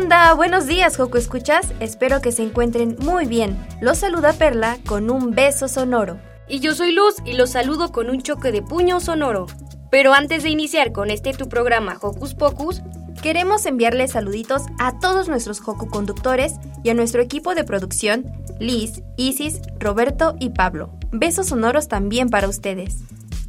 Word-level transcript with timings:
onda? 0.00 0.32
Buenos 0.32 0.66
días, 0.66 0.96
Joco 0.96 1.18
Escuchas. 1.18 1.74
Espero 1.78 2.22
que 2.22 2.32
se 2.32 2.42
encuentren 2.42 2.96
muy 3.00 3.26
bien. 3.26 3.58
Los 3.82 3.98
saluda 3.98 4.32
Perla 4.32 4.78
con 4.86 5.10
un 5.10 5.32
beso 5.32 5.68
sonoro. 5.68 6.18
Y 6.48 6.60
yo 6.60 6.74
soy 6.74 6.92
Luz 6.92 7.16
y 7.26 7.34
los 7.34 7.50
saludo 7.50 7.92
con 7.92 8.08
un 8.08 8.22
choque 8.22 8.50
de 8.50 8.62
puño 8.62 9.00
sonoro. 9.00 9.46
Pero 9.90 10.14
antes 10.14 10.42
de 10.42 10.48
iniciar 10.48 10.92
con 10.92 11.10
este 11.10 11.32
tu 11.34 11.48
programa 11.48 11.98
Hocus 12.00 12.34
Pocus, 12.34 12.82
Queremos 13.22 13.66
enviarles 13.66 14.12
saluditos 14.12 14.62
a 14.78 14.98
todos 14.98 15.28
nuestros 15.28 15.60
Joco 15.60 15.88
conductores 15.88 16.54
y 16.82 16.88
a 16.88 16.94
nuestro 16.94 17.20
equipo 17.20 17.54
de 17.54 17.64
producción, 17.64 18.24
Liz, 18.58 19.02
Isis, 19.18 19.60
Roberto 19.78 20.36
y 20.40 20.50
Pablo. 20.50 20.90
Besos 21.12 21.48
sonoros 21.48 21.86
también 21.86 22.30
para 22.30 22.48
ustedes. 22.48 22.96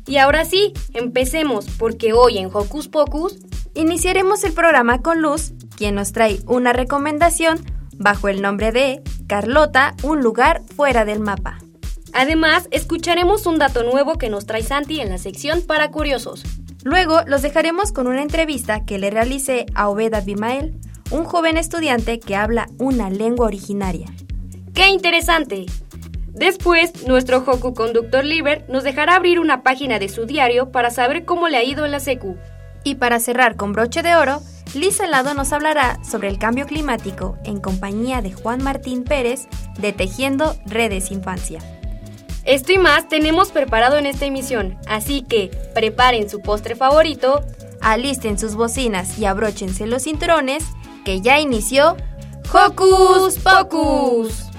y 0.05 0.17
ahora 0.17 0.43
sí, 0.43 0.73
empecemos 0.93 1.67
porque 1.80 2.11
hoy 2.11 2.39
en 2.39 2.49
Hocus 2.52 2.89
Pocus 2.89 3.38
Iniciaremos 3.73 4.43
el 4.43 4.52
programa 4.52 5.02
con 5.02 5.21
Luz, 5.21 5.53
quien 5.81 5.95
nos 5.95 6.11
trae 6.11 6.41
una 6.45 6.73
recomendación 6.73 7.59
bajo 7.97 8.27
el 8.27 8.43
nombre 8.43 8.71
de 8.71 9.01
Carlota, 9.25 9.95
un 10.03 10.21
lugar 10.21 10.61
fuera 10.75 11.05
del 11.05 11.19
mapa. 11.19 11.57
Además, 12.13 12.67
escucharemos 12.69 13.47
un 13.47 13.57
dato 13.57 13.81
nuevo 13.81 14.19
que 14.19 14.29
nos 14.29 14.45
trae 14.45 14.61
Santi 14.61 14.99
en 14.99 15.09
la 15.09 15.17
sección 15.17 15.63
para 15.63 15.89
curiosos. 15.89 16.43
Luego 16.83 17.21
los 17.25 17.41
dejaremos 17.41 17.91
con 17.93 18.05
una 18.05 18.21
entrevista 18.21 18.85
que 18.85 18.99
le 18.99 19.09
realicé 19.09 19.65
a 19.73 19.89
Obeda 19.89 20.21
Bimael, 20.21 20.79
un 21.09 21.23
joven 21.23 21.57
estudiante 21.57 22.19
que 22.19 22.35
habla 22.35 22.67
una 22.77 23.09
lengua 23.09 23.47
originaria. 23.47 24.05
¡Qué 24.75 24.89
interesante! 24.89 25.65
Después, 26.27 27.07
nuestro 27.07 27.39
Hoku 27.39 27.73
conductor 27.73 28.23
Liber 28.23 28.65
nos 28.69 28.83
dejará 28.83 29.15
abrir 29.15 29.39
una 29.39 29.63
página 29.63 29.97
de 29.97 30.09
su 30.09 30.27
diario 30.27 30.71
para 30.71 30.91
saber 30.91 31.25
cómo 31.25 31.47
le 31.47 31.57
ha 31.57 31.63
ido 31.63 31.85
en 31.85 31.91
la 31.91 31.99
secu. 31.99 32.37
Y 32.83 32.95
para 32.95 33.19
cerrar 33.19 33.55
con 33.55 33.73
broche 33.73 34.03
de 34.03 34.15
oro, 34.15 34.43
Liz 34.73 35.02
Helado 35.02 35.33
nos 35.33 35.52
hablará 35.52 35.99
sobre 36.02 36.30
el 36.30 36.39
cambio 36.39 36.65
climático 36.65 37.37
en 37.43 37.59
compañía 37.59 38.21
de 38.21 38.32
Juan 38.32 38.64
Martín 38.64 39.04
Pérez 39.04 39.48
de 39.77 39.92
Tejiendo 39.92 40.55
Redes 40.65 41.11
Infancia. 41.11 41.59
Esto 42.45 42.71
y 42.71 42.77
más 42.77 43.09
tenemos 43.09 43.49
preparado 43.49 43.98
en 43.98 44.05
esta 44.05 44.26
emisión, 44.26 44.77
así 44.87 45.23
que 45.23 45.52
preparen 45.76 46.30
su 46.30 46.42
postre 46.42 46.76
favorito. 46.76 47.42
Alisten 47.82 48.39
sus 48.39 48.55
bocinas 48.55 49.20
y 49.20 49.26
abróchense 49.26 49.87
los 49.87 50.04
cinturones, 50.04 50.64
que 51.03 51.20
ya 51.20 51.39
inició 51.39 51.98
Hocus 52.53 53.39
Pocus. 53.39 54.51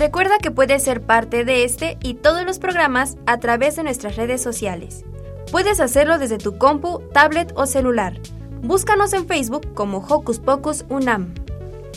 Recuerda 0.00 0.38
que 0.38 0.50
puedes 0.50 0.82
ser 0.82 1.02
parte 1.02 1.44
de 1.44 1.62
este 1.62 1.98
y 2.02 2.14
todos 2.14 2.46
los 2.46 2.58
programas 2.58 3.18
a 3.26 3.38
través 3.38 3.76
de 3.76 3.82
nuestras 3.82 4.16
redes 4.16 4.42
sociales. 4.42 5.04
Puedes 5.52 5.78
hacerlo 5.78 6.18
desde 6.18 6.38
tu 6.38 6.56
compu, 6.56 7.02
tablet 7.12 7.52
o 7.54 7.66
celular. 7.66 8.18
Búscanos 8.62 9.12
en 9.12 9.26
Facebook 9.26 9.74
como 9.74 9.98
Hocus 9.98 10.38
Pocus 10.38 10.86
Unam. 10.88 11.34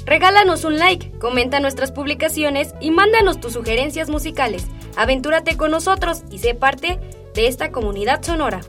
Regálanos 0.06 0.66
un 0.66 0.80
like, 0.80 1.18
comenta 1.18 1.62
nuestras 1.62 1.94
publicaciones 1.94 2.76
y 2.82 2.92
mándanos 2.92 3.40
tus 3.40 3.54
sugerencias 3.54 4.10
musicales. 4.10 4.66
Aventúrate 4.98 5.56
con 5.56 5.72
nosotros 5.72 6.24
y 6.30 6.40
sé 6.40 6.56
parte 6.56 7.00
de 7.34 7.48
esta 7.48 7.72
comunidad 7.72 8.22
sonora. 8.22 8.60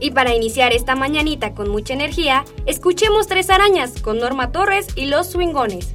Y 0.00 0.10
para 0.10 0.34
iniciar 0.34 0.72
esta 0.72 0.96
mañanita 0.96 1.54
con 1.54 1.68
mucha 1.68 1.94
energía, 1.94 2.44
escuchemos 2.66 3.28
Tres 3.28 3.48
Arañas 3.48 4.02
con 4.02 4.18
Norma 4.18 4.50
Torres 4.50 4.88
y 4.96 5.06
Los 5.06 5.28
Swingones. 5.28 5.94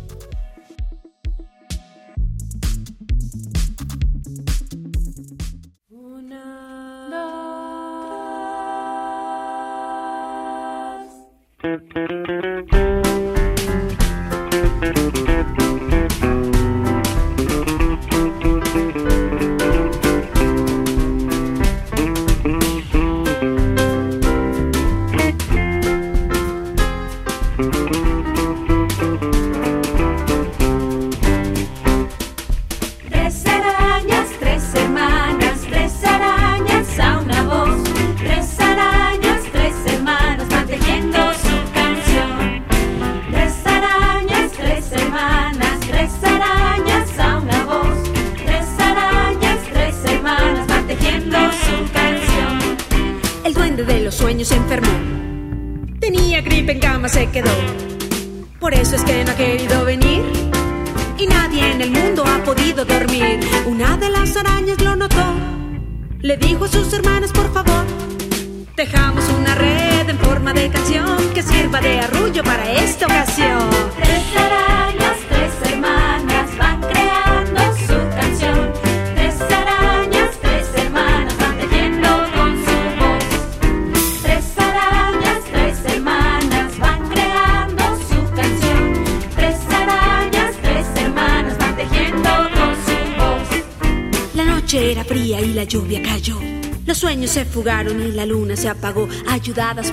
Mm-hmm. 11.65 12.12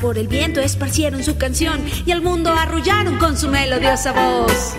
Por 0.00 0.16
el 0.16 0.26
viento, 0.26 0.60
esparcieron 0.60 1.22
su 1.22 1.36
canción 1.36 1.84
y 2.06 2.12
al 2.12 2.22
mundo 2.22 2.50
arrullaron 2.50 3.18
con 3.18 3.36
su 3.36 3.48
melodiosa 3.48 4.12
voz. 4.12 4.76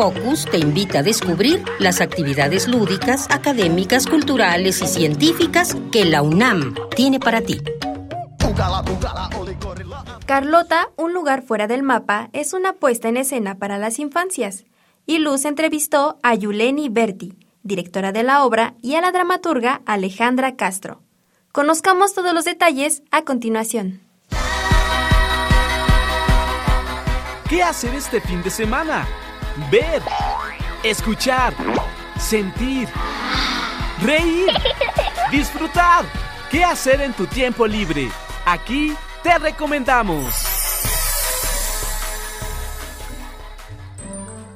Pocus 0.00 0.46
te 0.46 0.56
invita 0.56 1.00
a 1.00 1.02
descubrir 1.02 1.62
las 1.78 2.00
actividades 2.00 2.66
lúdicas, 2.66 3.26
académicas, 3.30 4.06
culturales 4.06 4.80
y 4.80 4.86
científicas 4.86 5.76
que 5.92 6.06
la 6.06 6.22
UNAM 6.22 6.74
tiene 6.96 7.20
para 7.20 7.42
ti. 7.42 7.60
Carlota, 10.24 10.88
un 10.96 11.12
lugar 11.12 11.42
fuera 11.42 11.66
del 11.66 11.82
mapa, 11.82 12.30
es 12.32 12.54
una 12.54 12.72
puesta 12.72 13.10
en 13.10 13.18
escena 13.18 13.58
para 13.58 13.76
las 13.76 13.98
infancias. 13.98 14.64
Y 15.04 15.18
Luz 15.18 15.44
entrevistó 15.44 16.18
a 16.22 16.34
Yuleni 16.34 16.88
Berti, 16.88 17.36
directora 17.62 18.10
de 18.10 18.22
la 18.22 18.46
obra, 18.46 18.72
y 18.80 18.94
a 18.94 19.02
la 19.02 19.12
dramaturga 19.12 19.82
Alejandra 19.84 20.56
Castro. 20.56 21.02
Conozcamos 21.52 22.14
todos 22.14 22.32
los 22.32 22.46
detalles 22.46 23.02
a 23.10 23.24
continuación. 23.26 24.00
¿Qué 27.50 27.62
hacer 27.62 27.94
este 27.94 28.22
fin 28.22 28.42
de 28.42 28.48
semana? 28.48 29.06
Ver, 29.56 30.00
escuchar, 30.84 31.52
sentir, 32.16 32.88
reír, 34.00 34.48
disfrutar. 35.32 36.04
¿Qué 36.50 36.62
hacer 36.62 37.00
en 37.00 37.12
tu 37.12 37.26
tiempo 37.26 37.66
libre? 37.66 38.08
Aquí 38.46 38.92
te 39.24 39.36
recomendamos. 39.38 40.46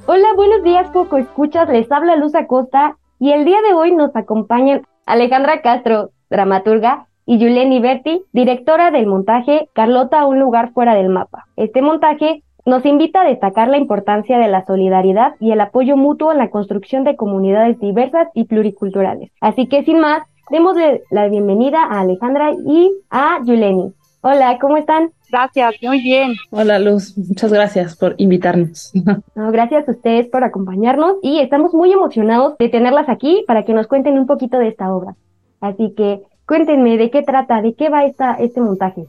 Hola, 0.05 0.27
buenos 0.35 0.63
días, 0.63 0.89
Poco 0.91 1.17
Escuchas. 1.17 1.67
Les 1.67 1.91
habla 1.91 2.15
Luz 2.15 2.33
Acosta 2.33 2.95
y 3.19 3.33
el 3.33 3.43
día 3.43 3.61
de 3.67 3.73
hoy 3.73 3.93
nos 3.93 4.15
acompañan 4.15 4.83
Alejandra 5.05 5.61
Castro, 5.61 6.11
dramaturga, 6.29 7.07
y 7.25 7.39
Yuleni 7.39 7.79
Berti, 7.81 8.23
directora 8.31 8.91
del 8.91 9.07
montaje 9.07 9.67
Carlota, 9.73 10.25
un 10.25 10.39
lugar 10.39 10.71
fuera 10.73 10.95
del 10.95 11.09
mapa. 11.09 11.47
Este 11.57 11.81
montaje 11.81 12.43
nos 12.65 12.83
invita 12.85 13.21
a 13.21 13.27
destacar 13.27 13.67
la 13.67 13.77
importancia 13.77 14.39
de 14.39 14.47
la 14.47 14.65
solidaridad 14.65 15.35
y 15.39 15.51
el 15.51 15.61
apoyo 15.61 15.95
mutuo 15.97 16.31
en 16.31 16.39
la 16.39 16.49
construcción 16.49 17.03
de 17.03 17.15
comunidades 17.15 17.79
diversas 17.79 18.27
y 18.33 18.45
pluriculturales. 18.45 19.31
Así 19.39 19.67
que 19.67 19.83
sin 19.83 19.99
más, 19.99 20.23
démosle 20.49 21.03
la 21.11 21.27
bienvenida 21.27 21.83
a 21.83 22.01
Alejandra 22.01 22.53
y 22.65 22.91
a 23.11 23.39
Yuleni. 23.45 23.93
Hola, 24.21 24.57
¿cómo 24.59 24.77
están? 24.77 25.11
Gracias, 25.29 25.75
muy 25.83 26.01
bien. 26.01 26.33
Hola 26.49 26.79
Luz, 26.79 27.15
muchas 27.15 27.53
gracias 27.53 27.95
por 27.95 28.15
invitarnos. 28.17 28.91
No, 29.35 29.51
gracias 29.51 29.87
a 29.87 29.91
ustedes 29.91 30.27
por 30.27 30.43
acompañarnos 30.43 31.17
y 31.21 31.41
estamos 31.41 31.73
muy 31.73 31.91
emocionados 31.91 32.57
de 32.57 32.69
tenerlas 32.69 33.09
aquí 33.09 33.43
para 33.45 33.63
que 33.63 33.73
nos 33.73 33.85
cuenten 33.85 34.17
un 34.17 34.25
poquito 34.25 34.57
de 34.57 34.69
esta 34.69 34.91
obra. 34.91 35.15
Así 35.61 35.93
que 35.95 36.21
cuéntenme 36.47 36.97
de 36.97 37.11
qué 37.11 37.21
trata, 37.21 37.61
de 37.61 37.75
qué 37.75 37.89
va 37.89 38.05
esta, 38.05 38.35
este 38.35 38.61
montaje. 38.61 39.05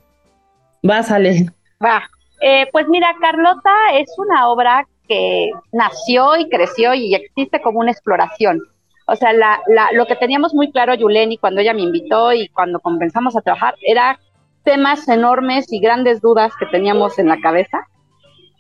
Va, 0.89 1.03
sale. 1.03 1.47
Va. 1.83 2.03
Eh, 2.49 2.69
pues 2.71 2.87
mira, 2.87 3.13
Carlota 3.21 3.75
es 3.95 4.09
una 4.19 4.49
obra 4.49 4.87
que 5.09 5.51
nació 5.73 6.37
y 6.37 6.49
creció 6.49 6.95
y 6.95 7.13
existe 7.13 7.61
como 7.61 7.81
una 7.81 7.91
exploración. 7.91 8.61
O 9.09 9.17
sea, 9.17 9.33
la, 9.33 9.61
la, 9.67 9.91
lo 9.91 10.07
que 10.07 10.15
teníamos 10.15 10.55
muy 10.55 10.71
claro 10.71 10.95
Yuleni 10.95 11.39
cuando 11.39 11.61
ella 11.61 11.75
me 11.75 11.83
invitó 11.83 12.33
y 12.33 12.47
cuando 12.51 12.79
comenzamos 12.79 13.37
a 13.37 13.41
trabajar 13.41 13.75
era 13.81 14.21
temas 14.63 15.09
enormes 15.09 15.73
y 15.73 15.81
grandes 15.81 16.21
dudas 16.21 16.53
que 16.57 16.67
teníamos 16.67 17.19
en 17.19 17.27
la 17.27 17.41
cabeza. 17.41 17.81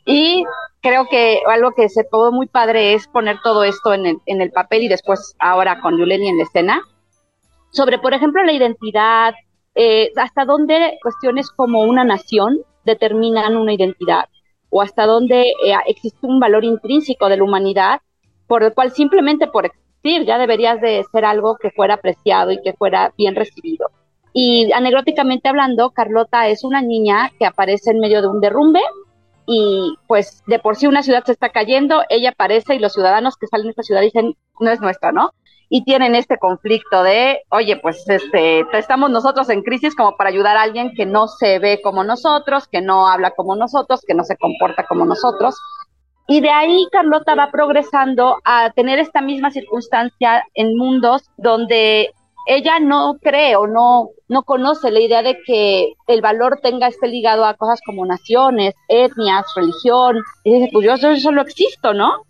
Y 0.04 0.44
creo 0.82 1.06
que 1.08 1.42
algo 1.46 1.70
que 1.70 1.88
se 1.88 2.02
todo 2.02 2.32
muy 2.32 2.48
padre 2.48 2.94
es 2.94 3.06
poner 3.06 3.36
todo 3.44 3.62
esto 3.62 3.94
en 3.94 4.18
el, 4.26 4.50
papel 4.50 4.82
y 4.82 4.88
después 4.88 5.36
ahora 5.38 5.80
con 5.80 5.96
Yuleni 5.96 6.26
en 6.26 6.38
la 6.38 6.42
escena. 6.42 6.82
Sobre, 7.70 8.00
por 8.00 8.14
ejemplo, 8.14 8.42
la 8.42 8.52
identidad, 8.52 9.34
eh, 9.76 10.10
hasta 10.16 10.44
dónde 10.44 10.98
cuestiones 11.04 11.50
como 11.50 11.82
una 11.82 12.02
nación 12.02 12.64
determinan 12.86 13.56
una 13.56 13.74
identidad 13.74 14.24
o 14.70 14.80
hasta 14.80 15.04
dónde 15.04 15.42
eh, 15.42 15.74
existe 15.86 16.26
un 16.26 16.40
valor 16.40 16.64
intrínseco 16.64 17.28
de 17.28 17.36
la 17.36 17.44
humanidad 17.44 18.00
por 18.46 18.62
el 18.62 18.72
cual 18.72 18.92
simplemente 18.92 19.46
por 19.48 19.66
existir 19.66 20.24
ya 20.24 20.38
deberías 20.38 20.80
de 20.80 21.04
ser 21.12 21.24
algo 21.24 21.56
que 21.56 21.70
fuera 21.70 21.94
apreciado 21.94 22.52
y 22.52 22.62
que 22.62 22.72
fuera 22.72 23.12
bien 23.18 23.34
recibido. 23.34 23.90
Y 24.32 24.70
anecdóticamente 24.72 25.48
hablando, 25.48 25.90
Carlota 25.90 26.48
es 26.48 26.62
una 26.62 26.82
niña 26.82 27.30
que 27.38 27.46
aparece 27.46 27.90
en 27.90 28.00
medio 28.00 28.22
de 28.22 28.28
un 28.28 28.40
derrumbe 28.40 28.80
y 29.46 29.94
pues 30.06 30.42
de 30.46 30.58
por 30.58 30.76
sí 30.76 30.86
una 30.86 31.02
ciudad 31.02 31.24
se 31.24 31.32
está 31.32 31.50
cayendo, 31.50 32.02
ella 32.08 32.30
aparece 32.30 32.74
y 32.74 32.78
los 32.78 32.92
ciudadanos 32.92 33.36
que 33.36 33.46
salen 33.46 33.66
de 33.66 33.70
esta 33.70 33.82
ciudad 33.82 34.02
dicen, 34.02 34.36
no 34.60 34.70
es 34.70 34.80
nuestra, 34.80 35.12
¿no? 35.12 35.30
Y 35.68 35.84
tienen 35.84 36.14
este 36.14 36.38
conflicto 36.38 37.02
de, 37.02 37.40
oye, 37.50 37.76
pues 37.76 38.08
este, 38.08 38.64
estamos 38.72 39.10
nosotros 39.10 39.48
en 39.50 39.62
crisis 39.62 39.96
como 39.96 40.16
para 40.16 40.30
ayudar 40.30 40.56
a 40.56 40.62
alguien 40.62 40.92
que 40.94 41.06
no 41.06 41.26
se 41.26 41.58
ve 41.58 41.80
como 41.82 42.04
nosotros, 42.04 42.68
que 42.68 42.80
no 42.80 43.08
habla 43.08 43.32
como 43.32 43.56
nosotros, 43.56 44.02
que 44.06 44.14
no 44.14 44.22
se 44.22 44.36
comporta 44.36 44.84
como 44.86 45.04
nosotros. 45.04 45.56
Y 46.28 46.40
de 46.40 46.50
ahí 46.50 46.86
Carlota 46.90 47.34
va 47.34 47.50
progresando 47.50 48.36
a 48.44 48.70
tener 48.70 48.98
esta 48.98 49.20
misma 49.20 49.50
circunstancia 49.50 50.44
en 50.54 50.76
mundos 50.76 51.30
donde 51.36 52.10
ella 52.46 52.78
no 52.78 53.16
cree 53.20 53.56
o 53.56 53.66
no, 53.66 54.10
no 54.28 54.42
conoce 54.44 54.90
la 54.90 55.00
idea 55.00 55.22
de 55.22 55.38
que 55.44 55.94
el 56.06 56.20
valor 56.20 56.60
tenga 56.62 56.86
esté 56.86 57.08
ligado 57.08 57.44
a 57.44 57.54
cosas 57.54 57.80
como 57.84 58.06
naciones, 58.06 58.74
etnias, 58.88 59.46
religión. 59.54 60.22
Y 60.44 60.54
dice, 60.54 60.70
pues 60.72 60.86
yo 60.86 61.16
solo 61.16 61.42
existo, 61.42 61.92
¿no? 61.92 62.25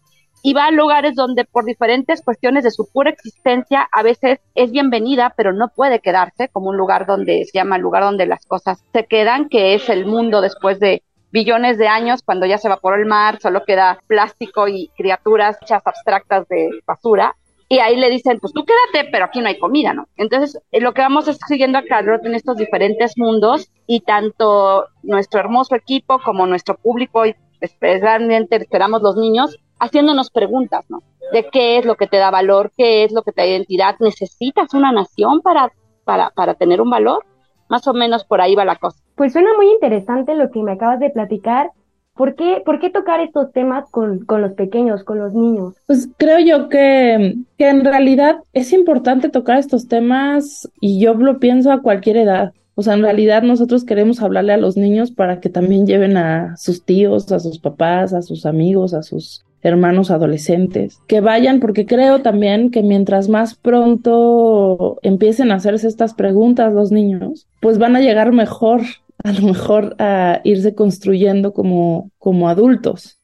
Y 0.46 0.52
va 0.52 0.66
a 0.66 0.70
lugares 0.70 1.16
donde 1.16 1.44
por 1.44 1.64
diferentes 1.64 2.22
cuestiones 2.22 2.62
de 2.62 2.70
su 2.70 2.88
pura 2.88 3.10
existencia 3.10 3.88
a 3.90 4.04
veces 4.04 4.38
es 4.54 4.70
bienvenida, 4.70 5.34
pero 5.36 5.52
no 5.52 5.72
puede 5.74 5.98
quedarse, 5.98 6.48
como 6.50 6.68
un 6.68 6.76
lugar 6.76 7.04
donde 7.04 7.44
se 7.46 7.50
llama 7.58 7.74
el 7.74 7.82
lugar 7.82 8.04
donde 8.04 8.26
las 8.26 8.46
cosas 8.46 8.84
se 8.92 9.06
quedan, 9.06 9.48
que 9.48 9.74
es 9.74 9.88
el 9.88 10.06
mundo 10.06 10.40
después 10.40 10.78
de 10.78 11.02
billones 11.32 11.78
de 11.78 11.88
años, 11.88 12.22
cuando 12.22 12.46
ya 12.46 12.58
se 12.58 12.68
evaporó 12.68 12.94
el 12.94 13.06
mar, 13.06 13.40
solo 13.40 13.64
queda 13.64 13.98
plástico 14.06 14.68
y 14.68 14.92
criaturas 14.96 15.58
hechas 15.60 15.82
abstractas 15.84 16.46
de 16.46 16.70
basura 16.86 17.34
y 17.68 17.80
ahí 17.80 17.96
le 17.96 18.08
dicen, 18.08 18.38
pues 18.38 18.52
tú 18.52 18.64
quédate, 18.64 19.10
pero 19.10 19.24
aquí 19.24 19.40
no 19.40 19.48
hay 19.48 19.58
comida, 19.58 19.94
¿no? 19.94 20.06
Entonces, 20.16 20.62
eh, 20.70 20.80
lo 20.80 20.94
que 20.94 21.00
vamos 21.00 21.26
es 21.26 21.40
siguiendo 21.48 21.78
a 21.78 21.84
Carlot 21.84 22.24
en 22.24 22.36
estos 22.36 22.56
diferentes 22.56 23.18
mundos 23.18 23.72
y 23.88 24.02
tanto 24.02 24.84
nuestro 25.02 25.40
hermoso 25.40 25.74
equipo 25.74 26.20
como 26.24 26.46
nuestro 26.46 26.76
público 26.76 27.26
y 27.26 27.34
especialmente 27.60 28.54
esperamos 28.54 29.02
los 29.02 29.16
niños 29.16 29.58
haciéndonos 29.78 30.30
preguntas, 30.30 30.84
¿no? 30.88 31.02
De 31.32 31.46
qué 31.50 31.78
es 31.78 31.84
lo 31.84 31.96
que 31.96 32.06
te 32.06 32.18
da 32.18 32.30
valor, 32.30 32.72
qué 32.76 33.04
es 33.04 33.12
lo 33.12 33.22
que 33.22 33.32
te 33.32 33.42
da 33.42 33.48
identidad, 33.48 33.96
¿necesitas 34.00 34.74
una 34.74 34.92
nación 34.92 35.40
para, 35.42 35.72
para, 36.04 36.30
para 36.30 36.54
tener 36.54 36.80
un 36.80 36.90
valor? 36.90 37.24
Más 37.68 37.86
o 37.88 37.94
menos 37.94 38.24
por 38.24 38.40
ahí 38.40 38.54
va 38.54 38.64
la 38.64 38.76
cosa. 38.76 39.02
Pues 39.16 39.32
suena 39.32 39.50
muy 39.56 39.70
interesante 39.70 40.34
lo 40.34 40.50
que 40.50 40.62
me 40.62 40.72
acabas 40.72 41.00
de 41.00 41.10
platicar 41.10 41.70
¿Por 42.16 42.34
qué, 42.34 42.62
¿Por 42.64 42.80
qué 42.80 42.88
tocar 42.88 43.20
estos 43.20 43.52
temas 43.52 43.90
con, 43.90 44.24
con, 44.24 44.40
los 44.40 44.54
pequeños, 44.54 45.04
con 45.04 45.18
los 45.18 45.34
niños? 45.34 45.74
Pues 45.86 46.08
creo 46.16 46.38
yo 46.38 46.70
que, 46.70 47.36
que 47.58 47.68
en 47.68 47.84
realidad 47.84 48.38
es 48.54 48.72
importante 48.72 49.28
tocar 49.28 49.58
estos 49.58 49.86
temas 49.86 50.66
y 50.80 50.98
yo 50.98 51.12
lo 51.12 51.38
pienso 51.38 51.70
a 51.70 51.82
cualquier 51.82 52.16
edad. 52.16 52.54
O 52.74 52.82
sea, 52.82 52.94
en 52.94 53.02
realidad 53.02 53.42
nosotros 53.42 53.84
queremos 53.84 54.22
hablarle 54.22 54.54
a 54.54 54.58
los 54.58 54.78
niños 54.78 55.10
para 55.10 55.40
que 55.40 55.50
también 55.50 55.86
lleven 55.86 56.16
a 56.16 56.56
sus 56.56 56.84
tíos, 56.84 57.30
a 57.32 57.38
sus 57.38 57.58
papás, 57.58 58.14
a 58.14 58.22
sus 58.22 58.46
amigos, 58.46 58.94
a 58.94 59.02
sus 59.02 59.44
hermanos 59.66 60.10
adolescentes, 60.10 60.98
que 61.06 61.20
vayan 61.20 61.60
porque 61.60 61.86
creo 61.86 62.22
también 62.22 62.70
que 62.70 62.82
mientras 62.82 63.28
más 63.28 63.54
pronto 63.54 64.98
empiecen 65.02 65.50
a 65.50 65.56
hacerse 65.56 65.88
estas 65.88 66.14
preguntas 66.14 66.72
los 66.72 66.92
niños, 66.92 67.46
pues 67.60 67.78
van 67.78 67.96
a 67.96 68.00
llegar 68.00 68.32
mejor 68.32 68.82
a 69.24 69.32
lo 69.32 69.42
mejor 69.42 69.96
a 69.98 70.40
irse 70.44 70.74
construyendo 70.74 71.52
como, 71.52 72.10
como 72.18 72.48
adultos. 72.48 73.18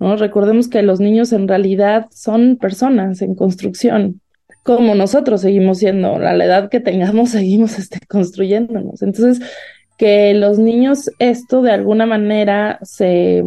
¿no? 0.00 0.16
Recordemos 0.16 0.68
que 0.68 0.82
los 0.82 1.00
niños 1.00 1.32
en 1.32 1.46
realidad 1.46 2.06
son 2.10 2.56
personas 2.56 3.22
en 3.22 3.34
construcción, 3.34 4.20
como 4.64 4.94
nosotros 4.94 5.42
seguimos 5.42 5.78
siendo, 5.78 6.16
a 6.16 6.32
la 6.32 6.44
edad 6.44 6.70
que 6.70 6.80
tengamos 6.80 7.30
seguimos 7.30 7.78
este, 7.78 8.00
construyéndonos. 8.06 9.02
Entonces, 9.02 9.40
que 9.96 10.34
los 10.34 10.58
niños 10.58 11.10
esto 11.20 11.62
de 11.62 11.70
alguna 11.70 12.06
manera 12.06 12.80
se 12.82 13.44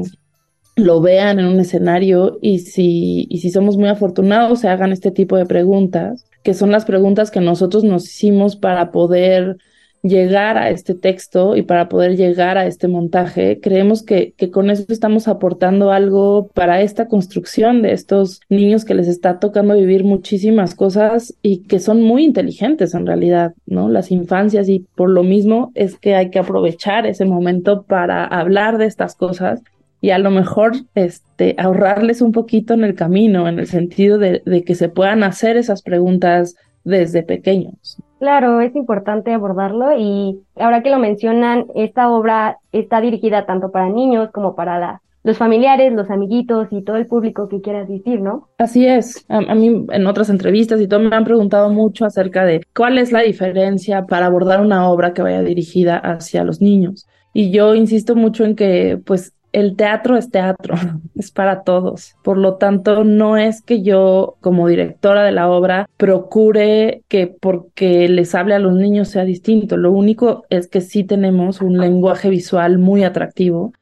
lo 0.77 1.01
vean 1.01 1.39
en 1.39 1.47
un 1.47 1.59
escenario 1.59 2.37
y 2.41 2.59
si, 2.59 3.25
y 3.29 3.39
si 3.39 3.49
somos 3.49 3.77
muy 3.77 3.89
afortunados 3.89 4.59
se 4.59 4.69
hagan 4.69 4.91
este 4.91 5.11
tipo 5.11 5.35
de 5.35 5.47
preguntas, 5.47 6.25
que 6.43 6.53
son 6.53 6.71
las 6.71 6.85
preguntas 6.85 7.31
que 7.31 7.41
nosotros 7.41 7.83
nos 7.83 8.05
hicimos 8.05 8.55
para 8.55 8.91
poder 8.91 9.57
llegar 10.03 10.59
a 10.59 10.69
este 10.69 10.93
texto 10.93 11.55
y 11.55 11.63
para 11.63 11.89
poder 11.89 12.15
llegar 12.15 12.59
a 12.59 12.67
este 12.67 12.87
montaje, 12.87 13.59
creemos 13.59 14.03
que, 14.03 14.33
que, 14.37 14.51
con 14.51 14.69
eso 14.69 14.85
estamos 14.89 15.27
aportando 15.27 15.91
algo 15.91 16.47
para 16.53 16.81
esta 16.81 17.07
construcción 17.07 17.81
de 17.81 17.93
estos 17.93 18.41
niños 18.47 18.85
que 18.85 18.93
les 18.93 19.07
está 19.07 19.39
tocando 19.39 19.73
vivir 19.73 20.03
muchísimas 20.03 20.75
cosas 20.75 21.33
y 21.41 21.63
que 21.63 21.79
son 21.79 22.03
muy 22.03 22.23
inteligentes 22.23 22.93
en 22.93 23.07
realidad, 23.07 23.55
¿no? 23.65 23.89
Las 23.89 24.11
infancias 24.11 24.69
y 24.69 24.85
por 24.95 25.09
lo 25.09 25.23
mismo 25.23 25.71
es 25.73 25.97
que 25.97 26.13
hay 26.13 26.29
que 26.29 26.39
aprovechar 26.39 27.07
ese 27.07 27.25
momento 27.25 27.81
para 27.81 28.23
hablar 28.25 28.77
de 28.77 28.85
estas 28.85 29.15
cosas 29.15 29.63
y 30.01 30.11
a 30.11 30.19
lo 30.19 30.31
mejor 30.31 30.73
este, 30.95 31.55
ahorrarles 31.57 32.21
un 32.21 32.31
poquito 32.31 32.73
en 32.73 32.83
el 32.83 32.95
camino, 32.95 33.47
en 33.47 33.59
el 33.59 33.67
sentido 33.67 34.17
de, 34.17 34.41
de 34.45 34.63
que 34.63 34.75
se 34.75 34.89
puedan 34.89 35.23
hacer 35.23 35.57
esas 35.57 35.81
preguntas 35.81 36.55
desde 36.83 37.23
pequeños. 37.23 37.97
Claro, 38.19 38.61
es 38.61 38.75
importante 38.75 39.31
abordarlo 39.31 39.97
y 39.97 40.39
ahora 40.55 40.81
que 40.81 40.89
lo 40.89 40.99
mencionan, 40.99 41.65
esta 41.75 42.09
obra 42.09 42.57
está 42.71 43.01
dirigida 43.01 43.45
tanto 43.45 43.71
para 43.71 43.89
niños 43.89 44.31
como 44.31 44.55
para 44.55 44.79
la, 44.79 45.01
los 45.23 45.37
familiares, 45.37 45.93
los 45.93 46.09
amiguitos 46.09 46.67
y 46.71 46.81
todo 46.81 46.95
el 46.95 47.05
público 47.05 47.49
que 47.49 47.61
quiera 47.61 47.81
asistir, 47.81 48.21
¿no? 48.21 48.47
Así 48.57 48.87
es. 48.87 49.25
A, 49.27 49.37
a, 49.37 49.55
mí 49.55 49.85
en 49.91 50.07
otras 50.07 50.29
entrevistas 50.29 50.81
y 50.81 50.87
todo 50.87 51.01
me 51.01 51.15
han 51.15 51.25
preguntado 51.25 51.69
mucho 51.69 52.05
acerca 52.05 52.45
de 52.45 52.65
cuál 52.75 52.97
es 52.97 53.11
la 53.11 53.21
diferencia 53.21 54.05
para 54.05 54.25
abordar 54.25 54.61
una 54.61 54.89
obra 54.89 55.13
que 55.13 55.21
vaya 55.21 55.43
dirigida 55.43 55.97
hacia 55.97 56.43
los 56.43 56.61
niños. 56.61 57.07
Y 57.33 57.51
yo 57.51 57.75
insisto 57.75 58.15
mucho 58.15 58.45
en 58.45 58.55
que 58.55 58.99
pues 59.05 59.33
el 59.59 59.75
teatro 59.75 60.17
es 60.17 60.29
teatro, 60.29 60.75
es 61.15 61.31
para 61.31 61.63
todos. 61.63 62.15
Por 62.23 62.37
lo 62.37 62.55
tanto, 62.55 63.03
no 63.03 63.37
es 63.37 63.61
que 63.61 63.81
yo 63.81 64.37
como 64.41 64.67
directora 64.67 65.23
de 65.23 65.31
la 65.31 65.49
obra 65.49 65.89
procure 65.97 67.03
que 67.07 67.27
porque 67.27 68.07
les 68.09 68.35
hable 68.35 68.55
a 68.55 68.59
los 68.59 68.73
niños 68.73 69.09
sea 69.09 69.23
distinto. 69.23 69.77
Lo 69.77 69.91
único 69.91 70.45
es 70.49 70.67
que 70.67 70.81
sí 70.81 71.03
tenemos 71.03 71.61
un 71.61 71.77
lenguaje 71.77 72.29
visual 72.29 72.77
muy 72.77 73.03
atractivo 73.03 73.73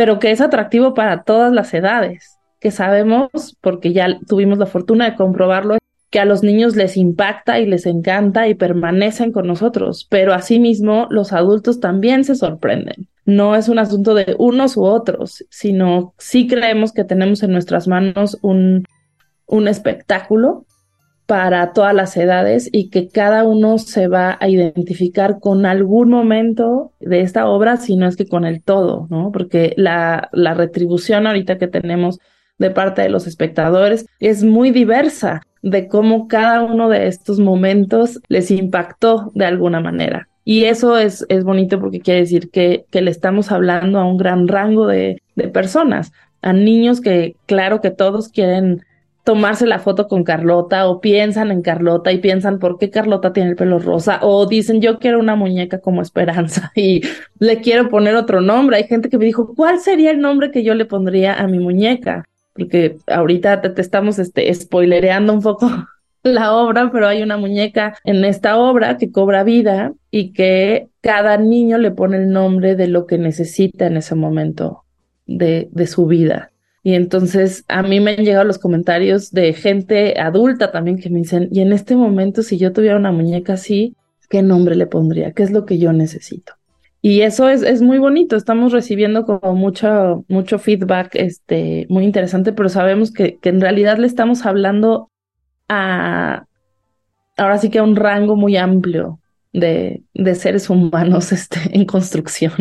pero 0.00 0.18
que 0.18 0.30
es 0.30 0.40
atractivo 0.40 0.94
para 0.94 1.24
todas 1.24 1.52
las 1.52 1.74
edades, 1.74 2.38
que 2.58 2.70
sabemos, 2.70 3.56
porque 3.60 3.92
ya 3.92 4.18
tuvimos 4.26 4.56
la 4.56 4.64
fortuna 4.64 5.04
de 5.04 5.14
comprobarlo, 5.14 5.76
que 6.08 6.18
a 6.18 6.24
los 6.24 6.42
niños 6.42 6.74
les 6.74 6.96
impacta 6.96 7.60
y 7.60 7.66
les 7.66 7.84
encanta 7.84 8.48
y 8.48 8.54
permanecen 8.54 9.30
con 9.30 9.46
nosotros, 9.46 10.06
pero 10.08 10.32
asimismo 10.32 11.06
los 11.10 11.34
adultos 11.34 11.80
también 11.80 12.24
se 12.24 12.34
sorprenden. 12.34 13.08
No 13.24 13.54
es 13.54 13.68
un 13.68 13.78
asunto 13.78 14.14
de 14.14 14.34
unos 14.38 14.76
u 14.76 14.84
otros, 14.84 15.44
sino 15.50 16.14
sí 16.18 16.46
creemos 16.46 16.92
que 16.92 17.04
tenemos 17.04 17.42
en 17.42 17.52
nuestras 17.52 17.86
manos 17.88 18.38
un, 18.42 18.84
un 19.46 19.68
espectáculo 19.68 20.64
para 21.26 21.72
todas 21.72 21.94
las 21.94 22.16
edades 22.16 22.68
y 22.72 22.90
que 22.90 23.08
cada 23.08 23.44
uno 23.44 23.78
se 23.78 24.08
va 24.08 24.36
a 24.40 24.48
identificar 24.48 25.38
con 25.38 25.64
algún 25.64 26.10
momento 26.10 26.92
de 26.98 27.20
esta 27.20 27.46
obra, 27.46 27.76
si 27.76 27.94
no 27.96 28.08
es 28.08 28.16
que 28.16 28.26
con 28.26 28.44
el 28.44 28.64
todo, 28.64 29.06
¿no? 29.10 29.30
Porque 29.30 29.72
la, 29.76 30.28
la 30.32 30.54
retribución 30.54 31.28
ahorita 31.28 31.56
que 31.56 31.68
tenemos 31.68 32.18
de 32.58 32.70
parte 32.70 33.02
de 33.02 33.10
los 33.10 33.28
espectadores 33.28 34.06
es 34.18 34.42
muy 34.42 34.72
diversa 34.72 35.42
de 35.62 35.86
cómo 35.86 36.26
cada 36.26 36.62
uno 36.62 36.88
de 36.88 37.06
estos 37.06 37.38
momentos 37.38 38.18
les 38.28 38.50
impactó 38.50 39.30
de 39.34 39.44
alguna 39.44 39.80
manera. 39.80 40.29
Y 40.44 40.64
eso 40.64 40.98
es, 40.98 41.24
es 41.28 41.44
bonito 41.44 41.78
porque 41.80 42.00
quiere 42.00 42.20
decir 42.20 42.50
que, 42.50 42.84
que 42.90 43.02
le 43.02 43.10
estamos 43.10 43.52
hablando 43.52 43.98
a 43.98 44.04
un 44.04 44.16
gran 44.16 44.48
rango 44.48 44.86
de, 44.86 45.22
de 45.34 45.48
personas, 45.48 46.12
a 46.42 46.52
niños 46.52 47.00
que 47.00 47.36
claro 47.46 47.80
que 47.80 47.90
todos 47.90 48.28
quieren 48.28 48.82
tomarse 49.24 49.66
la 49.66 49.78
foto 49.78 50.08
con 50.08 50.24
Carlota 50.24 50.88
o 50.88 51.00
piensan 51.00 51.50
en 51.50 51.62
Carlota 51.62 52.10
y 52.12 52.18
piensan 52.18 52.58
por 52.58 52.78
qué 52.78 52.90
Carlota 52.90 53.32
tiene 53.32 53.50
el 53.50 53.56
pelo 53.56 53.78
rosa 53.78 54.18
o 54.22 54.46
dicen 54.46 54.80
yo 54.80 54.98
quiero 54.98 55.20
una 55.20 55.36
muñeca 55.36 55.80
como 55.80 56.02
Esperanza 56.02 56.72
y 56.76 57.02
le 57.38 57.60
quiero 57.60 57.88
poner 57.88 58.14
otro 58.16 58.40
nombre. 58.40 58.76
Hay 58.76 58.84
gente 58.84 59.08
que 59.08 59.18
me 59.18 59.26
dijo, 59.26 59.54
¿cuál 59.54 59.78
sería 59.80 60.10
el 60.10 60.20
nombre 60.20 60.50
que 60.50 60.64
yo 60.64 60.74
le 60.74 60.84
pondría 60.86 61.34
a 61.34 61.46
mi 61.46 61.58
muñeca? 61.58 62.26
Porque 62.54 62.96
ahorita 63.06 63.60
te, 63.60 63.80
estamos 63.80 64.18
este, 64.18 64.52
spoilereando 64.52 65.32
un 65.32 65.42
poco 65.42 65.70
la 66.22 66.54
obra, 66.54 66.90
pero 66.92 67.08
hay 67.08 67.22
una 67.22 67.36
muñeca 67.36 67.96
en 68.04 68.24
esta 68.24 68.56
obra 68.58 68.96
que 68.98 69.10
cobra 69.10 69.44
vida 69.44 69.92
y 70.10 70.32
que 70.32 70.88
cada 71.00 71.36
niño 71.36 71.78
le 71.78 71.90
pone 71.90 72.18
el 72.18 72.30
nombre 72.30 72.76
de 72.76 72.88
lo 72.88 73.06
que 73.06 73.18
necesita 73.18 73.86
en 73.86 73.96
ese 73.96 74.14
momento 74.14 74.84
de, 75.26 75.68
de 75.72 75.86
su 75.86 76.06
vida. 76.06 76.50
Y 76.82 76.94
entonces 76.94 77.64
a 77.68 77.82
mí 77.82 78.00
me 78.00 78.12
han 78.12 78.24
llegado 78.24 78.44
los 78.44 78.58
comentarios 78.58 79.32
de 79.32 79.52
gente 79.52 80.18
adulta 80.18 80.72
también 80.72 80.98
que 80.98 81.10
me 81.10 81.18
dicen, 81.18 81.48
y 81.50 81.60
en 81.60 81.72
este 81.72 81.94
momento 81.94 82.42
si 82.42 82.58
yo 82.58 82.72
tuviera 82.72 82.96
una 82.96 83.12
muñeca 83.12 83.54
así, 83.54 83.96
¿qué 84.28 84.42
nombre 84.42 84.76
le 84.76 84.86
pondría? 84.86 85.32
¿Qué 85.32 85.42
es 85.42 85.50
lo 85.50 85.66
que 85.66 85.78
yo 85.78 85.92
necesito? 85.92 86.54
Y 87.02 87.22
eso 87.22 87.48
es, 87.48 87.62
es 87.62 87.80
muy 87.80 87.98
bonito, 87.98 88.36
estamos 88.36 88.72
recibiendo 88.72 89.24
como 89.24 89.54
mucho, 89.54 90.24
mucho 90.28 90.58
feedback 90.58 91.10
este, 91.14 91.86
muy 91.88 92.04
interesante, 92.04 92.52
pero 92.52 92.68
sabemos 92.68 93.10
que, 93.10 93.38
que 93.38 93.48
en 93.48 93.60
realidad 93.60 93.96
le 93.96 94.06
estamos 94.06 94.44
hablando 94.44 95.10
a, 95.70 96.44
ahora 97.36 97.58
sí 97.58 97.70
que 97.70 97.78
a 97.78 97.84
un 97.84 97.94
rango 97.94 98.34
muy 98.34 98.56
amplio 98.56 99.20
de, 99.52 100.02
de 100.14 100.34
seres 100.34 100.68
humanos 100.68 101.32
este, 101.32 101.60
en 101.72 101.86
construcción. 101.86 102.52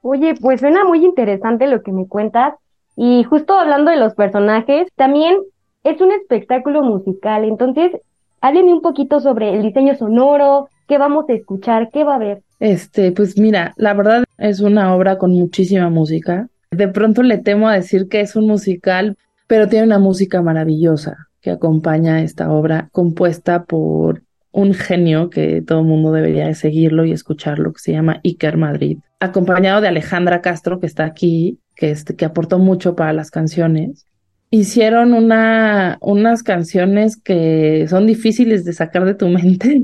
Oye, 0.00 0.34
pues 0.40 0.60
suena 0.60 0.84
muy 0.84 1.04
interesante 1.04 1.66
lo 1.66 1.82
que 1.82 1.92
me 1.92 2.08
cuentas. 2.08 2.54
Y 2.96 3.22
justo 3.24 3.54
hablando 3.54 3.90
de 3.90 3.98
los 3.98 4.14
personajes, 4.14 4.88
también 4.96 5.36
es 5.84 6.00
un 6.00 6.10
espectáculo 6.10 6.82
musical, 6.82 7.44
entonces 7.44 7.92
háblenme 8.40 8.72
un 8.72 8.82
poquito 8.82 9.20
sobre 9.20 9.54
el 9.54 9.62
diseño 9.62 9.94
sonoro, 9.96 10.68
qué 10.88 10.98
vamos 10.98 11.28
a 11.28 11.34
escuchar, 11.34 11.90
qué 11.92 12.02
va 12.02 12.14
a 12.14 12.16
haber. 12.16 12.42
Este, 12.58 13.12
pues 13.12 13.38
mira, 13.38 13.72
la 13.76 13.94
verdad 13.94 14.24
es 14.38 14.60
una 14.60 14.96
obra 14.96 15.16
con 15.18 15.30
muchísima 15.30 15.90
música. 15.90 16.48
De 16.72 16.88
pronto 16.88 17.22
le 17.22 17.38
temo 17.38 17.68
a 17.68 17.74
decir 17.74 18.08
que 18.08 18.20
es 18.20 18.34
un 18.34 18.48
musical, 18.48 19.16
pero 19.46 19.68
tiene 19.68 19.86
una 19.86 20.00
música 20.00 20.42
maravillosa 20.42 21.27
que 21.40 21.50
acompaña 21.50 22.22
esta 22.22 22.50
obra 22.50 22.88
compuesta 22.92 23.64
por 23.64 24.22
un 24.52 24.74
genio 24.74 25.30
que 25.30 25.62
todo 25.62 25.80
el 25.80 25.86
mundo 25.86 26.12
debería 26.12 26.46
de 26.46 26.54
seguirlo 26.54 27.04
y 27.04 27.12
escucharlo, 27.12 27.72
que 27.72 27.80
se 27.80 27.92
llama 27.92 28.20
Iker 28.24 28.56
Madrid, 28.56 28.98
acompañado 29.20 29.80
de 29.80 29.88
Alejandra 29.88 30.40
Castro, 30.40 30.80
que 30.80 30.86
está 30.86 31.04
aquí 31.04 31.58
que, 31.76 31.94
que 32.16 32.24
aportó 32.24 32.58
mucho 32.58 32.96
para 32.96 33.12
las 33.12 33.30
canciones. 33.30 34.06
Hicieron 34.50 35.12
una, 35.12 35.98
unas 36.00 36.42
canciones 36.42 37.16
que 37.16 37.86
son 37.88 38.06
difíciles 38.06 38.64
de 38.64 38.72
sacar 38.72 39.04
de 39.04 39.14
tu 39.14 39.28
mente 39.28 39.82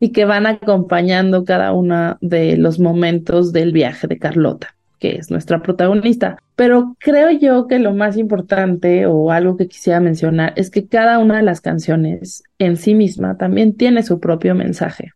y 0.00 0.10
que 0.10 0.24
van 0.24 0.46
acompañando 0.46 1.44
cada 1.44 1.72
uno 1.72 2.16
de 2.20 2.56
los 2.56 2.78
momentos 2.78 3.52
del 3.52 3.72
viaje 3.72 4.06
de 4.06 4.18
Carlota, 4.18 4.74
que 5.04 5.16
es 5.16 5.30
nuestra 5.30 5.60
protagonista. 5.60 6.38
Pero 6.56 6.96
creo 6.98 7.30
yo 7.30 7.66
que 7.66 7.78
lo 7.78 7.92
más 7.92 8.16
importante 8.16 9.04
o 9.04 9.30
algo 9.30 9.58
que 9.58 9.68
quisiera 9.68 10.00
mencionar 10.00 10.54
es 10.56 10.70
que 10.70 10.88
cada 10.88 11.18
una 11.18 11.36
de 11.36 11.42
las 11.42 11.60
canciones 11.60 12.42
en 12.58 12.78
sí 12.78 12.94
misma 12.94 13.36
también 13.36 13.76
tiene 13.76 14.02
su 14.02 14.18
propio 14.18 14.54
mensaje. 14.54 15.10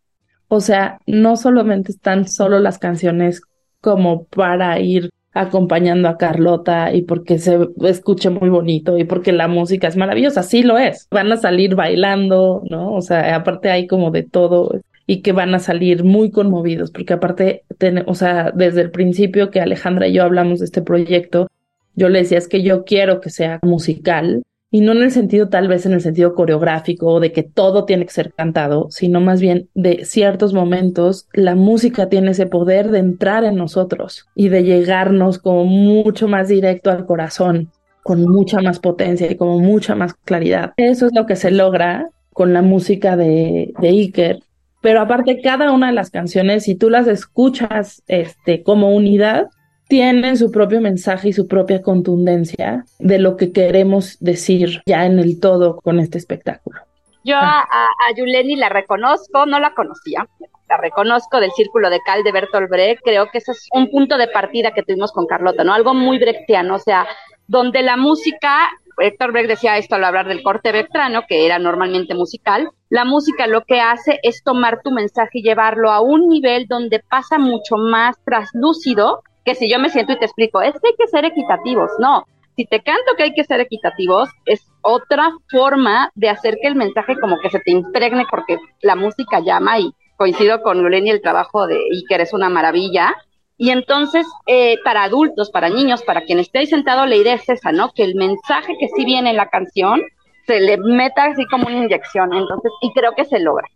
O 0.47 0.61
sea, 0.61 0.99
no 1.07 1.37
solamente 1.37 1.93
están 1.93 2.29
solo 2.29 2.59
las 2.59 2.79
canciones 2.79 3.41
como 3.81 4.25
para 4.25 4.79
ir 4.79 5.09
acompañando 5.41 6.09
a 6.09 6.19
Carlota 6.19 6.93
y 6.93 7.03
porque 7.03 7.39
se 7.39 7.59
escuche 7.85 8.31
muy 8.31 8.49
bonito 8.49 8.99
y 8.99 9.05
porque 9.05 9.33
la 9.33 9.49
música 9.49 9.89
es 9.89 9.97
maravillosa, 9.97 10.43
sí 10.43 10.63
lo 10.63 10.79
es. 10.79 11.07
Van 11.11 11.31
a 11.33 11.37
salir 11.37 11.75
bailando, 11.75 12.63
¿no? 12.69 12.93
O 12.95 13.03
sea, 13.03 13.37
aparte 13.37 13.71
hay 13.71 13.87
como 13.87 14.11
de 14.11 14.25
todo 14.25 14.81
y 15.07 15.23
que 15.23 15.33
van 15.33 15.55
a 15.55 15.59
salir 15.59 16.05
muy 16.05 16.31
conmovidos, 16.31 16.91
porque 16.91 17.15
aparte, 17.15 17.65
o 18.07 18.15
sea, 18.15 18.53
desde 18.55 18.83
el 18.83 18.91
principio 18.91 19.51
que 19.51 19.61
Alejandra 19.61 20.07
y 20.07 20.13
yo 20.13 20.23
hablamos 20.23 20.59
de 20.59 20.67
este 20.67 20.83
proyecto, 20.83 21.49
yo 21.95 22.09
le 22.09 22.21
decía, 22.21 22.39
es 22.39 22.47
que 22.47 22.63
yo 22.63 22.85
quiero 22.85 23.21
que 23.21 23.31
sea 23.31 23.59
musical, 23.63 24.43
y 24.71 24.83
no 24.83 24.93
en 24.93 25.03
el 25.03 25.11
sentido 25.11 25.49
tal 25.49 25.69
vez 25.69 25.87
en 25.87 25.93
el 25.93 26.01
sentido 26.01 26.35
coreográfico 26.35 27.21
de 27.21 27.33
que 27.33 27.43
todo 27.43 27.85
tiene 27.85 28.05
que 28.05 28.13
ser 28.13 28.33
cantado, 28.33 28.89
sino 28.91 29.21
más 29.21 29.41
bien 29.41 29.69
de 29.75 30.05
ciertos 30.05 30.53
momentos 30.53 31.27
la 31.33 31.55
música 31.55 32.09
tiene 32.09 32.33
ese 32.33 32.47
poder 32.47 32.91
de 32.91 32.99
entrar 32.99 33.45
en 33.45 33.57
nosotros 33.57 34.27
y 34.35 34.49
de 34.49 34.65
llegarnos 34.65 35.39
como 35.39 35.65
mucho 35.65 36.29
más 36.29 36.49
directo 36.49 36.91
al 36.91 37.07
corazón, 37.07 37.71
con 38.03 38.23
mucha 38.23 38.61
más 38.61 38.79
potencia 38.79 39.31
y 39.31 39.37
como 39.37 39.59
mucha 39.59 39.95
más 39.95 40.15
claridad. 40.15 40.73
Eso 40.77 41.07
es 41.07 41.15
lo 41.15 41.27
que 41.27 41.37
se 41.37 41.51
logra 41.51 42.11
con 42.33 42.53
la 42.53 42.63
música 42.63 43.17
de, 43.17 43.73
de 43.81 43.89
Iker. 43.89 44.41
Pero 44.81 45.01
aparte, 45.01 45.41
cada 45.43 45.73
una 45.73 45.89
de 45.89 45.93
las 45.93 46.11
canciones, 46.11 46.65
si 46.65 46.77
tú 46.77 46.89
las 46.89 47.09
escuchas 47.09 48.03
este, 48.07 48.63
como 48.63 48.95
unidad, 48.95 49.49
tienen 49.89 50.37
su 50.37 50.53
propio 50.53 50.81
mensaje 50.81 51.31
y 51.31 51.33
su 51.33 51.49
propia 51.49 51.83
contundencia 51.83 52.85
de 52.99 53.19
lo 53.19 53.37
que 53.37 53.53
queremos 53.53 54.19
decir 54.21 54.83
ya 54.87 55.07
en 55.07 55.19
el 55.19 55.41
todo 55.41 55.81
con 55.81 55.99
este 55.99 56.19
espectáculo. 56.19 56.81
Yo 57.25 57.37
a, 57.37 57.61
a 57.61 58.15
Yuleni 58.17 58.57
la 58.57 58.69
reconozco, 58.69 59.45
no 59.47 59.59
la 59.59 59.75
conocía, 59.75 60.27
la 60.69 60.77
reconozco 60.77 61.41
del 61.41 61.51
Círculo 61.53 61.91
de 61.91 62.01
Cal 62.01 62.23
de 62.23 62.33
Bertolt 62.33 62.71
Brecht, 62.71 63.03
creo 63.03 63.27
que 63.31 63.39
ese 63.39 63.53
es 63.53 63.69
un 63.73 63.91
punto 63.91 64.17
de 64.19 64.29
partida 64.29 64.73
que 64.73 64.83
tuvimos 64.83 65.13
con 65.13 65.27
Carlota, 65.27 65.65
¿no? 65.65 65.73
Algo 65.73 65.95
muy 65.95 66.19
brechtiano, 66.19 66.75
o 66.75 66.79
sea, 66.79 67.07
donde 67.47 67.83
la 67.83 67.97
música, 67.97 68.69
Héctor 68.99 69.33
Brecht 69.33 69.49
decía 69.49 69.79
esto 69.79 69.95
al 69.95 70.05
hablar 70.05 70.29
del 70.29 70.43
corte 70.43 70.71
brechtiano, 70.71 71.23
que 71.27 71.47
era 71.47 71.59
normalmente 71.59 72.15
musical, 72.15 72.69
la 72.91 73.05
música 73.05 73.47
lo 73.47 73.65
que 73.65 73.81
hace 73.81 74.21
es 74.23 74.43
tomar 74.43 74.81
tu 74.83 74.91
mensaje 74.91 75.39
y 75.39 75.43
llevarlo 75.43 75.91
a 75.91 76.01
un 76.01 76.29
nivel 76.29 76.67
donde 76.67 77.01
pasa 77.01 77.39
mucho 77.39 77.77
más 77.77 78.17
traslúcido 78.25 79.23
que 79.49 79.55
si 79.55 79.71
yo 79.71 79.79
me 79.79 79.89
siento 79.89 80.13
y 80.13 80.19
te 80.19 80.27
explico, 80.27 80.61
es 80.61 80.75
que 80.75 80.89
hay 80.89 80.95
que 80.99 81.07
ser 81.07 81.25
equitativos, 81.25 81.91
no. 81.99 82.25
Si 82.55 82.67
te 82.67 82.83
canto 82.83 83.15
que 83.17 83.23
hay 83.23 83.33
que 83.33 83.45
ser 83.45 83.61
equitativos, 83.61 84.29
es 84.45 84.61
otra 84.83 85.31
forma 85.51 86.11
de 86.15 86.29
hacer 86.29 86.59
que 86.61 86.69
el 86.69 86.75
mensaje 86.75 87.19
como 87.19 87.39
que 87.41 87.49
se 87.49 87.61
te 87.61 87.71
impregne 87.71 88.27
porque 88.31 88.59
la 88.83 88.95
música 88.95 89.41
llama 89.41 89.79
y 89.79 89.91
coincido 90.19 90.61
con 90.61 90.83
Luleni, 90.83 91.09
el 91.09 91.23
trabajo 91.23 91.67
de 91.67 91.79
Iker 91.93 92.21
es 92.21 92.35
una 92.35 92.51
maravilla. 92.51 93.15
Y 93.57 93.71
entonces, 93.71 94.27
eh, 94.47 94.77
para 94.85 95.05
adultos, 95.05 95.51
para 95.51 95.71
niños, 95.71 96.03
para 96.03 96.25
quien 96.25 96.41
esté 96.41 96.59
ahí 96.59 96.67
sentado, 96.67 97.07
la 97.07 97.17
idea 97.17 97.35
es 97.35 97.49
esa, 97.49 97.73
¿no? 97.73 97.91
Que 97.95 98.05
el 98.05 98.17
mensaje 98.17 98.77
que 98.79 98.89
sí 98.89 99.07
viene 99.07 99.31
en 99.31 99.37
la 99.37 99.49
canción 99.49 100.03
se 100.47 100.61
le 100.61 100.77
meta 100.77 101.25
así 101.25 101.47
como 101.47 101.69
una 101.69 101.85
inyección. 101.85 102.35
Entonces, 102.35 102.71
y 102.83 102.93
creo 102.93 103.15
que 103.17 103.25
se 103.25 103.41
logra. 103.41 103.67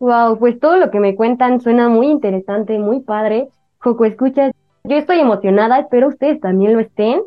Wow, 0.00 0.40
pues 0.40 0.58
todo 0.58 0.78
lo 0.78 0.90
que 0.90 0.98
me 0.98 1.14
cuentan 1.14 1.60
suena 1.60 1.88
muy 1.88 2.08
interesante, 2.08 2.76
muy 2.80 3.02
padre. 3.02 3.50
Joco, 3.78 4.04
escuchas 4.04 4.52
yo 4.84 4.96
estoy 4.96 5.20
emocionada, 5.20 5.78
espero 5.78 6.08
ustedes 6.08 6.40
también 6.40 6.74
lo 6.74 6.80
estén. 6.80 7.20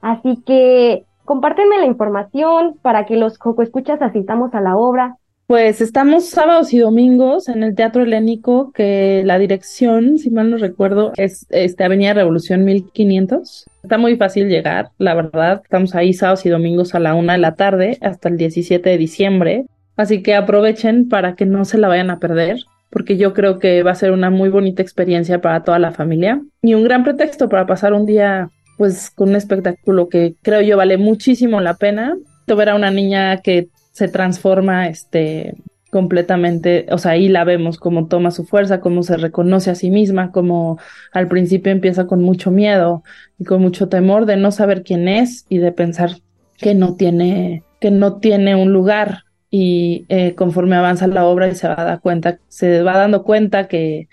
Así 0.00 0.42
que 0.44 1.04
compártenme 1.24 1.78
la 1.78 1.86
información 1.86 2.78
para 2.82 3.06
que 3.06 3.16
los 3.16 3.38
Coco 3.38 3.62
Escuchas 3.62 4.02
asistamos 4.02 4.54
a 4.54 4.60
la 4.60 4.76
obra. 4.76 5.16
Pues 5.46 5.82
estamos 5.82 6.30
sábados 6.30 6.72
y 6.72 6.78
domingos 6.78 7.48
en 7.48 7.62
el 7.62 7.74
Teatro 7.74 8.02
Helénico, 8.02 8.72
que 8.72 9.22
la 9.26 9.38
dirección, 9.38 10.16
si 10.16 10.30
mal 10.30 10.50
no 10.50 10.56
recuerdo, 10.56 11.12
es 11.16 11.46
este, 11.50 11.84
Avenida 11.84 12.14
Revolución 12.14 12.64
1500. 12.64 13.66
Está 13.82 13.98
muy 13.98 14.16
fácil 14.16 14.48
llegar, 14.48 14.90
la 14.96 15.14
verdad. 15.14 15.60
Estamos 15.62 15.94
ahí 15.94 16.14
sábados 16.14 16.46
y 16.46 16.48
domingos 16.48 16.94
a 16.94 17.00
la 17.00 17.14
una 17.14 17.34
de 17.34 17.40
la 17.40 17.54
tarde 17.54 17.98
hasta 18.00 18.30
el 18.30 18.38
17 18.38 18.88
de 18.88 18.96
diciembre. 18.96 19.66
Así 19.96 20.22
que 20.22 20.34
aprovechen 20.34 21.08
para 21.08 21.34
que 21.34 21.44
no 21.44 21.66
se 21.66 21.76
la 21.76 21.88
vayan 21.88 22.10
a 22.10 22.18
perder, 22.18 22.64
porque 22.92 23.16
yo 23.16 23.32
creo 23.32 23.58
que 23.58 23.82
va 23.82 23.92
a 23.92 23.96
ser 23.96 24.12
una 24.12 24.28
muy 24.28 24.50
bonita 24.50 24.82
experiencia 24.82 25.40
para 25.40 25.64
toda 25.64 25.78
la 25.78 25.92
familia 25.92 26.42
y 26.60 26.74
un 26.74 26.84
gran 26.84 27.02
pretexto 27.02 27.48
para 27.48 27.66
pasar 27.66 27.94
un 27.94 28.04
día 28.04 28.50
pues 28.76 29.10
con 29.10 29.30
un 29.30 29.36
espectáculo 29.36 30.08
que 30.10 30.34
creo 30.42 30.60
yo 30.60 30.76
vale 30.76 30.98
muchísimo 30.98 31.60
la 31.60 31.74
pena. 31.74 32.16
Ver 32.54 32.68
a 32.68 32.74
una 32.74 32.90
niña 32.90 33.38
que 33.38 33.68
se 33.92 34.08
transforma 34.08 34.86
este 34.88 35.54
completamente, 35.90 36.84
o 36.90 36.98
sea, 36.98 37.12
ahí 37.12 37.28
la 37.28 37.44
vemos 37.44 37.78
cómo 37.78 38.08
toma 38.08 38.30
su 38.30 38.44
fuerza, 38.44 38.80
cómo 38.80 39.02
se 39.02 39.16
reconoce 39.16 39.70
a 39.70 39.74
sí 39.74 39.90
misma, 39.90 40.32
cómo 40.32 40.78
al 41.12 41.28
principio 41.28 41.72
empieza 41.72 42.06
con 42.06 42.20
mucho 42.20 42.50
miedo 42.50 43.04
y 43.38 43.44
con 43.44 43.62
mucho 43.62 43.88
temor 43.88 44.26
de 44.26 44.36
no 44.36 44.52
saber 44.52 44.82
quién 44.82 45.08
es 45.08 45.46
y 45.48 45.58
de 45.58 45.72
pensar 45.72 46.18
que 46.58 46.74
no 46.74 46.94
tiene 46.96 47.62
que 47.80 47.90
no 47.90 48.18
tiene 48.18 48.54
un 48.54 48.70
lugar 48.70 49.24
y 49.52 50.06
eh, 50.08 50.34
conforme 50.34 50.74
avanza 50.74 51.06
la 51.06 51.26
obra 51.26 51.46
y 51.46 51.54
se 51.54 51.68
va 51.68 51.78
a 51.78 51.84
dar 51.84 52.00
cuenta, 52.00 52.38
se 52.48 52.82
va 52.82 52.96
dando 52.96 53.22
cuenta 53.22 53.68
que 53.68 54.08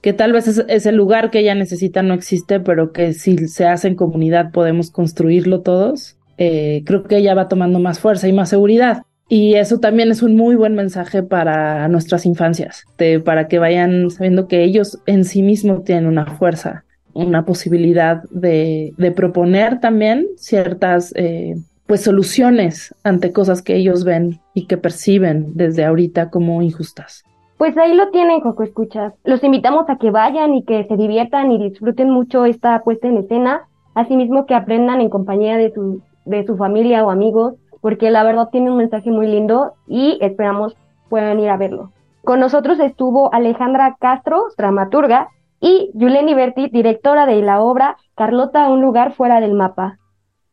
que 0.00 0.12
tal 0.12 0.32
vez 0.32 0.48
ese 0.48 0.92
lugar 0.92 1.30
que 1.30 1.38
ella 1.38 1.54
necesita 1.54 2.02
no 2.02 2.12
existe, 2.12 2.58
pero 2.58 2.92
que 2.92 3.12
si 3.12 3.46
se 3.46 3.66
hace 3.66 3.86
en 3.86 3.94
comunidad 3.94 4.50
podemos 4.50 4.90
construirlo 4.90 5.60
todos. 5.60 6.16
Eh, 6.38 6.82
creo 6.84 7.04
que 7.04 7.18
ella 7.18 7.34
va 7.34 7.46
tomando 7.46 7.78
más 7.78 8.00
fuerza 8.00 8.26
y 8.26 8.32
más 8.32 8.48
seguridad. 8.48 9.04
Y 9.28 9.54
eso 9.54 9.78
también 9.78 10.10
es 10.10 10.22
un 10.22 10.34
muy 10.34 10.56
buen 10.56 10.74
mensaje 10.74 11.22
para 11.22 11.86
nuestras 11.86 12.26
infancias, 12.26 12.84
para 13.24 13.46
que 13.46 13.60
vayan 13.60 14.10
sabiendo 14.10 14.48
que 14.48 14.64
ellos 14.64 14.98
en 15.06 15.24
sí 15.24 15.42
mismos 15.42 15.84
tienen 15.84 16.06
una 16.06 16.26
fuerza, 16.26 16.84
una 17.14 17.44
posibilidad 17.44 18.24
de, 18.30 18.92
de 18.98 19.12
proponer 19.12 19.78
también 19.78 20.26
ciertas 20.36 21.12
eh, 21.14 21.54
pues 21.86 22.02
soluciones 22.02 22.94
ante 23.04 23.32
cosas 23.32 23.62
que 23.62 23.76
ellos 23.76 24.04
ven 24.04 24.40
y 24.54 24.66
que 24.66 24.76
perciben 24.76 25.52
desde 25.54 25.84
ahorita 25.84 26.30
como 26.30 26.62
injustas. 26.62 27.24
Pues 27.58 27.76
ahí 27.78 27.94
lo 27.94 28.10
tienen, 28.10 28.40
Coco 28.40 28.62
Escuchas. 28.62 29.14
Los 29.24 29.44
invitamos 29.44 29.88
a 29.88 29.96
que 29.96 30.10
vayan 30.10 30.54
y 30.54 30.64
que 30.64 30.84
se 30.84 30.96
diviertan 30.96 31.52
y 31.52 31.58
disfruten 31.70 32.10
mucho 32.10 32.44
esta 32.44 32.82
puesta 32.82 33.08
en 33.08 33.18
escena, 33.18 33.68
asimismo 33.94 34.46
que 34.46 34.54
aprendan 34.54 35.00
en 35.00 35.10
compañía 35.10 35.56
de 35.56 35.72
su, 35.72 36.02
de 36.24 36.44
su 36.44 36.56
familia 36.56 37.04
o 37.04 37.10
amigos, 37.10 37.54
porque 37.80 38.10
la 38.10 38.24
verdad 38.24 38.48
tiene 38.50 38.70
un 38.70 38.78
mensaje 38.78 39.10
muy 39.10 39.26
lindo 39.26 39.74
y 39.86 40.18
esperamos 40.20 40.76
puedan 41.08 41.38
ir 41.40 41.50
a 41.50 41.56
verlo. 41.56 41.92
Con 42.24 42.40
nosotros 42.40 42.80
estuvo 42.80 43.32
Alejandra 43.34 43.96
Castro, 44.00 44.46
dramaturga, 44.56 45.28
y 45.60 45.90
Yuleni 45.94 46.34
Berti, 46.34 46.68
directora 46.68 47.26
de 47.26 47.40
la 47.42 47.60
obra 47.60 47.96
Carlota, 48.16 48.68
un 48.68 48.80
lugar 48.80 49.12
fuera 49.12 49.40
del 49.40 49.54
mapa. 49.54 49.98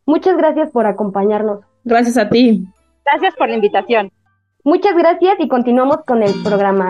Muchas 0.09 0.37
gracias 0.37 0.71
por 0.71 0.87
acompañarnos. 0.87 1.59
Gracias 1.83 2.17
a 2.17 2.27
ti. 2.27 2.65
Gracias 3.05 3.35
por 3.35 3.47
la 3.47 3.53
invitación. 3.53 4.11
Muchas 4.63 4.95
gracias 4.97 5.35
y 5.37 5.47
continuamos 5.47 5.97
con 6.03 6.23
el 6.23 6.33
programa. 6.41 6.89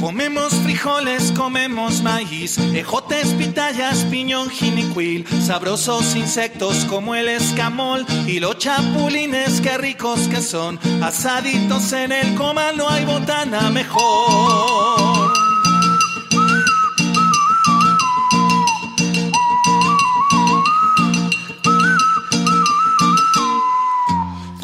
Comemos 0.00 0.52
frijoles, 0.64 1.30
comemos 1.38 2.02
maíz, 2.02 2.58
ejotes, 2.74 3.32
pitayas, 3.34 4.04
piñón, 4.10 4.48
jinicuil, 4.48 5.24
sabrosos 5.40 6.16
insectos 6.16 6.84
como 6.86 7.14
el 7.14 7.28
escamol 7.28 8.04
y 8.26 8.40
los 8.40 8.58
chapulines, 8.58 9.60
qué 9.60 9.78
ricos 9.78 10.26
que 10.26 10.38
son, 10.38 10.80
asaditos 11.00 11.92
en 11.92 12.10
el 12.10 12.34
comal, 12.34 12.76
no 12.76 12.88
hay 12.88 13.04
botana 13.04 13.70
mejor. 13.70 15.29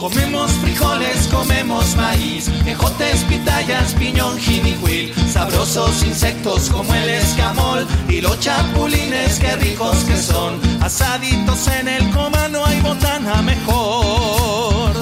Comemos 0.06 0.52
frijoles, 0.62 1.26
comemos 1.26 1.96
maíz, 1.96 2.48
ejotes, 2.64 3.24
pitayas, 3.24 3.92
piñón, 3.94 4.38
jinicuil, 4.38 5.12
sabrosos 5.28 6.04
insectos 6.04 6.70
como 6.70 6.94
el 6.94 7.08
escamol 7.08 7.84
y 8.08 8.20
los 8.20 8.38
chapulines, 8.38 9.40
qué 9.40 9.56
ricos 9.56 9.96
que 10.04 10.16
son, 10.16 10.60
asaditos 10.80 11.66
en 11.66 11.88
el 11.88 12.08
coma, 12.12 12.46
no 12.46 12.64
hay 12.64 12.80
botana 12.82 13.42
mejor. 13.42 14.92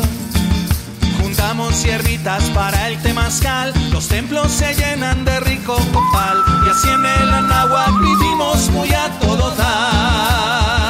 Juntamos 1.21 1.83
hierbitas 1.83 2.45
para 2.55 2.89
el 2.89 2.99
temazcal, 3.03 3.75
los 3.93 4.09
templos 4.09 4.51
se 4.51 4.73
llenan 4.73 5.23
de 5.27 5.39
rico 5.41 5.77
copal 5.93 6.43
y 6.65 6.71
así 6.71 6.89
en 6.89 7.05
el 7.05 7.29
anáhuac 7.29 8.01
vivimos 8.01 8.71
muy 8.71 8.89
a 8.95 9.11
todo 9.21 9.51
dar. 9.51 10.84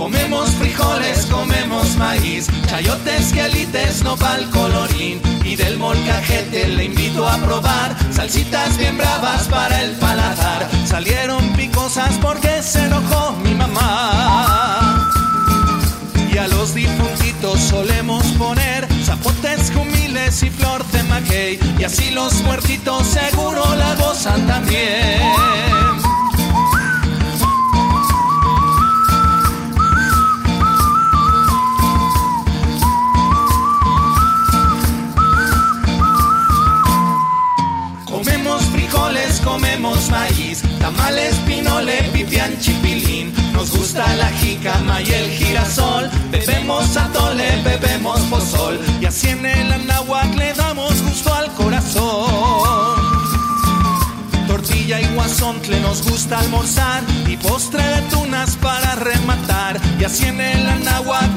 Comemos 0.00 0.48
frijoles, 0.52 1.26
comemos 1.26 1.94
maíz, 1.98 2.46
chayotes, 2.66 3.34
quelites, 3.34 4.02
nopal, 4.02 4.48
colorín 4.48 5.20
y 5.44 5.56
del 5.56 5.76
molcajete 5.76 6.68
le 6.68 6.86
invito 6.86 7.28
a 7.28 7.36
probar 7.36 7.94
salsitas 8.10 8.78
bien 8.78 8.96
bravas 8.96 9.46
para 9.48 9.82
el 9.82 9.90
paladar. 9.96 10.66
Salieron 10.86 11.46
picosas 11.52 12.16
porque 12.22 12.62
se 12.62 12.86
enojó 12.86 13.32
mi 13.44 13.52
mamá. 13.54 15.12
Y 16.32 16.38
a 16.38 16.48
los 16.48 16.74
difuntitos 16.74 17.60
solemos 17.60 18.24
poner 18.38 18.88
zapotes, 19.04 19.70
jumiles 19.70 20.42
y 20.42 20.48
flor 20.48 20.82
de 20.92 21.02
maguey 21.02 21.60
y 21.78 21.84
así 21.84 22.10
los 22.12 22.40
muertitos 22.40 23.06
seguro 23.06 23.74
la 23.76 23.94
gozan 23.96 24.46
también. 24.46 26.09
Comemos 39.50 40.08
maíz, 40.10 40.62
tamales, 40.78 41.34
pinole, 41.46 42.02
pipián, 42.12 42.56
chipilín. 42.60 43.32
Nos 43.52 43.76
gusta 43.76 44.06
la 44.16 44.28
jícama 44.38 45.02
y 45.02 45.10
el 45.10 45.28
girasol. 45.30 46.08
Bebemos 46.30 46.96
atole, 46.96 47.60
bebemos 47.64 48.20
pozol. 48.30 48.78
Y 49.00 49.06
así 49.06 49.28
en 49.28 49.44
el 49.44 49.72
anáhuac 49.72 50.34
le 50.36 50.52
damos 50.54 51.02
gusto 51.02 51.34
al 51.34 51.50
corazón. 51.54 53.00
Tortilla 54.46 55.00
y 55.00 55.06
guasontle 55.14 55.80
nos 55.80 56.08
gusta 56.08 56.38
almorzar 56.38 57.02
y 57.26 57.36
postre 57.36 57.82
de 57.82 58.02
tunas 58.02 58.56
para 58.56 58.94
rematar. 58.94 59.80
Y 59.98 60.04
así 60.04 60.26
en 60.26 60.40
el 60.40 60.68
anáhuac 60.68 61.34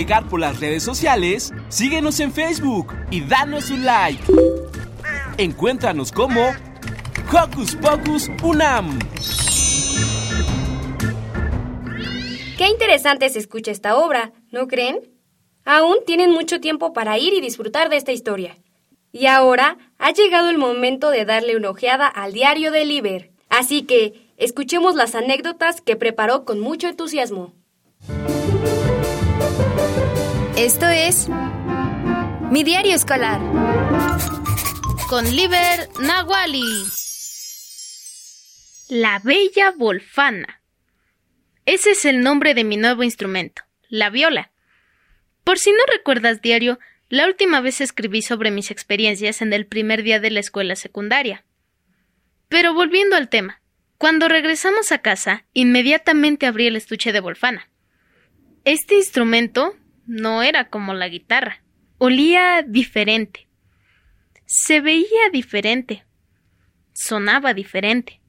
navegar 0.00 0.26
por 0.30 0.40
las 0.40 0.58
redes 0.60 0.82
sociales, 0.82 1.52
síguenos 1.68 2.20
en 2.20 2.32
Facebook 2.32 2.94
y 3.10 3.20
danos 3.20 3.68
un 3.68 3.84
like. 3.84 4.22
Encuéntranos 5.36 6.10
como 6.10 6.40
Hocus 7.30 7.76
Pocus 7.76 8.30
Unam. 8.42 8.98
Qué 12.56 12.68
interesante 12.68 13.28
se 13.28 13.40
escucha 13.40 13.70
esta 13.72 13.94
obra, 13.98 14.32
¿no 14.50 14.68
creen? 14.68 15.00
Aún 15.66 15.96
tienen 16.06 16.30
mucho 16.30 16.60
tiempo 16.60 16.94
para 16.94 17.18
ir 17.18 17.34
y 17.34 17.42
disfrutar 17.42 17.90
de 17.90 17.98
esta 17.98 18.12
historia. 18.12 18.56
Y 19.12 19.26
ahora 19.26 19.76
ha 19.98 20.12
llegado 20.14 20.48
el 20.48 20.56
momento 20.56 21.10
de 21.10 21.26
darle 21.26 21.58
una 21.58 21.68
ojeada 21.68 22.06
al 22.06 22.32
diario 22.32 22.70
de 22.70 22.86
Liber. 22.86 23.32
Así 23.50 23.82
que 23.82 24.32
escuchemos 24.38 24.94
las 24.94 25.14
anécdotas 25.14 25.82
que 25.82 25.96
preparó 25.96 26.46
con 26.46 26.58
mucho 26.58 26.88
entusiasmo. 26.88 27.59
Esto 30.60 30.86
es 30.88 31.26
Mi 32.50 32.64
Diario 32.64 32.94
Escolar. 32.94 33.40
Con 35.08 35.24
Liber 35.24 35.88
Nahuali. 36.02 36.84
La 38.90 39.22
Bella 39.24 39.72
Wolfana. 39.74 40.60
Ese 41.64 41.92
es 41.92 42.04
el 42.04 42.20
nombre 42.20 42.52
de 42.52 42.64
mi 42.64 42.76
nuevo 42.76 43.02
instrumento, 43.02 43.62
la 43.88 44.10
viola. 44.10 44.50
Por 45.44 45.58
si 45.58 45.70
no 45.72 45.78
recuerdas, 45.90 46.42
diario, 46.42 46.78
la 47.08 47.24
última 47.24 47.62
vez 47.62 47.80
escribí 47.80 48.20
sobre 48.20 48.50
mis 48.50 48.70
experiencias 48.70 49.40
en 49.40 49.54
el 49.54 49.64
primer 49.64 50.02
día 50.02 50.20
de 50.20 50.30
la 50.30 50.40
escuela 50.40 50.76
secundaria. 50.76 51.42
Pero 52.50 52.74
volviendo 52.74 53.16
al 53.16 53.30
tema, 53.30 53.62
cuando 53.96 54.28
regresamos 54.28 54.92
a 54.92 54.98
casa, 54.98 55.46
inmediatamente 55.54 56.44
abrí 56.44 56.66
el 56.66 56.76
estuche 56.76 57.12
de 57.12 57.20
Wolfana. 57.20 57.70
Este 58.66 58.96
instrumento 58.96 59.74
no 60.10 60.42
era 60.42 60.68
como 60.70 60.92
la 60.92 61.08
guitarra, 61.08 61.62
olía 61.98 62.64
diferente, 62.66 63.48
se 64.44 64.80
veía 64.80 65.30
diferente, 65.32 66.04
sonaba 66.92 67.54
diferente. 67.54 68.20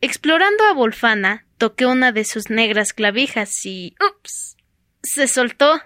Explorando 0.00 0.64
a 0.64 0.72
Wolfana, 0.72 1.46
toqué 1.56 1.86
una 1.86 2.10
de 2.10 2.24
sus 2.24 2.50
negras 2.50 2.92
clavijas 2.92 3.64
y. 3.64 3.94
¡Ups! 4.04 4.56
se 5.04 5.28
soltó 5.28 5.80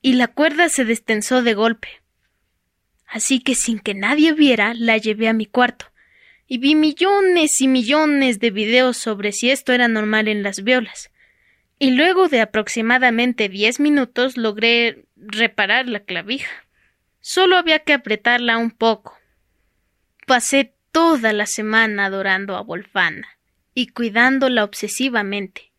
y 0.00 0.12
la 0.12 0.28
cuerda 0.28 0.68
se 0.68 0.84
destensó 0.84 1.42
de 1.42 1.54
golpe. 1.54 1.88
Así 3.06 3.40
que 3.40 3.56
sin 3.56 3.80
que 3.80 3.94
nadie 3.94 4.32
viera, 4.32 4.74
la 4.74 4.96
llevé 4.96 5.28
a 5.28 5.32
mi 5.32 5.46
cuarto 5.46 5.86
y 6.46 6.58
vi 6.58 6.76
millones 6.76 7.60
y 7.60 7.66
millones 7.66 8.38
de 8.38 8.50
videos 8.52 8.96
sobre 8.96 9.32
si 9.32 9.50
esto 9.50 9.72
era 9.72 9.88
normal 9.88 10.28
en 10.28 10.44
las 10.44 10.62
violas. 10.62 11.10
Y 11.78 11.90
luego 11.90 12.28
de 12.28 12.40
aproximadamente 12.40 13.48
diez 13.48 13.80
minutos 13.80 14.36
logré 14.36 15.06
reparar 15.16 15.88
la 15.88 16.00
clavija. 16.00 16.50
Solo 17.20 17.56
había 17.56 17.80
que 17.80 17.92
apretarla 17.92 18.58
un 18.58 18.70
poco. 18.70 19.18
Pasé 20.26 20.74
toda 20.92 21.32
la 21.32 21.46
semana 21.46 22.06
adorando 22.06 22.56
a 22.56 22.62
Wolfana 22.62 23.26
y 23.74 23.88
cuidándola 23.88 24.64
obsesivamente. 24.64 25.72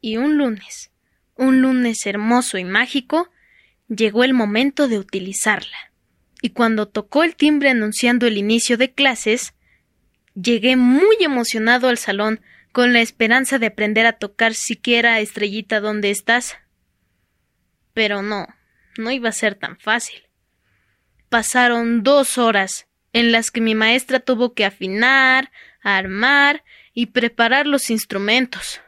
Y 0.00 0.16
un 0.16 0.36
lunes, 0.36 0.90
un 1.36 1.62
lunes 1.62 2.04
hermoso 2.06 2.58
y 2.58 2.64
mágico, 2.64 3.30
llegó 3.88 4.24
el 4.24 4.34
momento 4.34 4.88
de 4.88 4.98
utilizarla. 4.98 5.92
Y 6.42 6.50
cuando 6.50 6.88
tocó 6.88 7.22
el 7.22 7.36
timbre 7.36 7.70
anunciando 7.70 8.26
el 8.26 8.38
inicio 8.38 8.76
de 8.78 8.92
clases, 8.92 9.54
llegué 10.34 10.76
muy 10.76 11.16
emocionado 11.20 11.88
al 11.88 11.98
salón 11.98 12.40
con 12.72 12.92
la 12.92 13.00
esperanza 13.00 13.58
de 13.58 13.66
aprender 13.66 14.06
a 14.06 14.14
tocar 14.14 14.54
siquiera 14.54 15.20
Estrellita 15.20 15.80
¿dónde 15.80 16.10
estás? 16.10 16.56
Pero 17.92 18.22
no, 18.22 18.46
no 18.96 19.10
iba 19.10 19.28
a 19.28 19.32
ser 19.32 19.54
tan 19.54 19.78
fácil. 19.78 20.22
Pasaron 21.28 22.02
dos 22.02 22.38
horas 22.38 22.86
en 23.12 23.32
las 23.32 23.50
que 23.50 23.60
mi 23.60 23.74
maestra 23.74 24.20
tuvo 24.20 24.54
que 24.54 24.64
afinar, 24.64 25.50
armar 25.82 26.64
y 26.94 27.06
preparar 27.06 27.66
los 27.66 27.90
instrumentos. 27.90 28.80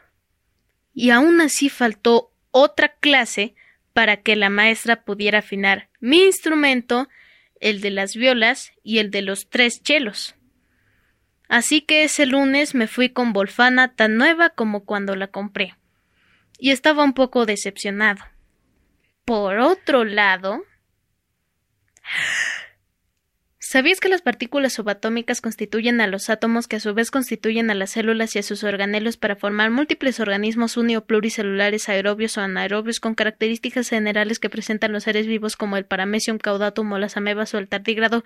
Y 0.93 1.09
aún 1.09 1.41
así 1.41 1.69
faltó 1.69 2.31
otra 2.51 2.95
clase 2.99 3.55
para 3.93 4.17
que 4.17 4.35
la 4.35 4.49
maestra 4.49 5.03
pudiera 5.03 5.39
afinar 5.39 5.89
mi 5.99 6.23
instrumento, 6.23 7.09
el 7.59 7.81
de 7.81 7.91
las 7.91 8.15
violas 8.15 8.73
y 8.83 8.99
el 8.99 9.11
de 9.11 9.21
los 9.21 9.49
tres 9.49 9.81
chelos. 9.81 10.35
Así 11.47 11.81
que 11.81 12.03
ese 12.03 12.25
lunes 12.25 12.75
me 12.75 12.87
fui 12.87 13.09
con 13.09 13.33
Volfana 13.33 13.93
tan 13.95 14.17
nueva 14.17 14.49
como 14.49 14.85
cuando 14.85 15.15
la 15.15 15.27
compré. 15.27 15.75
Y 16.57 16.71
estaba 16.71 17.03
un 17.03 17.13
poco 17.13 17.45
decepcionado. 17.45 18.23
Por 19.25 19.59
otro 19.59 20.03
lado. 20.03 20.63
¿Sabías 23.73 23.99
que 23.99 24.07
las 24.07 24.21
partículas 24.21 24.73
subatómicas 24.73 25.41
constituyen 25.41 25.99
a 25.99 26.05
los 26.05 26.29
átomos 26.29 26.67
que 26.67 26.75
a 26.75 26.79
su 26.79 26.93
vez 26.93 27.09
constituyen 27.09 27.71
a 27.71 27.73
las 27.73 27.89
células 27.89 28.35
y 28.35 28.39
a 28.39 28.43
sus 28.43 28.63
organelos 28.63 29.17
para 29.17 29.35
formar 29.35 29.71
múltiples 29.71 30.19
organismos 30.19 30.77
uni 30.77 30.95
o 30.95 31.05
pluricelulares 31.05 31.89
aerobios 31.89 32.37
o 32.37 32.41
anaerobios 32.41 32.99
con 32.99 33.15
características 33.15 33.89
generales 33.89 34.37
que 34.37 34.51
presentan 34.51 34.91
los 34.91 35.05
seres 35.05 35.25
vivos 35.25 35.55
como 35.55 35.75
el 35.77 35.85
paramecium 35.85 36.37
caudatum 36.37 36.91
o 36.91 36.99
las 36.99 37.17
amebas 37.17 37.55
o 37.55 37.57
el 37.57 37.67
tardígrado? 37.67 38.23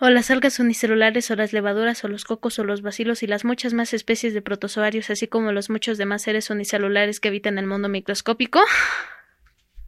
O 0.00 0.08
las 0.08 0.30
algas 0.30 0.58
unicelulares 0.58 1.30
o 1.30 1.36
las 1.36 1.52
levaduras 1.52 2.02
o 2.04 2.08
los 2.08 2.24
cocos 2.24 2.58
o 2.58 2.64
los 2.64 2.80
bacilos 2.80 3.22
y 3.22 3.26
las 3.26 3.44
muchas 3.44 3.74
más 3.74 3.92
especies 3.92 4.32
de 4.32 4.40
protozoarios, 4.40 5.10
así 5.10 5.28
como 5.28 5.52
los 5.52 5.68
muchos 5.68 5.98
demás 5.98 6.22
seres 6.22 6.48
unicelulares 6.48 7.20
que 7.20 7.28
habitan 7.28 7.58
el 7.58 7.66
mundo 7.66 7.88
microscópico? 7.88 8.62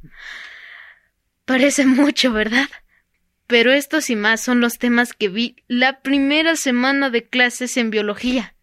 Parece 1.47 1.87
mucho, 1.87 2.31
¿verdad? 2.31 2.69
Pero 3.47 3.73
estos 3.73 4.11
y 4.11 4.17
más 4.17 4.43
son 4.43 4.61
los 4.61 4.79
temas 4.79 5.15
que 5.15 5.31
vi 5.31 5.57
la 5.67 6.01
primera 6.03 6.57
semana 6.57 7.09
de 7.09 7.27
clases 7.27 7.79
en 7.79 7.91
biología. 7.91 8.55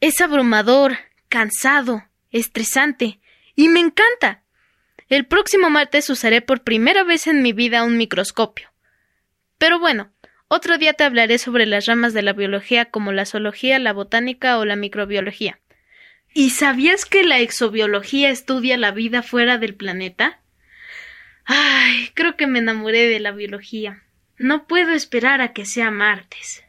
Es 0.00 0.20
abrumador, 0.20 0.96
cansado, 1.28 2.04
estresante, 2.30 3.20
y 3.56 3.68
me 3.68 3.80
encanta. 3.80 4.44
El 5.08 5.26
próximo 5.26 5.70
martes 5.70 6.08
usaré 6.08 6.40
por 6.40 6.62
primera 6.62 7.02
vez 7.02 7.26
en 7.26 7.42
mi 7.42 7.52
vida 7.52 7.84
un 7.84 7.96
microscopio. 7.96 8.72
Pero 9.58 9.78
bueno, 9.78 10.13
otro 10.48 10.78
día 10.78 10.92
te 10.94 11.04
hablaré 11.04 11.38
sobre 11.38 11.66
las 11.66 11.86
ramas 11.86 12.12
de 12.12 12.22
la 12.22 12.32
biología 12.32 12.86
como 12.86 13.12
la 13.12 13.26
zoología, 13.26 13.78
la 13.78 13.92
botánica 13.92 14.58
o 14.58 14.64
la 14.64 14.76
microbiología. 14.76 15.60
¿Y 16.32 16.50
sabías 16.50 17.04
que 17.04 17.22
la 17.22 17.38
exobiología 17.38 18.30
estudia 18.30 18.76
la 18.76 18.90
vida 18.90 19.22
fuera 19.22 19.58
del 19.58 19.74
planeta? 19.74 20.40
Ay, 21.44 22.10
creo 22.14 22.36
que 22.36 22.46
me 22.46 22.58
enamoré 22.58 23.08
de 23.08 23.20
la 23.20 23.30
biología. 23.30 24.02
No 24.36 24.66
puedo 24.66 24.90
esperar 24.90 25.40
a 25.40 25.52
que 25.52 25.64
sea 25.64 25.90
martes. 25.92 26.63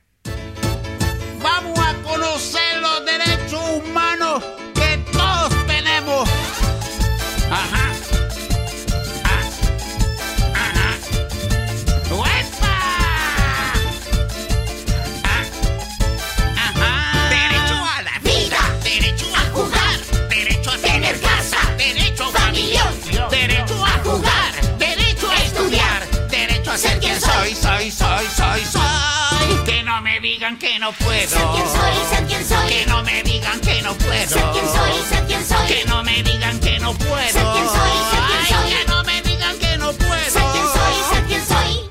No 30.86 30.92
puedo. 30.94 31.28
Ser 31.28 31.48
quien 31.54 31.68
soy, 31.68 31.96
ser 32.12 32.28
quien 32.28 32.46
soy. 32.46 32.68
Que 32.70 32.86
no 32.86 33.02
me 33.02 33.24
digan 33.24 33.60
que 33.60 33.82
no 33.82 33.94
puedo. 33.96 34.28
Ser 34.28 34.44
quien 34.52 34.68
soy, 34.68 34.92
ser 35.10 35.26
quien 35.26 35.46
soy. 35.46 35.68
Que 35.68 35.86
no 35.86 36.04
me 36.04 36.22
digan 36.22 36.60
que 36.60 36.80
no 36.80 36.94
puedo. 36.94 37.32
Ser 37.38 37.46
quien 37.54 37.68
soy, 37.76 37.94
ser 38.12 38.24
quien 38.30 38.46
soy. 38.50 38.70
que 38.70 38.86
no 38.88 39.04
me 39.04 39.22
digan 39.24 39.58
que 39.58 39.78
no 39.78 39.94
puedo. 39.94 40.30
Ser 40.30 40.44
quien 40.54 40.68
soy, 40.76 40.96
ser 41.12 41.24
quien 41.26 41.46
soy. 41.48 41.90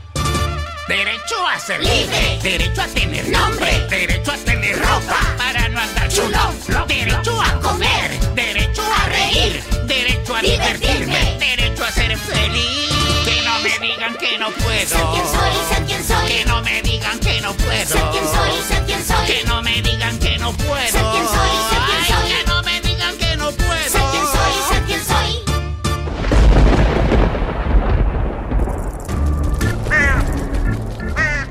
Derecho 0.87 1.49
a 1.49 1.59
ser 1.59 1.81
libre. 1.83 2.39
Derecho 2.41 2.83
a 2.83 2.87
tener 2.87 3.29
nombre. 3.31 3.81
Derecho 3.91 4.31
a 4.31 4.37
tener 4.37 4.79
ropa. 4.79 5.21
Para 5.39 5.69
no 5.69 5.81
andar 5.81 6.09
chulo. 6.09 6.87
Derecho 6.87 7.43
a 7.43 7.61
comer. 7.61 8.21
Derecho 8.37 8.83
a 8.83 9.09
reír. 9.09 9.61
Derecho 9.87 10.37
a 10.37 10.41
divertirme. 10.41 11.37
Derecho 11.41 11.85
a 11.85 11.91
ser 11.91 12.17
feliz 12.17 12.94
digan 14.05 14.19
que 14.19 14.39
no 14.39 14.51
puedo. 14.51 14.87
Soy, 14.87 15.21
soy. 16.05 16.27
Que 16.27 16.45
no 16.45 16.63
me 16.63 16.83
digan 16.83 17.19
que 17.21 17.41
no 17.41 17.53
puedo. 17.55 17.87
Ser 17.87 18.03
quien 18.11 18.25
soy, 18.25 18.63
ser 18.69 18.85
quien 18.85 19.03
soy. 19.03 19.27
Que 19.27 19.45
no 19.47 19.63
me 19.63 19.83
digan 19.83 20.19
que 20.19 20.39
no 20.39 20.53
puedo. 20.53 20.87
Ser 20.89 21.03
quien 21.03 21.27
soy, 21.27 21.49
ser 21.71 21.79
quien 21.87 22.05
soy. 22.05 22.29
que 22.29 22.47
no 22.47 22.63
me 22.63 22.81
digan 22.81 23.19
que 23.19 23.37
no 23.37 23.51
puedo. 23.53 23.89
Ser 23.89 24.03
quien 24.11 24.27
soy, 24.27 24.53
ser 24.69 24.83
quien 24.85 25.01
soy. 25.01 25.45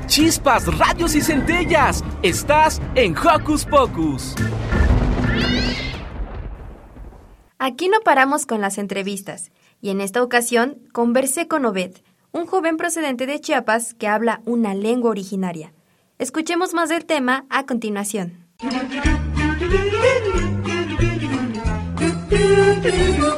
Chispas, 0.06 0.78
radios 0.78 1.14
y 1.14 1.20
centellas. 1.20 2.04
Estás 2.22 2.80
en 2.94 3.16
Hocus 3.16 3.64
Pocus. 3.64 4.34
Aquí 7.58 7.88
no 7.88 8.00
paramos 8.00 8.46
con 8.46 8.60
las 8.60 8.78
entrevistas 8.78 9.50
y 9.80 9.90
en 9.90 10.00
esta 10.00 10.22
ocasión 10.22 10.78
conversé 10.92 11.48
con 11.48 11.64
Obed, 11.64 11.96
un 12.34 12.46
joven 12.46 12.76
procedente 12.76 13.26
de 13.26 13.40
Chiapas 13.40 13.94
que 13.94 14.08
habla 14.08 14.42
una 14.44 14.74
lengua 14.74 15.10
originaria. 15.10 15.72
Escuchemos 16.18 16.74
más 16.74 16.88
del 16.88 17.06
tema 17.06 17.46
a 17.48 17.64
continuación. 17.64 18.44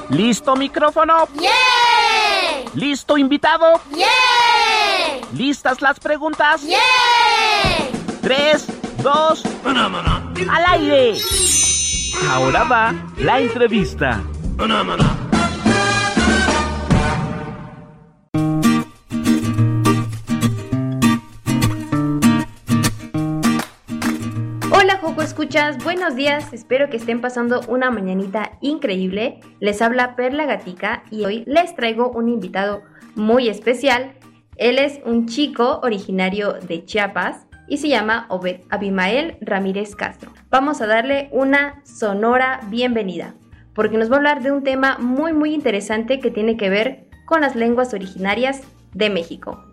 ¿Listo 0.09 0.57
micrófono? 0.57 1.29
¡Yeah! 1.39 1.51
¿Listo 2.75 3.19
invitado? 3.19 3.81
¡Yeah! 3.95 4.07
¿Listas 5.35 5.83
las 5.83 6.01
preguntas? 6.01 6.63
¡Yeah! 6.63 6.79
Tres, 8.23 8.67
dos, 9.03 9.45
al 9.65 10.65
aire. 10.69 11.19
Ahora 12.31 12.65
va 12.65 12.95
la 13.19 13.41
entrevista. 13.41 14.23
Escuchas, 25.23 25.83
buenos 25.83 26.15
días, 26.15 26.53
espero 26.53 26.91
que 26.91 26.99
estén 26.99 27.21
pasando 27.21 27.61
una 27.69 27.91
mañanita 27.91 28.53
increíble. 28.61 29.41
Les 29.61 29.81
habla 29.81 30.15
Perla 30.15 30.45
Gatica 30.45 31.05
y 31.11 31.25
hoy 31.25 31.43
les 31.47 31.75
traigo 31.75 32.11
un 32.11 32.29
invitado 32.29 32.83
muy 33.15 33.49
especial. 33.49 34.13
Él 34.57 34.79
es 34.79 35.01
un 35.05 35.27
chico 35.27 35.81
originario 35.83 36.55
de 36.55 36.85
Chiapas 36.85 37.47
y 37.67 37.79
se 37.79 37.89
llama 37.89 38.27
Obed 38.29 38.61
Abimael 38.69 39.39
Ramírez 39.41 39.97
Castro. 39.97 40.33
Vamos 40.51 40.81
a 40.81 40.87
darle 40.87 41.29
una 41.33 41.83
sonora 41.85 42.61
bienvenida 42.69 43.35
porque 43.75 43.99
nos 43.99 44.11
va 44.11 44.15
a 44.15 44.19
hablar 44.19 44.43
de 44.43 44.53
un 44.53 44.63
tema 44.63 44.99
muy 44.99 45.33
muy 45.33 45.55
interesante 45.55 46.21
que 46.21 46.31
tiene 46.31 46.57
que 46.57 46.71
ver 46.71 47.09
con 47.25 47.41
las 47.41 47.57
lenguas 47.57 47.95
originarias 47.95 48.63
de 48.93 49.11
México. 49.11 49.65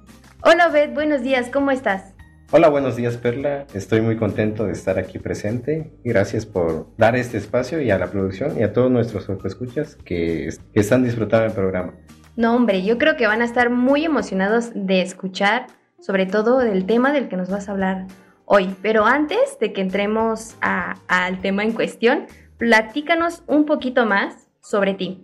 Hola 0.41 0.67
Obed, 0.67 0.93
buenos 0.93 1.21
días, 1.21 1.49
¿cómo 1.51 1.71
estás? 1.71 2.12
Hola, 2.55 2.69
buenos 2.69 2.95
días 2.95 3.17
Perla. 3.17 3.65
Estoy 3.73 4.01
muy 4.01 4.15
contento 4.15 4.67
de 4.67 4.73
estar 4.73 4.99
aquí 4.99 5.17
presente. 5.17 5.91
Gracias 6.03 6.45
por 6.45 6.85
dar 6.97 7.15
este 7.15 7.39
espacio 7.39 7.81
y 7.81 7.89
a 7.89 7.97
la 7.97 8.11
producción 8.11 8.59
y 8.59 8.61
a 8.61 8.71
todos 8.71 8.91
nuestros 8.91 9.27
escuchas 9.43 9.95
que, 10.05 10.49
que 10.71 10.79
están 10.79 11.03
disfrutando 11.03 11.45
del 11.45 11.53
programa. 11.53 11.95
No, 12.35 12.55
hombre, 12.55 12.83
yo 12.83 12.99
creo 12.99 13.15
que 13.15 13.25
van 13.25 13.41
a 13.41 13.45
estar 13.45 13.71
muy 13.71 14.05
emocionados 14.05 14.69
de 14.75 15.01
escuchar, 15.01 15.65
sobre 15.99 16.27
todo 16.27 16.59
del 16.59 16.85
tema 16.85 17.11
del 17.11 17.27
que 17.27 17.37
nos 17.37 17.49
vas 17.49 17.69
a 17.69 17.71
hablar 17.71 18.05
hoy. 18.45 18.75
Pero 18.83 19.07
antes 19.07 19.57
de 19.59 19.73
que 19.73 19.81
entremos 19.81 20.55
al 20.61 21.41
tema 21.41 21.63
en 21.63 21.71
cuestión, 21.71 22.27
platícanos 22.59 23.41
un 23.47 23.65
poquito 23.65 24.05
más 24.05 24.47
sobre 24.61 24.93
ti. 24.93 25.23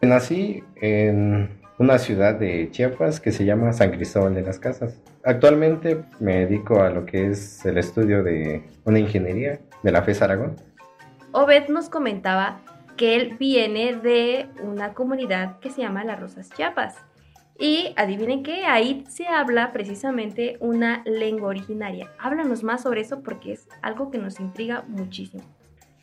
Nací 0.00 0.62
en 0.76 1.58
una 1.78 1.98
ciudad 1.98 2.34
de 2.34 2.70
Chiapas 2.70 3.20
que 3.20 3.30
se 3.30 3.44
llama 3.44 3.72
San 3.72 3.92
Cristóbal 3.92 4.34
de 4.34 4.42
las 4.42 4.58
Casas. 4.58 5.00
Actualmente 5.24 6.04
me 6.18 6.46
dedico 6.46 6.82
a 6.82 6.90
lo 6.90 7.06
que 7.06 7.28
es 7.28 7.64
el 7.64 7.78
estudio 7.78 8.22
de 8.22 8.64
una 8.84 8.98
ingeniería 8.98 9.60
de 9.82 9.92
la 9.92 10.02
FES 10.02 10.22
Aragón. 10.22 10.56
Obed 11.32 11.68
nos 11.68 11.88
comentaba 11.88 12.60
que 12.96 13.14
él 13.14 13.36
viene 13.38 13.94
de 13.94 14.48
una 14.60 14.92
comunidad 14.92 15.60
que 15.60 15.70
se 15.70 15.82
llama 15.82 16.02
Las 16.04 16.18
Rosas 16.18 16.50
Chiapas. 16.50 16.96
Y 17.60 17.92
adivinen 17.96 18.42
qué, 18.42 18.64
ahí 18.66 19.04
se 19.08 19.26
habla 19.26 19.72
precisamente 19.72 20.56
una 20.60 21.02
lengua 21.04 21.48
originaria. 21.48 22.10
Háblanos 22.18 22.62
más 22.62 22.82
sobre 22.82 23.00
eso 23.00 23.22
porque 23.22 23.52
es 23.52 23.68
algo 23.82 24.10
que 24.10 24.18
nos 24.18 24.38
intriga 24.38 24.84
muchísimo. 24.86 25.44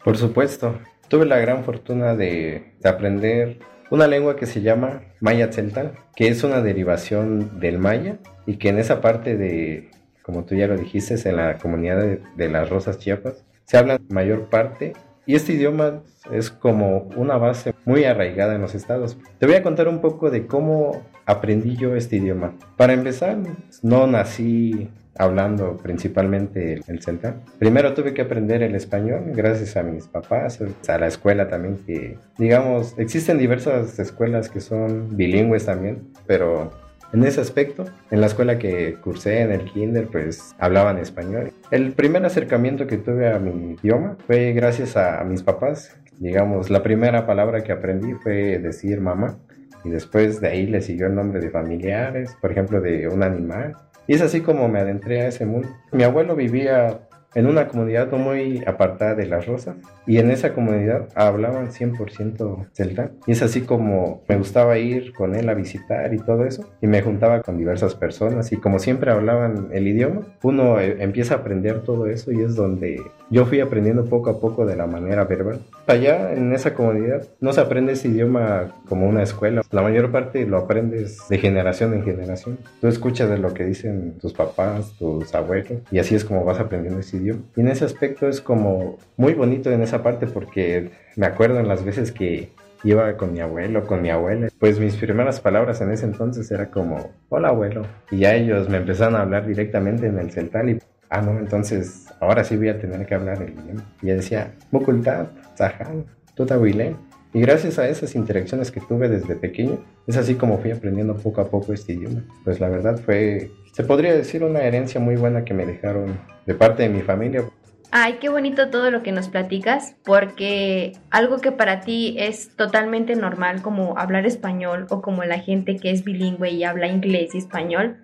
Por 0.04 0.18
supuesto, 0.18 0.78
tuve 1.08 1.26
la 1.26 1.40
gran 1.40 1.64
fortuna 1.64 2.14
de, 2.14 2.74
de 2.80 2.90
aprender 2.90 3.60
una 3.90 4.08
lengua 4.08 4.36
que 4.36 4.46
se 4.46 4.62
llama 4.62 5.02
Maya 5.20 5.50
Tzeltal, 5.50 5.94
que 6.16 6.28
es 6.28 6.44
una 6.44 6.62
derivación 6.62 7.60
del 7.60 7.78
maya 7.80 8.18
y 8.46 8.58
que 8.58 8.70
en 8.70 8.80
esa 8.80 9.02
parte 9.02 9.38
de, 9.38 9.90
como 10.22 10.46
tú 10.46 10.56
ya 10.56 10.68
lo 10.68 10.78
dijiste, 10.78 11.16
en 11.28 11.36
la 11.38 11.58
comunidad 11.58 12.00
de, 12.00 12.22
de 12.36 12.50
las 12.50 12.70
Rosas 12.70 13.00
Chiapas, 13.00 13.44
se 13.66 13.78
habla 13.78 14.00
mayor 14.10 14.50
parte 14.50 14.94
y 15.26 15.36
este 15.36 15.54
idioma 15.54 16.04
es 16.32 16.52
como 16.52 17.10
una 17.16 17.38
base 17.38 17.74
muy 17.86 18.04
arraigada 18.04 18.56
en 18.56 18.62
los 18.62 18.76
estados. 18.76 19.18
Te 19.40 19.48
voy 19.48 19.56
a 19.56 19.64
contar 19.64 19.88
un 19.88 20.00
poco 20.00 20.30
de 20.30 20.46
cómo 20.46 21.04
aprendí 21.26 21.76
yo 21.76 21.96
este 21.96 22.18
idioma. 22.18 22.54
Para 22.78 22.94
empezar, 22.94 23.38
no 23.82 24.08
nací 24.08 24.90
hablando 25.18 25.78
principalmente 25.78 26.82
el 26.88 27.02
celta. 27.02 27.36
Primero 27.60 27.94
tuve 27.94 28.14
que 28.14 28.22
aprender 28.22 28.62
el 28.64 28.76
español 28.76 29.32
gracias 29.34 29.78
a 29.78 29.84
mis 29.84 30.08
papás, 30.08 30.60
a 30.88 30.98
la 30.98 31.08
escuela 31.08 31.48
también 31.48 31.80
que, 31.86 32.18
digamos, 32.38 32.94
existen 32.98 33.38
diversas 33.38 33.98
escuelas 34.00 34.50
que 34.50 34.60
son 34.60 35.16
bilingües 35.16 35.66
también, 35.66 36.10
pero 36.28 36.72
en 37.14 37.24
ese 37.24 37.40
aspecto, 37.40 37.86
en 38.12 38.20
la 38.20 38.28
escuela 38.28 38.60
que 38.60 38.96
cursé 38.96 39.42
en 39.42 39.52
el 39.52 39.64
kinder, 39.64 40.08
pues 40.08 40.54
hablaban 40.60 40.98
español. 40.98 41.54
El 41.72 41.94
primer 41.94 42.26
acercamiento 42.26 42.88
que 42.88 42.98
tuve 42.98 43.32
a 43.32 43.40
mi 43.40 43.74
idioma 43.82 44.18
fue 44.28 44.52
gracias 44.52 44.98
a, 44.98 45.24
mis 45.24 45.42
papás. 45.42 45.96
Digamos, 46.20 46.70
la 46.70 46.84
primera 46.84 47.26
palabra 47.26 47.64
que 47.64 47.72
aprendí 47.72 48.14
fue 48.16 48.60
decir 48.60 49.00
mamá 49.00 49.38
y 49.86 49.90
después 49.92 50.42
de 50.42 50.50
ahí 50.50 50.68
le 50.68 50.82
siguió 50.82 51.08
el 51.08 51.16
nombre 51.16 51.40
de 51.40 51.50
familiares, 51.50 52.36
por 52.42 52.52
ejemplo, 52.52 52.82
de 52.82 53.08
un 53.08 53.24
animal. 53.24 53.78
Y 54.08 54.14
es 54.14 54.22
así 54.22 54.42
como 54.42 54.68
me 54.68 54.80
adentré 54.80 55.22
a 55.22 55.28
ese 55.28 55.46
mundo. 55.46 55.70
Mi 55.92 56.04
abuelo 56.04 56.36
vivía 56.36 57.00
en 57.36 57.48
una 57.48 57.68
comunidad 57.68 58.12
muy 58.14 58.64
apartada 58.66 59.14
de 59.14 59.28
Las 59.28 59.46
Rosas 59.46 59.76
y 60.08 60.18
en 60.18 60.32
esa 60.32 60.54
comunidad 60.54 61.10
hablaban 61.16 61.70
100% 61.70 62.70
celta. 62.72 63.12
Y 63.28 63.34
es 63.34 63.42
así 63.42 63.62
como 63.62 64.24
me 64.28 64.38
gustaba 64.38 64.78
ir 64.78 65.14
con 65.14 65.36
él 65.36 65.50
a 65.50 65.54
visitar 65.54 66.14
y 66.14 66.18
todo 66.18 66.46
eso. 66.46 66.70
Y 66.82 66.88
me 66.88 67.02
juntaba 67.02 67.42
con 67.42 67.58
diversas 67.58 67.94
personas 67.94 68.52
y 68.52 68.58
como 68.58 68.80
siempre 68.80 69.12
hablaban 69.12 69.70
el 69.74 69.88
idioma, 69.88 70.22
uno 70.44 70.80
eh, 70.80 70.96
empieza 71.00 71.36
a 71.36 71.38
aprender 71.40 71.84
todo 71.84 72.08
eso 72.08 72.32
y 72.32 72.42
es 72.42 72.56
donde 72.56 73.02
yo 73.30 73.46
fui 73.46 73.60
aprendiendo 73.60 74.06
poco 74.06 74.30
a 74.30 74.40
poco 74.40 74.66
de 74.66 74.76
la 74.76 74.88
manera 74.88 75.24
verbal. 75.24 75.60
Allá 75.88 76.34
en 76.34 76.54
esa 76.54 76.74
comunidad 76.74 77.28
no 77.40 77.54
se 77.54 77.62
aprende 77.62 77.94
ese 77.94 78.08
idioma 78.08 78.76
como 78.88 79.08
una 79.08 79.24
escuela. 79.24 79.62
La 79.72 79.82
mayor 79.82 80.12
parte 80.12 80.46
lo 80.46 80.58
aprendes 80.58 81.28
de 81.30 81.38
generación 81.38 81.94
en 81.94 82.04
generación. 82.04 82.58
Tú 82.82 82.88
escuchas 82.88 83.30
de 83.30 83.38
lo 83.38 83.54
que 83.54 83.66
dicen 83.66 84.18
tus 84.20 84.34
papás, 84.34 84.94
tus 84.98 85.34
abuelos 85.34 85.56
y 85.92 86.00
así 86.00 86.16
es 86.16 86.26
como 86.26 86.44
vas 86.44 86.60
aprendiendo 86.60 87.00
ese 87.00 87.18
idioma. 87.18 87.42
Y 87.56 87.62
en 87.62 87.70
ese 87.70 87.86
aspecto 87.86 88.28
es 88.28 88.42
como 88.42 88.98
muy 89.18 89.34
bonito 89.34 89.72
en 89.72 89.82
esa 89.82 90.04
parte 90.04 90.28
porque 90.28 90.92
me 91.16 91.26
acuerdo 91.26 91.60
en 91.60 91.68
las 91.68 91.84
veces 91.84 92.12
que 92.12 92.50
iba 92.84 93.18
con 93.18 93.34
mi 93.34 93.40
abuelo, 93.40 93.86
con 93.86 94.02
mi 94.02 94.10
abuela, 94.10 94.50
pues 94.60 94.80
mis 94.80 94.96
primeras 94.96 95.40
palabras 95.40 95.82
en 95.82 95.92
ese 95.92 96.06
entonces 96.06 96.52
era 96.52 96.70
como, 96.70 97.12
hola 97.30 97.50
abuelo. 97.50 97.84
Y 98.12 98.20
ya 98.20 98.36
ellos 98.36 98.70
me 98.70 98.78
empezaron 98.78 99.16
a 99.16 99.22
hablar 99.22 99.48
directamente 99.48 100.08
en 100.08 100.20
el 100.20 100.32
celtal 100.32 100.70
y, 100.70 100.80
ah 101.10 101.22
no, 101.22 101.40
entonces 101.40 102.05
ahora 102.20 102.44
sí 102.44 102.58
voy 102.58 102.70
a 102.70 102.80
tener 102.80 103.06
que 103.06 103.16
hablar 103.16 103.42
el 103.42 103.54
idioma. 103.54 103.84
Y 104.02 104.08
decía, 104.08 104.54
Mukultat, 104.72 105.30
Sahan, 105.56 106.06
Tutahuilén. 106.36 106.98
Y 107.34 107.42
gracias 107.42 107.80
a 107.80 107.90
esas 107.90 108.16
interacciones 108.16 108.72
que 108.72 108.80
tuve 108.80 109.10
desde 109.10 109.36
pequeño, 109.36 109.80
es 110.08 110.16
así 110.16 110.36
como 110.36 110.58
fui 110.58 110.72
aprendiendo 110.72 111.16
poco 111.16 111.42
a 111.42 111.50
poco 111.50 111.74
este 111.74 111.94
idioma. 111.94 112.24
Pues 112.46 112.62
la 112.62 112.70
verdad 112.70 112.98
fue, 112.98 113.52
se 113.74 113.84
podría 113.84 114.14
decir, 114.14 114.44
una 114.44 114.62
herencia 114.62 115.02
muy 115.02 115.18
buena 115.18 115.44
que 115.44 115.54
me 115.54 115.66
dejaron 115.66 116.18
de 116.46 116.54
parte 116.56 116.84
de 116.84 116.90
mi 116.90 117.02
familia. 117.02 117.44
Ay, 117.92 118.18
qué 118.20 118.30
bonito 118.30 118.70
todo 118.70 118.90
lo 118.92 119.04
que 119.04 119.12
nos 119.12 119.30
platicas, 119.30 119.96
porque 120.04 120.94
algo 121.12 121.40
que 121.40 121.52
para 121.52 121.82
ti 121.82 122.16
es 122.18 122.56
totalmente 122.56 123.16
normal, 123.16 123.62
como 123.62 123.98
hablar 123.98 124.26
español 124.26 124.88
o 124.90 125.02
como 125.02 125.24
la 125.24 125.40
gente 125.40 125.78
que 125.78 125.92
es 125.92 126.04
bilingüe 126.04 126.52
y 126.52 126.64
habla 126.64 126.88
inglés 126.88 127.36
y 127.36 127.38
español, 127.38 127.98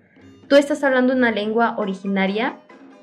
tú 0.48 0.56
estás 0.56 0.84
hablando 0.84 1.14
una 1.14 1.30
lengua 1.30 1.74
originaria 1.78 2.58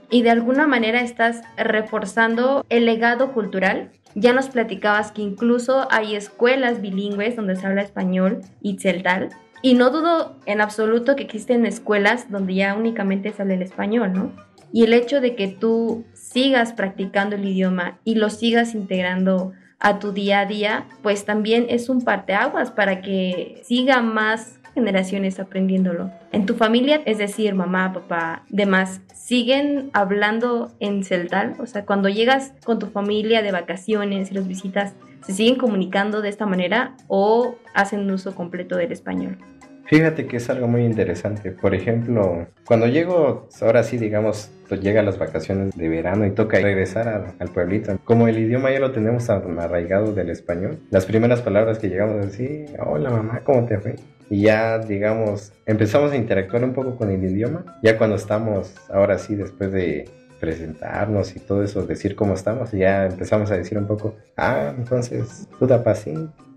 y 0.10 0.24
de 0.24 0.30
alguna 0.32 0.68
manera 0.68 1.02
estás 1.02 1.42
reforzando 1.58 2.66
el 2.70 2.86
legado 2.86 3.32
cultural. 3.34 3.92
Ya 4.16 4.34
nos 4.34 4.50
platicabas 4.50 5.12
que 5.12 5.22
incluso 5.22 5.88
hay 5.92 6.16
escuelas 6.16 6.82
bilingües 6.82 7.36
donde 7.36 7.56
se 7.56 7.68
habla 7.68 7.84
español 7.84 8.42
y 8.62 8.80
celtal. 8.80 9.30
Y 9.62 9.76
no 9.76 9.90
dudo 9.90 10.38
en 10.46 10.62
absoluto 10.62 11.16
que 11.16 11.24
existen 11.24 11.66
escuelas 11.66 12.32
donde 12.32 12.56
ya 12.56 12.76
únicamente 12.76 13.32
se 13.32 13.42
habla 13.42 13.56
el 13.56 13.62
español, 13.62 14.14
¿no? 14.14 14.32
Y 14.72 14.84
el 14.84 14.94
hecho 14.94 15.20
de 15.20 15.36
que 15.36 15.48
tú 15.48 16.06
sigas 16.14 16.74
practicando 16.74 17.36
el 17.36 17.46
idioma 17.46 18.00
y 18.04 18.16
lo 18.16 18.30
sigas 18.30 18.76
integrando 18.76 19.54
a 19.80 20.00
tu 20.00 20.12
día 20.12 20.42
a 20.42 20.46
día, 20.46 20.86
pues 21.02 21.26
también 21.26 21.66
es 21.70 21.90
un 21.90 22.02
parteaguas 22.02 22.72
para 22.72 23.02
que 23.02 23.62
siga 23.64 24.02
más 24.02 24.60
generaciones 24.74 25.40
aprendiéndolo. 25.40 26.12
En 26.32 26.46
tu 26.46 26.56
familia, 26.56 27.02
es 27.06 27.18
decir, 27.18 27.54
mamá, 27.56 27.92
papá, 27.94 28.44
demás, 28.50 29.02
siguen 29.30 29.92
hablando 29.94 30.72
en 30.80 31.04
celtal, 31.04 31.54
o 31.60 31.68
sea, 31.68 31.86
cuando 31.86 32.10
llegas 32.10 32.54
con 32.66 32.80
tu 32.80 32.88
familia 32.88 33.44
de 33.44 33.52
vacaciones 33.52 34.32
y 34.32 34.34
los 34.34 34.48
visitas, 34.48 34.96
¿se 35.24 35.34
siguen 35.34 35.56
comunicando 35.56 36.24
de 36.24 36.30
esta 36.30 36.48
manera 36.48 36.98
o 37.08 37.56
hacen 37.76 38.10
uso 38.10 38.34
completo 38.34 38.76
del 38.76 38.92
español? 38.92 39.38
Fíjate 39.86 40.26
que 40.26 40.38
es 40.38 40.50
algo 40.50 40.68
muy 40.68 40.84
interesante. 40.84 41.52
Por 41.52 41.76
ejemplo, 41.76 42.48
cuando 42.66 42.88
llego, 42.88 43.48
ahora 43.62 43.84
sí, 43.84 44.00
digamos, 44.00 44.50
pues 44.68 44.82
llega 44.82 45.04
las 45.04 45.20
vacaciones 45.20 45.78
de 45.78 45.90
verano 45.90 46.26
y 46.26 46.32
toca 46.32 46.60
regresar 46.60 47.36
al 47.38 47.50
pueblito. 47.50 48.00
Como 48.06 48.28
el 48.28 48.40
idioma 48.40 48.72
ya 48.72 48.80
lo 48.80 48.92
tenemos 48.94 49.30
arraigado 49.30 50.12
del 50.12 50.32
español, 50.32 50.80
las 50.90 51.06
primeras 51.06 51.44
palabras 51.44 51.78
que 51.78 51.90
llegamos 51.90 52.16
a 52.16 52.26
decir, 52.26 52.66
hola 52.84 53.12
mamá, 53.12 53.42
¿cómo 53.44 53.64
te 53.68 53.78
fue? 53.78 53.96
Y 54.30 54.42
ya, 54.44 54.78
digamos, 54.80 55.54
empezamos 55.66 56.12
a 56.12 56.16
interactuar 56.16 56.64
un 56.64 56.74
poco 56.74 56.96
con 56.96 57.10
el 57.10 57.24
idioma. 57.24 57.66
Ya 57.82 57.98
cuando 57.98 58.16
estamos, 58.16 58.74
ahora 58.90 59.18
sí, 59.18 59.36
después 59.36 59.72
de 59.72 60.08
presentarnos 60.40 61.36
y 61.36 61.40
todo 61.40 61.64
eso, 61.64 61.86
decir 61.86 62.16
cómo 62.16 62.34
estamos, 62.34 62.74
y 62.74 62.80
ya 62.80 63.06
empezamos 63.08 63.52
a 63.52 63.58
decir 63.58 63.78
un 63.78 63.88
poco, 63.88 64.16
ah, 64.38 64.74
entonces, 64.78 65.48
tú 65.60 65.68
así. 65.86 66.14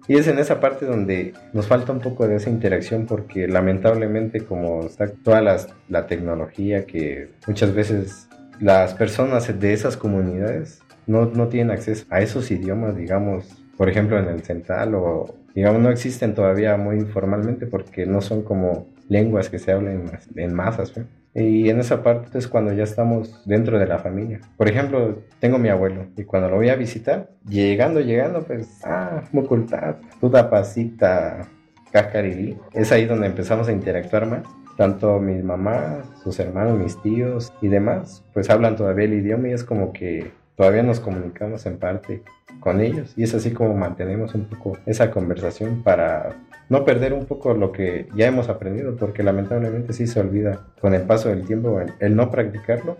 Y 0.08 0.16
es 0.16 0.26
en 0.28 0.38
esa 0.38 0.60
parte 0.60 0.84
donde 0.86 1.32
nos 1.52 1.66
falta 1.66 1.92
un 1.92 2.00
poco 2.00 2.26
de 2.26 2.36
esa 2.36 2.50
interacción 2.50 3.06
porque 3.06 3.46
lamentablemente 3.46 4.40
como 4.40 4.84
está 4.84 5.06
toda 5.08 5.40
las- 5.40 5.68
la 5.88 6.06
tecnología 6.08 6.86
que 6.86 7.28
muchas 7.46 7.72
veces 7.72 8.28
las 8.58 8.94
personas 8.94 9.58
de 9.60 9.72
esas 9.72 9.96
comunidades 9.96 10.80
no, 11.06 11.26
no 11.26 11.48
tienen 11.48 11.70
acceso 11.70 12.04
a 12.10 12.20
esos 12.20 12.50
idiomas, 12.50 12.96
digamos, 12.96 13.46
por 13.76 13.88
ejemplo 13.88 14.18
en 14.18 14.26
el 14.28 14.42
central 14.42 14.94
o 14.96 15.36
digamos 15.54 15.80
no 15.80 15.90
existen 15.90 16.34
todavía 16.34 16.76
muy 16.76 16.96
informalmente 16.96 17.66
porque 17.66 18.06
no 18.06 18.20
son 18.20 18.42
como 18.42 18.86
lenguas 19.08 19.48
que 19.48 19.58
se 19.58 19.72
hablen 19.72 20.10
en 20.36 20.54
masas. 20.54 20.92
Y 21.34 21.70
en 21.70 21.80
esa 21.80 22.02
parte 22.02 22.38
es 22.38 22.46
cuando 22.46 22.72
ya 22.72 22.84
estamos 22.84 23.42
dentro 23.46 23.78
de 23.78 23.86
la 23.86 23.98
familia. 23.98 24.40
Por 24.56 24.68
ejemplo, 24.68 25.22
tengo 25.40 25.58
mi 25.58 25.70
abuelo 25.70 26.06
y 26.16 26.24
cuando 26.24 26.50
lo 26.50 26.56
voy 26.56 26.68
a 26.68 26.76
visitar, 26.76 27.30
llegando, 27.48 28.00
llegando, 28.00 28.42
pues, 28.42 28.80
ah, 28.84 29.22
mucultat, 29.32 29.98
tuda 30.20 30.50
pasita, 30.50 31.48
cacarili. 31.90 32.58
Es 32.72 32.92
ahí 32.92 33.06
donde 33.06 33.26
empezamos 33.26 33.68
a 33.68 33.72
interactuar 33.72 34.26
más. 34.26 34.42
Tanto 34.76 35.20
mi 35.20 35.42
mamá, 35.42 36.02
sus 36.22 36.38
hermanos, 36.38 36.78
mis 36.78 37.00
tíos 37.02 37.52
y 37.60 37.68
demás, 37.68 38.24
pues 38.32 38.48
hablan 38.48 38.76
todavía 38.76 39.04
el 39.04 39.14
idioma 39.14 39.48
y 39.48 39.52
es 39.52 39.64
como 39.64 39.92
que 39.92 40.32
todavía 40.56 40.82
nos 40.82 41.00
comunicamos 41.00 41.66
en 41.66 41.78
parte 41.78 42.22
con 42.60 42.80
ellos 42.80 43.12
y 43.16 43.24
es 43.24 43.34
así 43.34 43.52
como 43.52 43.74
mantenemos 43.74 44.34
un 44.34 44.44
poco 44.44 44.78
esa 44.86 45.10
conversación 45.10 45.82
para 45.82 46.36
no 46.68 46.84
perder 46.84 47.12
un 47.12 47.26
poco 47.26 47.54
lo 47.54 47.72
que 47.72 48.08
ya 48.14 48.26
hemos 48.26 48.48
aprendido 48.48 48.96
porque 48.96 49.22
lamentablemente 49.22 49.92
sí 49.92 50.06
se 50.06 50.20
olvida 50.20 50.60
con 50.80 50.94
el 50.94 51.02
paso 51.02 51.28
del 51.28 51.44
tiempo 51.44 51.80
el, 51.80 51.92
el 52.00 52.16
no 52.16 52.30
practicarlo. 52.30 52.96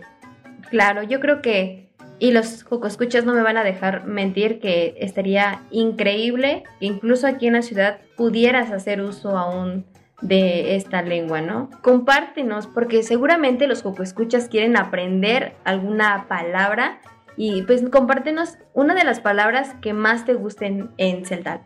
Claro, 0.69 1.03
yo 1.03 1.19
creo 1.19 1.41
que, 1.41 1.89
y 2.19 2.31
los 2.31 2.65
escuchas 2.85 3.25
no 3.25 3.33
me 3.33 3.41
van 3.41 3.57
a 3.57 3.63
dejar 3.63 4.05
mentir, 4.05 4.59
que 4.59 4.95
estaría 4.99 5.61
increíble 5.71 6.63
que 6.79 6.87
incluso 6.87 7.27
aquí 7.27 7.47
en 7.47 7.53
la 7.53 7.61
ciudad 7.61 7.99
pudieras 8.17 8.71
hacer 8.71 9.01
uso 9.01 9.37
aún 9.37 9.85
de 10.21 10.75
esta 10.75 11.01
lengua, 11.01 11.41
¿no? 11.41 11.69
Compártenos, 11.81 12.67
porque 12.67 13.03
seguramente 13.03 13.67
los 13.67 13.83
escuchas 13.99 14.47
quieren 14.47 14.77
aprender 14.77 15.53
alguna 15.65 16.25
palabra 16.27 16.99
y 17.37 17.63
pues 17.63 17.83
compártenos 17.89 18.57
una 18.73 18.95
de 18.95 19.03
las 19.03 19.19
palabras 19.19 19.75
que 19.81 19.93
más 19.93 20.25
te 20.25 20.33
gusten 20.33 20.91
en 20.97 21.25
celtal. 21.25 21.61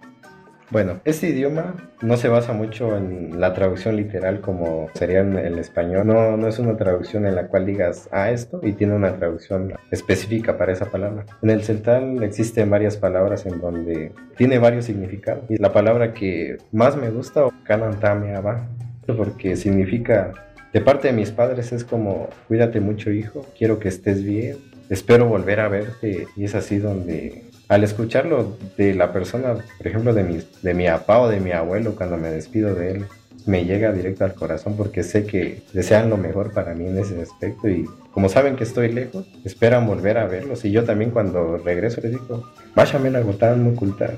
Bueno, 0.70 1.00
este 1.06 1.30
idioma 1.30 1.76
no 2.02 2.18
se 2.18 2.28
basa 2.28 2.52
mucho 2.52 2.98
en 2.98 3.40
la 3.40 3.54
traducción 3.54 3.96
literal 3.96 4.42
como 4.42 4.90
sería 4.96 5.22
en 5.22 5.38
el 5.38 5.60
español. 5.60 6.06
No, 6.06 6.36
no 6.36 6.46
es 6.46 6.60
una 6.60 6.76
traducción 6.76 7.26
en 7.26 7.36
la 7.36 7.48
cual 7.48 7.66
digas 7.66 8.10
a 8.12 8.32
esto 8.32 8.60
y 8.62 8.74
tiene 8.74 8.94
una 8.94 9.16
traducción 9.16 9.74
específica 9.92 10.58
para 10.58 10.74
esa 10.74 10.92
palabra. 10.92 11.26
En 11.42 11.52
el 11.52 11.64
celtal 11.64 12.22
existen 12.22 12.70
varias 12.70 12.98
palabras 12.98 13.46
en 13.46 13.62
donde 13.62 14.12
tiene 14.36 14.60
varios 14.60 14.84
significados. 14.84 15.46
Y 15.48 15.56
la 15.56 15.72
palabra 15.72 16.14
que 16.14 16.58
más 16.74 16.98
me 16.98 17.12
gusta, 17.12 17.46
kanantameaba, 17.64 18.68
porque 19.16 19.56
significa 19.56 20.34
de 20.74 20.82
parte 20.82 21.08
de 21.08 21.14
mis 21.14 21.32
padres 21.32 21.72
es 21.72 21.86
como 21.86 22.28
cuídate 22.50 22.82
mucho 22.82 23.10
hijo, 23.10 23.46
quiero 23.58 23.80
que 23.80 23.88
estés 23.88 24.22
bien, 24.22 24.58
espero 24.90 25.26
volver 25.28 25.60
a 25.60 25.68
verte 25.68 26.28
y 26.36 26.44
es 26.44 26.56
así 26.56 26.78
donde 26.78 27.46
al 27.68 27.84
escucharlo 27.84 28.58
de 28.78 28.94
la 28.94 29.12
persona, 29.12 29.54
por 29.78 29.88
ejemplo, 29.88 30.14
de 30.14 30.24
mi, 30.24 30.40
de 30.62 30.74
mi 30.74 30.88
papá 30.88 31.20
o 31.20 31.28
de 31.28 31.40
mi 31.40 31.52
abuelo, 31.52 31.96
cuando 31.96 32.18
me 32.18 32.30
despido 32.30 32.74
de 32.74 32.92
él, 32.92 33.06
me 33.46 33.66
llega 33.66 33.92
directo 33.92 34.26
al 34.26 34.34
corazón 34.34 34.76
porque 34.76 35.04
sé 35.04 35.26
que 35.26 35.64
desean 35.74 36.10
lo 36.10 36.18
mejor 36.18 36.54
para 36.54 36.74
mí 36.74 36.88
en 36.88 36.98
ese 36.98 37.22
aspecto 37.22 37.70
y 37.70 37.86
como 38.12 38.30
saben 38.30 38.56
que 38.56 38.64
estoy 38.64 38.92
lejos, 38.92 39.26
esperan 39.46 39.88
volver 39.88 40.18
a 40.18 40.28
verlos 40.28 40.66
y 40.66 40.72
yo 40.72 40.84
también 40.84 41.12
cuando 41.12 41.58
regreso 41.58 42.02
les 42.02 42.12
digo, 42.12 42.52
váyame 42.76 43.10
la 43.10 43.22
gotan 43.22 43.64
muy 43.64 43.76
culta, 43.76 44.12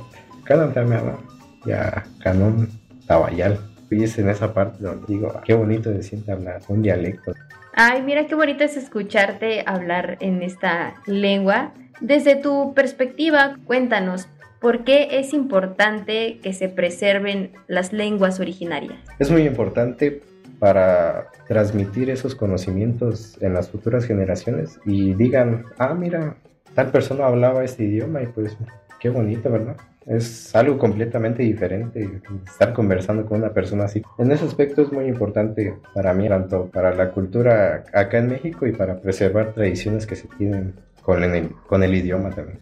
cántame 0.44 0.98
ya 1.66 2.06
canon 2.24 2.70
tabayal. 3.06 3.60
Y 3.92 4.04
es 4.04 4.18
en 4.20 4.30
esa 4.30 4.54
parte 4.54 4.84
donde 4.84 5.06
digo, 5.08 5.32
"Ah, 5.36 5.42
qué 5.44 5.54
bonito 5.56 5.92
se 5.92 6.04
siente 6.04 6.32
hablar 6.32 6.62
un 6.68 6.82
dialecto. 6.84 7.34
Ay, 7.82 8.02
mira 8.02 8.28
qué 8.28 8.36
bonito 8.36 8.66
es 8.66 8.76
escucharte 8.76 9.64
hablar 9.66 10.18
en 10.20 10.44
esta 10.44 10.96
lengua. 11.06 11.72
Desde 12.02 12.36
tu 12.36 12.74
perspectiva, 12.74 13.56
cuéntanos, 13.64 14.28
¿por 14.60 14.84
qué 14.84 15.08
es 15.18 15.34
importante 15.34 16.40
que 16.44 16.52
se 16.52 16.68
preserven 16.68 17.54
las 17.70 17.94
lenguas 17.94 18.42
originarias? 18.42 19.00
Es 19.18 19.32
muy 19.32 19.44
importante 19.44 20.22
para 20.60 21.28
transmitir 21.48 22.10
esos 22.10 22.36
conocimientos 22.36 23.42
en 23.42 23.54
las 23.54 23.70
futuras 23.70 24.04
generaciones 24.04 24.78
y 24.86 25.14
digan, 25.14 25.64
ah, 25.78 25.94
mira, 25.94 26.36
tal 26.76 26.92
persona 26.92 27.28
hablaba 27.28 27.64
este 27.64 27.86
idioma 27.86 28.22
y 28.22 28.26
pues 28.26 28.58
qué 29.00 29.08
bonito, 29.08 29.50
¿verdad? 29.50 29.78
Es 30.10 30.56
algo 30.56 30.80
completamente 30.80 31.44
diferente 31.44 32.20
estar 32.48 32.74
conversando 32.74 33.28
con 33.28 33.38
una 33.38 33.54
persona 33.54 33.86
así. 33.86 34.02
En 34.18 34.32
ese 34.32 34.44
aspecto 34.44 34.82
es 34.82 34.92
muy 34.92 35.06
importante 35.06 35.76
para 35.94 36.16
mí, 36.16 36.28
tanto 36.28 36.66
para 36.66 36.96
la 36.96 37.12
cultura 37.12 37.84
acá 37.94 38.18
en 38.18 38.30
México 38.30 38.66
y 38.66 38.72
para 38.72 39.00
preservar 39.00 39.54
tradiciones 39.54 40.08
que 40.08 40.16
se 40.16 40.28
tienen 40.40 40.74
con 41.04 41.24
el, 41.24 41.52
con 41.68 41.84
el 41.84 41.94
idioma 41.94 42.32
también. 42.32 42.60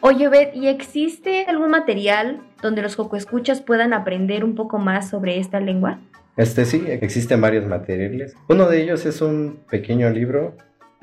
Oye, 0.00 0.30
Bet, 0.30 0.56
¿y 0.56 0.68
existe 0.68 1.44
algún 1.44 1.68
material 1.68 2.40
donde 2.62 2.80
los 2.80 2.98
escuchas 3.12 3.60
puedan 3.60 3.92
aprender 3.92 4.42
un 4.42 4.54
poco 4.54 4.78
más 4.78 5.10
sobre 5.10 5.38
esta 5.38 5.60
lengua? 5.60 5.98
Este 6.38 6.64
sí, 6.64 6.82
existen 6.88 7.42
varios 7.42 7.66
materiales. 7.66 8.34
Uno 8.48 8.66
de 8.66 8.80
ellos 8.80 9.04
es 9.04 9.20
un 9.20 9.58
pequeño 9.68 10.08
libro 10.08 10.56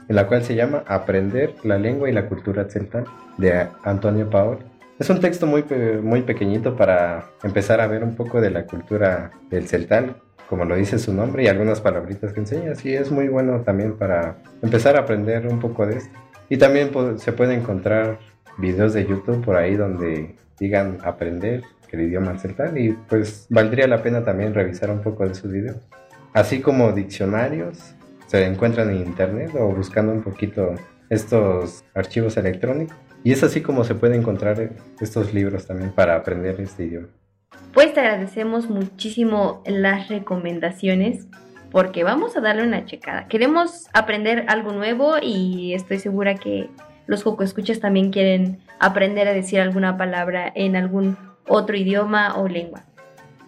en 0.10 0.16
la 0.16 0.26
cual 0.26 0.42
se 0.42 0.56
llama 0.56 0.84
Aprender 0.88 1.54
la 1.63 1.78
lengua 1.78 2.10
y 2.10 2.13
la 2.13 2.28
cultura 2.28 2.68
celtal 2.68 3.06
de 3.38 3.68
Antonio 3.84 4.28
Paoli. 4.28 4.77
Es 5.00 5.10
un 5.10 5.20
texto 5.20 5.46
muy, 5.46 5.64
muy 6.02 6.22
pequeñito 6.24 6.76
para 6.76 7.26
empezar 7.44 7.82
a 7.82 7.88
ver 7.88 8.04
un 8.04 8.16
poco 8.16 8.42
de 8.42 8.50
la 8.50 8.66
cultura 8.66 9.32
del 9.50 9.68
celtal, 9.68 10.18
como 10.50 10.66
lo 10.66 10.76
dice 10.76 10.98
su 10.98 11.14
nombre, 11.14 11.44
y 11.44 11.48
algunas 11.48 11.82
palabritas 11.82 12.34
que 12.34 12.40
enseña. 12.40 12.74
Sí, 12.74 12.94
es 12.94 13.12
muy 13.12 13.28
bueno 13.28 13.62
también 13.62 13.96
para 13.98 14.38
empezar 14.62 14.96
a 14.96 15.02
aprender 15.02 15.46
un 15.48 15.60
poco 15.60 15.86
de 15.86 15.98
esto. 15.98 16.18
Y 16.50 16.58
también 16.58 16.90
po- 16.90 17.18
se 17.18 17.32
puede 17.32 17.54
encontrar 17.54 18.18
videos 18.58 18.94
de 18.94 19.06
YouTube 19.06 19.44
por 19.46 19.56
ahí 19.56 19.76
donde 19.76 20.36
digan 20.60 20.98
aprender 21.04 21.62
el 21.92 22.02
idioma 22.02 22.38
celtal 22.40 22.78
y 22.78 22.92
pues 23.08 23.46
valdría 23.50 23.88
la 23.88 24.02
pena 24.02 24.24
también 24.24 24.54
revisar 24.54 24.90
un 24.90 25.02
poco 25.02 25.28
de 25.28 25.36
sus 25.36 25.52
videos. 25.52 25.78
Así 26.34 26.60
como 26.60 26.92
diccionarios 26.92 27.94
se 28.26 28.46
encuentran 28.46 28.90
en 28.90 28.98
internet 29.06 29.52
o 29.58 29.68
buscando 29.70 30.12
un 30.12 30.22
poquito 30.24 30.74
estos 31.10 31.86
archivos 31.94 32.36
electrónicos. 32.36 32.98
Y 33.23 33.32
es 33.32 33.43
así 33.43 33.62
como 33.62 33.84
se 33.84 33.95
puede 33.95 34.15
encontrar 34.15 34.71
estos 34.99 35.34
libros 35.34 35.67
también 35.67 35.91
para 35.91 36.15
aprender 36.15 36.60
este 36.62 36.86
idioma. 36.86 37.08
Pues 37.73 37.93
te 37.93 37.99
agradecemos 37.99 38.69
muchísimo 38.69 39.62
las 39.65 40.08
recomendaciones 40.08 41.27
porque 41.71 42.03
vamos 42.03 42.38
a 42.38 42.41
darle 42.41 42.63
una 42.63 42.86
checada. 42.86 43.27
Queremos 43.27 43.88
aprender 43.93 44.45
algo 44.47 44.71
nuevo 44.71 45.15
y 45.21 45.73
estoy 45.73 45.99
segura 45.99 46.36
que 46.36 46.69
los 47.06 47.23
Joco 47.23 47.43
Escuchas 47.43 47.80
también 47.80 48.12
quieren 48.12 48.60
aprender 48.80 49.27
a 49.27 49.34
decir 49.34 49.60
alguna 49.60 49.97
palabra 49.97 50.51
en 50.56 50.75
algún 50.75 51.17
otro 51.47 51.77
idioma 51.77 52.38
o 52.38 52.47
lengua. 52.47 52.84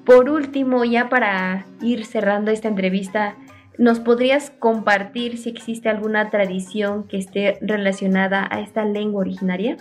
Por 0.05 0.29
último, 0.29 0.85
ya 0.85 1.09
para 1.09 1.65
ir 1.81 2.05
cerrando 2.05 2.51
esta 2.51 2.67
entrevista, 2.67 3.35
¿nos 3.79 4.01
podrías 4.01 4.51
compartir 4.59 5.37
si 5.37 5.49
existe 5.49 5.87
alguna 5.87 6.29
tradición 6.29 7.07
que 7.07 7.17
esté 7.17 7.57
relacionada 7.61 8.45
a 8.51 8.59
esta 8.59 8.83
lengua 8.83 9.21
originaria? 9.21 9.77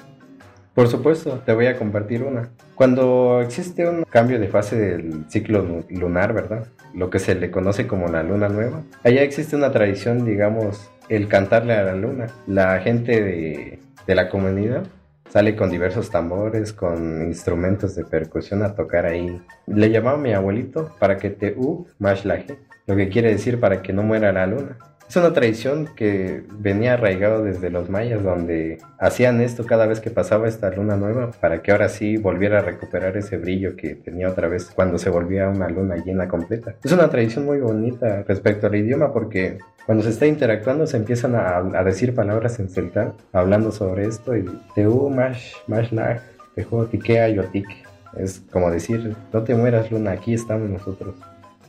Por 0.72 0.86
supuesto, 0.86 1.42
te 1.44 1.52
voy 1.52 1.66
a 1.66 1.76
compartir 1.76 2.22
una. 2.22 2.50
Cuando 2.76 3.40
existe 3.40 3.88
un 3.88 4.04
cambio 4.04 4.38
de 4.38 4.46
fase 4.46 4.76
del 4.76 5.24
ciclo 5.28 5.84
lunar, 5.90 6.32
¿verdad? 6.32 6.68
Lo 6.94 7.10
que 7.10 7.18
se 7.18 7.34
le 7.34 7.50
conoce 7.50 7.88
como 7.88 8.06
la 8.06 8.22
luna 8.22 8.48
nueva. 8.48 8.82
Allá 9.02 9.22
existe 9.22 9.56
una 9.56 9.72
tradición, 9.72 10.24
digamos, 10.24 10.88
el 11.08 11.26
cantarle 11.26 11.72
a 11.72 11.82
la 11.82 11.96
luna. 11.96 12.28
La 12.46 12.78
gente 12.78 13.20
de, 13.20 13.80
de 14.06 14.14
la 14.14 14.28
comunidad 14.28 14.84
sale 15.28 15.56
con 15.56 15.70
diversos 15.70 16.08
tambores, 16.10 16.72
con 16.72 17.22
instrumentos 17.26 17.96
de 17.96 18.04
percusión 18.04 18.62
a 18.62 18.76
tocar 18.76 19.06
ahí. 19.06 19.42
Le 19.66 19.90
llamaba 19.90 20.16
a 20.16 20.20
mi 20.20 20.32
abuelito 20.32 20.94
para 21.00 21.16
que 21.16 21.30
te 21.30 21.54
u 21.56 21.88
mashlaje, 21.98 22.58
lo 22.88 22.96
que 22.96 23.10
quiere 23.10 23.30
decir 23.30 23.60
para 23.60 23.82
que 23.82 23.92
no 23.92 24.02
muera 24.02 24.32
la 24.32 24.46
luna. 24.46 24.78
Es 25.08 25.16
una 25.16 25.32
tradición 25.32 25.88
que 25.96 26.42
venía 26.50 26.94
arraigado 26.94 27.42
desde 27.42 27.70
los 27.70 27.88
mayas, 27.88 28.22
donde 28.22 28.78
hacían 28.98 29.40
esto 29.40 29.64
cada 29.64 29.86
vez 29.86 30.00
que 30.00 30.10
pasaba 30.10 30.48
esta 30.48 30.70
luna 30.70 30.96
nueva, 30.96 31.30
para 31.40 31.62
que 31.62 31.70
ahora 31.72 31.88
sí 31.88 32.18
volviera 32.18 32.58
a 32.58 32.62
recuperar 32.62 33.16
ese 33.16 33.38
brillo 33.38 33.74
que 33.74 33.94
tenía 33.94 34.28
otra 34.28 34.48
vez 34.48 34.70
cuando 34.74 34.98
se 34.98 35.08
volvía 35.08 35.48
una 35.48 35.68
luna 35.70 35.96
llena 35.96 36.28
completa. 36.28 36.74
Es 36.84 36.92
una 36.92 37.08
tradición 37.08 37.46
muy 37.46 37.58
bonita 37.58 38.22
respecto 38.28 38.66
al 38.66 38.74
idioma, 38.74 39.12
porque 39.12 39.56
cuando 39.86 40.04
se 40.04 40.10
está 40.10 40.26
interactuando 40.26 40.86
se 40.86 40.98
empiezan 40.98 41.34
a, 41.36 41.82
decir 41.84 42.14
palabras 42.14 42.58
en 42.60 42.68
celtal, 42.68 43.14
hablando 43.32 43.70
sobre 43.70 44.06
esto, 44.06 44.36
y 44.36 44.44
teu 44.74 45.08
mash, 45.08 45.54
mash 45.68 45.90
lag, 45.90 46.20
tejo 46.54 46.84
tikea 46.84 47.30
yotik. 47.30 47.66
Es 48.18 48.42
como 48.50 48.70
decir, 48.70 49.16
no 49.32 49.42
te 49.42 49.54
mueras 49.54 49.90
luna, 49.90 50.12
aquí 50.12 50.34
estamos 50.34 50.68
nosotros. 50.68 51.14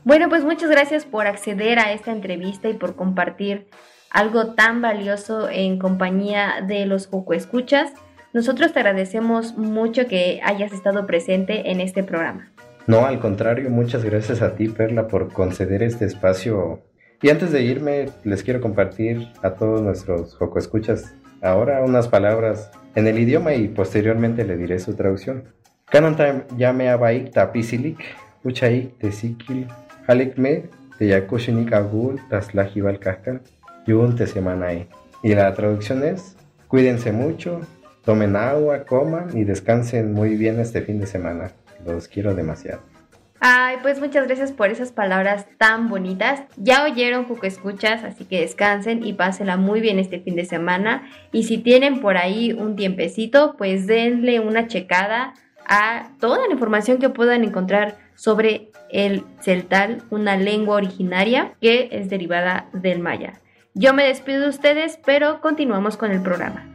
Bueno, 0.06 0.30
pues 0.30 0.44
muchas 0.44 0.70
gracias 0.70 1.06
por 1.06 1.28
acceder 1.28 1.78
a 1.78 1.92
esta 1.92 2.12
entrevista 2.12 2.70
y 2.70 2.74
por 2.74 2.96
compartir 2.96 3.68
algo 4.10 4.54
tan 4.54 4.82
valioso 4.82 5.50
en 5.50 5.78
compañía 5.78 6.64
de 6.66 6.86
los 6.86 7.08
Joco 7.08 7.34
Escuchas. 7.34 7.92
Nosotros 8.32 8.72
te 8.74 8.80
agradecemos 8.80 9.58
mucho 9.58 10.08
que 10.08 10.40
hayas 10.44 10.72
estado 10.72 11.06
presente 11.06 11.72
en 11.72 11.82
este 11.82 12.04
programa. 12.04 12.52
No, 12.88 13.06
al 13.06 13.20
contrario, 13.20 13.70
muchas 13.70 14.04
gracias 14.04 14.42
a 14.42 14.56
ti, 14.56 14.70
Perla, 14.70 15.08
por 15.08 15.34
conceder 15.34 15.84
este 15.84 16.06
espacio. 16.06 16.82
Y 17.22 17.30
antes 17.30 17.52
de 17.52 17.62
irme, 17.62 18.10
les 18.24 18.44
quiero 18.44 18.62
compartir 18.62 19.28
a 19.44 19.52
todos 19.52 19.82
nuestros 19.82 20.36
Joco 20.36 20.58
Escuchas 20.60 21.14
ahora 21.42 21.84
unas 21.84 22.08
palabras 22.08 22.72
en 22.96 23.08
el 23.08 23.20
idioma 23.20 23.54
y 23.54 23.68
posteriormente 23.68 24.46
le 24.46 24.58
diré 24.58 24.80
su 24.80 24.96
traducción. 24.96 25.54
Kananta 25.86 26.46
llame 26.58 26.90
abaik 26.90 27.32
tapisilik, 27.32 28.00
uchaik 28.44 28.98
tesikil, 28.98 29.68
halikme 30.10 30.64
Teyakushinik 30.98 31.72
Agul, 31.72 32.20
Taslajibal 32.30 33.00
Cascal, 33.00 33.42
Yun 33.86 34.16
Tesemanae. 34.16 34.88
Y 35.22 35.36
la 35.36 35.54
traducción 35.54 36.04
es, 36.04 36.36
cuídense 36.68 37.12
mucho, 37.12 37.62
tomen 38.04 38.36
agua, 38.36 38.86
coman 38.86 39.38
y 39.38 39.44
descansen 39.44 40.14
muy 40.14 40.36
bien 40.36 40.60
este 40.60 40.82
fin 40.82 41.00
de 41.00 41.06
semana. 41.06 41.52
Los 41.86 42.08
quiero 42.08 42.34
demasiado. 42.34 42.82
Ay, 43.40 43.78
pues 43.82 44.02
muchas 44.02 44.26
gracias 44.26 44.52
por 44.52 44.70
esas 44.70 44.92
palabras 44.92 45.46
tan 45.58 45.88
bonitas. 45.88 46.42
Ya 46.58 46.84
oyeron 46.84 47.26
Juco 47.26 47.46
Escuchas, 47.46 48.04
así 48.04 48.26
que 48.26 48.42
descansen 48.42 49.06
y 49.06 49.14
pásenla 49.14 49.56
muy 49.56 49.80
bien 49.80 50.00
este 50.00 50.20
fin 50.20 50.36
de 50.36 50.44
semana. 50.44 51.04
Y 51.32 51.44
si 51.44 51.60
tienen 51.60 52.02
por 52.02 52.18
ahí 52.18 52.52
un 52.52 52.76
tiempecito, 52.76 53.56
pues 53.58 53.88
denle 53.88 54.42
una 54.42 54.68
checada 54.68 55.36
a 55.66 56.10
toda 56.20 56.48
la 56.48 56.52
información 56.52 56.98
que 56.98 57.10
puedan 57.10 57.46
encontrar 57.46 58.09
sobre 58.20 58.72
el 58.92 59.24
celtal, 59.40 60.04
una 60.10 60.36
lengua 60.36 60.76
originaria 60.76 61.54
que 61.62 61.88
es 61.94 62.10
derivada 62.10 62.68
del 62.74 63.00
maya. 63.00 63.40
Yo 63.74 63.94
me 63.94 64.04
despido 64.04 64.42
de 64.42 64.50
ustedes, 64.50 65.00
pero 65.06 65.40
continuamos 65.40 65.96
con 65.96 66.12
el 66.12 66.22
programa. 66.22 66.66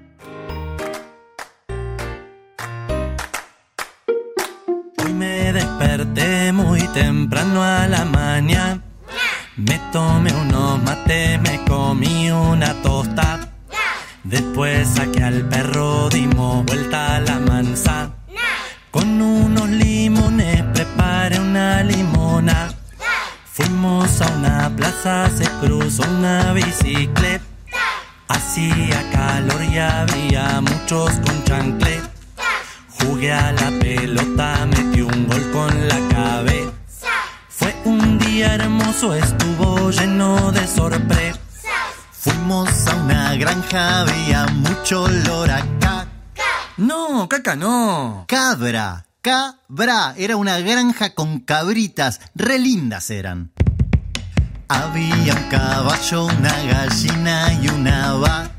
Hoy 5.05 5.13
me 5.13 5.53
desperté 5.53 6.51
muy 6.53 6.81
temprano 6.95 7.63
a 7.63 7.89
la 7.89 8.07
mañana. 8.07 8.83
Me 9.57 9.79
tomé 9.93 10.33
unos 10.33 10.83
mates, 10.83 11.39
me 11.43 11.63
comí 11.69 12.31
una 12.31 12.73
tosta. 12.81 13.53
Después 14.23 14.89
saqué 14.89 15.23
al 15.23 15.47
perro, 15.51 16.09
dimos 16.09 16.65
vuelta 16.65 17.17
a 17.17 17.21
la 17.21 17.39
manzana. 17.39 18.15
Con 18.91 19.21
unos 19.21 19.69
limones 19.69 20.54
una 21.55 21.85
limona. 21.85 22.75
Fuimos 23.53 24.21
a 24.21 24.27
una 24.33 24.69
plaza, 24.77 25.31
se 25.31 25.45
cruzó 25.61 26.03
una 26.03 26.53
bicicleta. 26.53 27.45
Hacía 28.27 29.09
calor 29.13 29.63
y 29.63 29.79
había 29.79 30.61
muchos 30.61 31.13
con 31.25 31.45
chanclet. 31.45 32.03
Jugué 32.99 33.33
a 33.33 33.53
la 33.53 33.71
pelota, 33.79 34.67
metí 34.67 35.03
un 35.03 35.29
gol 35.29 35.51
con 35.53 35.89
la 35.89 36.01
cabeza. 36.09 37.13
Fue 37.49 37.73
un 37.85 38.19
día 38.19 38.57
hermoso, 38.57 39.15
estuvo 39.15 39.93
lleno 39.93 40.51
de 40.51 40.67
sorpresa. 40.67 41.39
Fuimos 42.11 42.89
a 42.89 42.97
una 42.97 43.37
granja, 43.37 44.01
había 44.01 44.47
mucho 44.47 45.05
olor 45.05 45.51
a 45.53 45.61
caca. 45.79 46.09
No, 46.79 47.29
caca 47.29 47.55
no. 47.55 48.25
Cabra, 48.27 49.07
cabra. 49.25 50.15
Era 50.19 50.37
una 50.37 50.59
granja 50.59 51.15
con 51.15 51.41
cabritas, 51.41 52.21
re 52.35 52.59
lindas 52.59 53.09
eran. 53.09 53.53
Había 54.69 55.35
un 55.35 55.49
caballo, 55.49 56.27
una 56.27 56.53
gallina 56.63 57.53
y 57.63 57.69
una 57.69 58.13
vaca. 58.13 58.53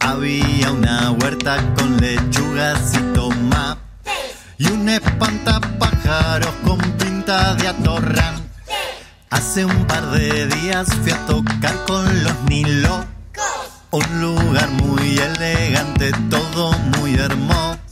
Había 0.00 0.72
una 0.72 1.10
huerta 1.12 1.56
con 1.74 1.96
lechugas 1.96 2.94
y 2.94 3.14
tomate. 3.14 3.80
Y 4.58 4.66
un 4.66 4.88
espantapájaros 4.88 6.54
con 6.64 6.78
pinta 6.98 7.54
de 7.54 7.68
atorrán. 7.68 8.34
Hace 9.30 9.64
un 9.64 9.86
par 9.86 10.10
de 10.10 10.48
días 10.48 10.88
fui 11.02 11.12
a 11.12 11.26
tocar 11.26 11.84
con 11.86 12.24
los 12.24 12.42
Nilo. 12.48 13.06
Un 13.90 14.20
lugar 14.20 14.68
muy 14.70 15.18
elegante, 15.18 16.12
todo 16.28 16.72
muy 16.98 17.14
hermoso. 17.14 17.87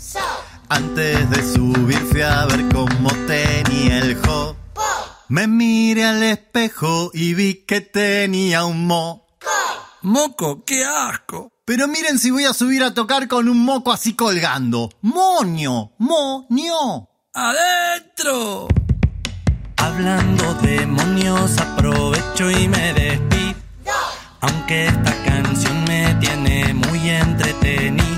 Antes 0.68 1.30
de 1.30 1.42
subir 1.54 1.98
fui 2.10 2.22
a 2.22 2.44
ver 2.46 2.68
cómo 2.74 3.10
tenía 3.26 3.98
el 3.98 4.16
jo. 4.16 4.56
Me 5.28 5.46
miré 5.46 6.04
al 6.04 6.22
espejo 6.24 7.10
y 7.14 7.34
vi 7.34 7.64
que 7.64 7.80
tenía 7.80 8.64
un 8.64 8.86
mo. 8.86 9.26
Moco, 10.02 10.64
qué 10.64 10.84
asco. 10.84 11.52
Pero 11.64 11.86
miren 11.86 12.18
si 12.18 12.30
voy 12.30 12.44
a 12.44 12.54
subir 12.54 12.82
a 12.82 12.94
tocar 12.94 13.28
con 13.28 13.48
un 13.48 13.64
moco 13.64 13.92
así 13.92 14.14
colgando. 14.14 14.90
Moño, 15.02 15.92
moño. 15.98 17.08
¡Adentro! 17.32 18.66
Hablando 19.76 20.54
de 20.62 20.78
demonios, 20.80 21.58
aprovecho 21.58 22.50
y 22.50 22.66
me 22.66 22.92
despido. 22.92 23.54
Aunque 24.40 24.86
esta 24.86 25.24
canción 25.24 25.84
me 25.84 26.14
tiene 26.14 26.74
muy 26.74 27.08
entretenido. 27.08 28.15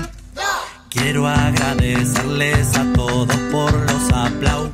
Quiero 0.99 1.27
agradecerles 1.27 2.77
a 2.77 2.93
todos 2.93 3.35
por 3.51 3.71
los 3.71 4.11
aplausos. 4.11 4.73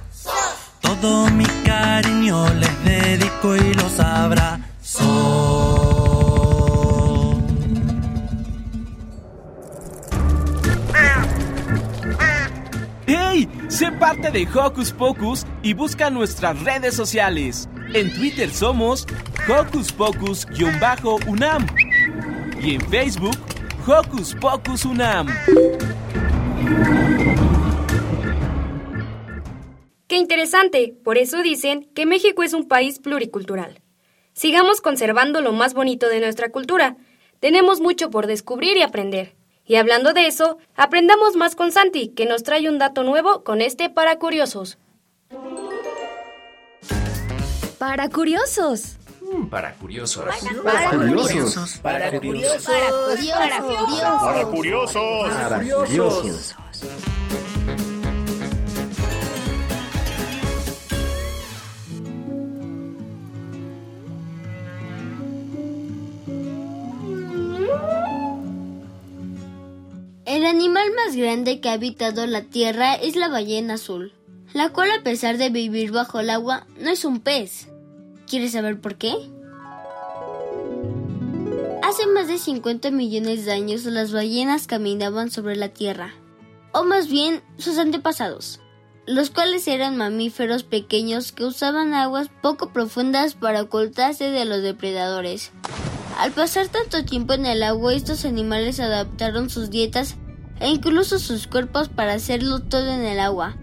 Todo 0.81 1.29
mi 1.29 1.45
cariño 1.63 2.51
les 2.55 2.83
dedico 2.83 3.55
y 3.55 3.73
los 3.75 3.99
abrazo. 3.99 4.55
¡Hey! 13.05 13.47
Sé 13.67 13.91
parte 13.91 14.31
de 14.31 14.47
Hocus 14.51 14.91
Pocus 14.91 15.45
y 15.61 15.73
busca 15.73 16.09
nuestras 16.09 16.59
redes 16.63 16.95
sociales. 16.95 17.69
En 17.93 18.11
Twitter 18.15 18.49
somos 18.49 19.05
Hocus 19.47 19.91
Pocus-UNAM 19.93 21.67
y 22.59 22.75
en 22.75 22.81
Facebook 22.89 23.37
Hocus 23.87 24.33
Pocus 24.41 24.83
UNAM. 24.83 25.27
¡Qué 30.07 30.15
interesante! 30.17 30.97
Por 31.03 31.19
eso 31.19 31.43
dicen 31.43 31.87
que 31.93 32.07
México 32.07 32.41
es 32.41 32.53
un 32.53 32.67
país 32.67 32.97
pluricultural. 32.97 33.83
Sigamos 34.33 34.81
conservando 34.81 35.41
lo 35.41 35.51
más 35.51 35.75
bonito 35.75 36.09
de 36.09 36.19
nuestra 36.19 36.49
cultura. 36.49 36.97
Tenemos 37.39 37.79
mucho 37.79 38.09
por 38.09 38.25
descubrir 38.25 38.75
y 38.75 38.81
aprender. 38.81 39.35
Y 39.67 39.75
hablando 39.75 40.13
de 40.13 40.25
eso, 40.25 40.57
aprendamos 40.75 41.35
más 41.35 41.55
con 41.55 41.71
Santi, 41.71 42.07
que 42.07 42.25
nos 42.25 42.41
trae 42.41 42.67
un 42.67 42.79
dato 42.79 43.03
nuevo 43.03 43.43
con 43.43 43.61
este 43.61 43.91
para 43.91 44.17
curiosos. 44.17 44.79
Para 47.77 48.09
curiosos. 48.09 48.97
Para 49.49 49.73
curiosos. 49.75 50.25
Para 50.63 50.89
curiosos. 50.89 51.79
Para 51.79 52.19
curiosos. 52.19 52.69
Para 52.69 53.61
curiosos. 53.61 54.19
Para 54.21 54.45
curiosos. 54.45 55.29
Para 55.29 55.59
curiosos. 55.59 56.55
El 70.25 70.45
animal 70.45 70.87
más 70.95 71.15
grande 71.15 71.59
que 71.59 71.69
ha 71.69 71.73
habitado 71.73 72.27
la 72.27 72.43
Tierra 72.43 72.95
es 72.95 73.15
la 73.15 73.29
ballena 73.29 73.75
azul, 73.75 74.13
la 74.53 74.69
cual 74.69 74.91
a 74.91 75.01
pesar 75.03 75.37
de 75.37 75.49
vivir 75.49 75.91
bajo 75.91 76.19
el 76.19 76.29
agua 76.29 76.67
no 76.77 76.89
es 76.91 77.05
un 77.05 77.19
pez. 77.19 77.67
¿Quieres 78.27 78.53
saber 78.53 78.81
por 78.81 78.95
qué? 78.95 79.13
Hace 81.83 82.07
más 82.07 82.27
de 82.27 82.39
50 82.39 82.89
millones 82.89 83.45
de 83.45 83.51
años 83.51 83.85
las 83.85 84.11
ballenas 84.11 84.65
caminaban 84.65 85.29
sobre 85.29 85.55
la 85.55 85.69
Tierra, 85.69 86.13
o 86.73 86.83
más 86.83 87.07
bien 87.07 87.43
sus 87.57 87.77
antepasados, 87.77 88.59
los 89.05 89.29
cuales 89.29 89.67
eran 89.67 89.95
mamíferos 89.95 90.63
pequeños 90.63 91.31
que 91.31 91.45
usaban 91.45 91.93
aguas 91.93 92.29
poco 92.41 92.73
profundas 92.73 93.35
para 93.35 93.61
ocultarse 93.61 94.31
de 94.31 94.45
los 94.45 94.63
depredadores. 94.63 95.51
Al 96.17 96.31
pasar 96.31 96.67
tanto 96.69 97.05
tiempo 97.05 97.33
en 97.33 97.45
el 97.45 97.61
agua, 97.61 97.93
estos 97.93 98.25
animales 98.25 98.79
adaptaron 98.79 99.51
sus 99.51 99.69
dietas 99.69 100.15
e 100.59 100.69
incluso 100.69 101.19
sus 101.19 101.45
cuerpos 101.45 101.89
para 101.89 102.13
hacerlo 102.13 102.61
todo 102.61 102.87
en 102.87 103.05
el 103.05 103.19
agua. 103.19 103.57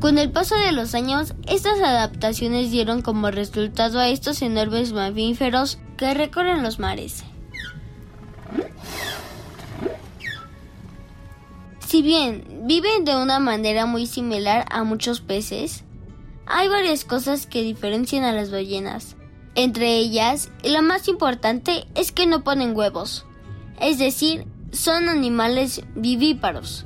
Con 0.00 0.18
el 0.18 0.30
paso 0.30 0.56
de 0.56 0.72
los 0.72 0.94
años, 0.94 1.34
estas 1.48 1.80
adaptaciones 1.80 2.70
dieron 2.70 3.02
como 3.02 3.30
resultado 3.30 3.98
a 3.98 4.08
estos 4.08 4.42
enormes 4.42 4.92
mamíferos 4.92 5.78
que 5.96 6.12
recorren 6.12 6.62
los 6.62 6.78
mares. 6.78 7.24
Si 11.86 12.02
bien 12.02 12.62
viven 12.64 13.04
de 13.04 13.16
una 13.16 13.38
manera 13.38 13.86
muy 13.86 14.06
similar 14.06 14.66
a 14.70 14.84
muchos 14.84 15.20
peces, 15.20 15.84
hay 16.46 16.68
varias 16.68 17.04
cosas 17.04 17.46
que 17.46 17.62
diferencian 17.62 18.24
a 18.24 18.32
las 18.32 18.50
ballenas. 18.50 19.16
Entre 19.54 19.96
ellas, 19.96 20.50
la 20.62 20.82
más 20.82 21.08
importante 21.08 21.86
es 21.94 22.12
que 22.12 22.26
no 22.26 22.44
ponen 22.44 22.76
huevos, 22.76 23.24
es 23.80 23.98
decir, 23.98 24.46
son 24.72 25.08
animales 25.08 25.82
vivíparos. 25.94 26.85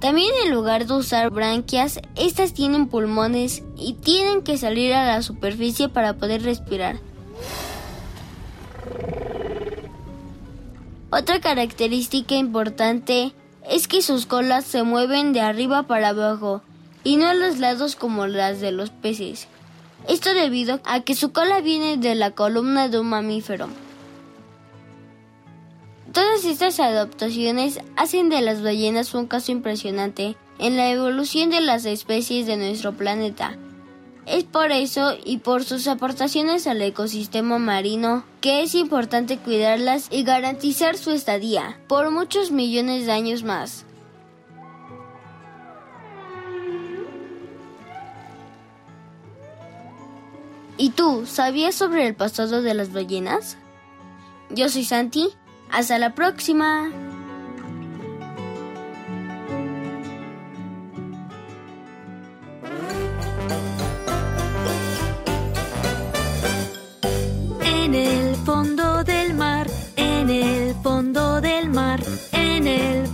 También 0.00 0.30
en 0.44 0.52
lugar 0.52 0.86
de 0.86 0.94
usar 0.94 1.30
branquias, 1.30 2.00
estas 2.14 2.54
tienen 2.54 2.86
pulmones 2.86 3.64
y 3.76 3.94
tienen 3.94 4.42
que 4.42 4.56
salir 4.56 4.94
a 4.94 5.04
la 5.04 5.22
superficie 5.22 5.88
para 5.88 6.14
poder 6.14 6.42
respirar. 6.42 7.00
Otra 11.10 11.40
característica 11.40 12.36
importante 12.36 13.32
es 13.68 13.88
que 13.88 14.02
sus 14.02 14.26
colas 14.26 14.64
se 14.64 14.84
mueven 14.84 15.32
de 15.32 15.40
arriba 15.40 15.84
para 15.84 16.10
abajo 16.10 16.62
y 17.02 17.16
no 17.16 17.26
a 17.26 17.34
los 17.34 17.58
lados 17.58 17.96
como 17.96 18.26
las 18.26 18.60
de 18.60 18.70
los 18.70 18.90
peces. 18.90 19.48
Esto 20.06 20.32
debido 20.32 20.80
a 20.84 21.00
que 21.00 21.14
su 21.14 21.32
cola 21.32 21.60
viene 21.60 21.96
de 21.96 22.14
la 22.14 22.30
columna 22.30 22.88
de 22.88 23.00
un 23.00 23.08
mamífero. 23.08 23.68
Todas 26.12 26.44
estas 26.44 26.80
adaptaciones 26.80 27.80
hacen 27.96 28.30
de 28.30 28.40
las 28.40 28.62
ballenas 28.62 29.14
un 29.14 29.26
caso 29.26 29.52
impresionante 29.52 30.36
en 30.58 30.76
la 30.76 30.90
evolución 30.90 31.50
de 31.50 31.60
las 31.60 31.84
especies 31.84 32.46
de 32.46 32.56
nuestro 32.56 32.96
planeta. 32.96 33.56
Es 34.26 34.44
por 34.44 34.72
eso 34.72 35.14
y 35.24 35.38
por 35.38 35.64
sus 35.64 35.86
aportaciones 35.86 36.66
al 36.66 36.82
ecosistema 36.82 37.58
marino 37.58 38.24
que 38.40 38.62
es 38.62 38.74
importante 38.74 39.38
cuidarlas 39.38 40.08
y 40.10 40.22
garantizar 40.22 40.96
su 40.96 41.10
estadía 41.12 41.78
por 41.88 42.10
muchos 42.10 42.50
millones 42.50 43.06
de 43.06 43.12
años 43.12 43.42
más. 43.42 43.84
¿Y 50.76 50.90
tú, 50.90 51.26
sabías 51.26 51.74
sobre 51.74 52.06
el 52.06 52.14
pasado 52.14 52.62
de 52.62 52.72
las 52.72 52.92
ballenas? 52.92 53.56
Yo 54.50 54.68
soy 54.68 54.84
Santi. 54.84 55.30
Hasta 55.70 55.98
la 55.98 56.14
próxima. 56.14 56.90
En 67.64 67.94
el 67.94 68.34
fondo 68.36 69.04
del 69.04 69.34
mar, 69.34 69.66
en 69.96 70.30
el 70.30 70.74
fondo 70.82 71.40
del 71.40 71.70
mar, 71.70 72.00
en 72.32 72.66
el 72.66 73.06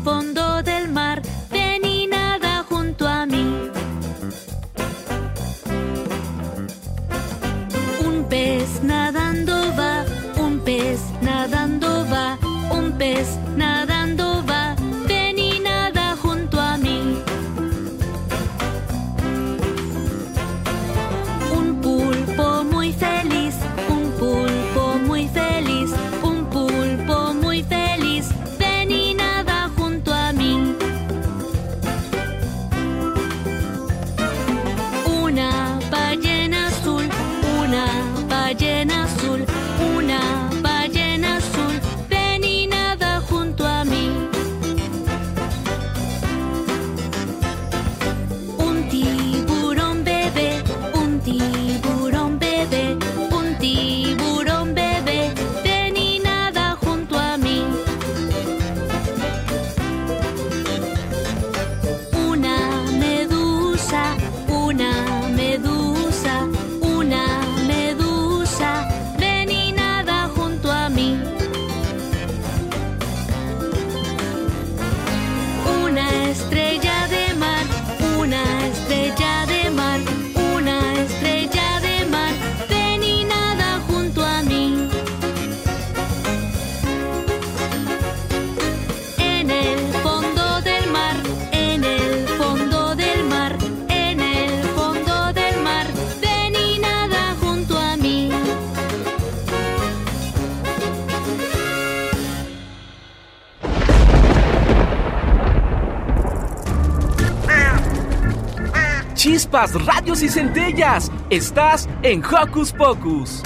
Chispas, 109.64 109.86
radios 109.86 110.22
y 110.22 110.28
centellas. 110.28 111.10
Estás 111.30 111.88
en 112.02 112.22
Hocus 112.24 112.72
Pocus. 112.72 113.42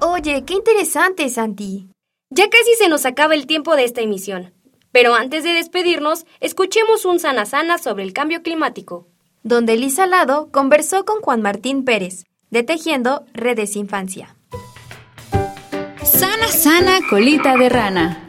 Oye, 0.00 0.44
qué 0.44 0.54
interesante, 0.54 1.28
Santi. 1.28 1.88
Ya 2.30 2.48
casi 2.50 2.74
se 2.78 2.88
nos 2.88 3.06
acaba 3.06 3.34
el 3.34 3.46
tiempo 3.46 3.76
de 3.76 3.84
esta 3.84 4.00
emisión. 4.00 4.52
Pero 4.92 5.14
antes 5.14 5.44
de 5.44 5.50
despedirnos, 5.50 6.24
escuchemos 6.40 7.04
un 7.04 7.20
sana 7.20 7.46
sana 7.46 7.78
sobre 7.78 8.04
el 8.04 8.12
cambio 8.12 8.42
climático. 8.42 9.06
Donde 9.42 9.76
Lisa 9.76 10.06
Lado 10.06 10.50
conversó 10.50 11.04
con 11.04 11.20
Juan 11.20 11.42
Martín 11.42 11.84
Pérez, 11.84 12.24
de 12.50 12.62
Tejiendo 12.62 13.24
Redes 13.32 13.76
Infancia. 13.76 14.36
Sana, 16.02 16.48
sana, 16.48 17.00
colita 17.08 17.56
de 17.56 17.68
rana. 17.68 18.27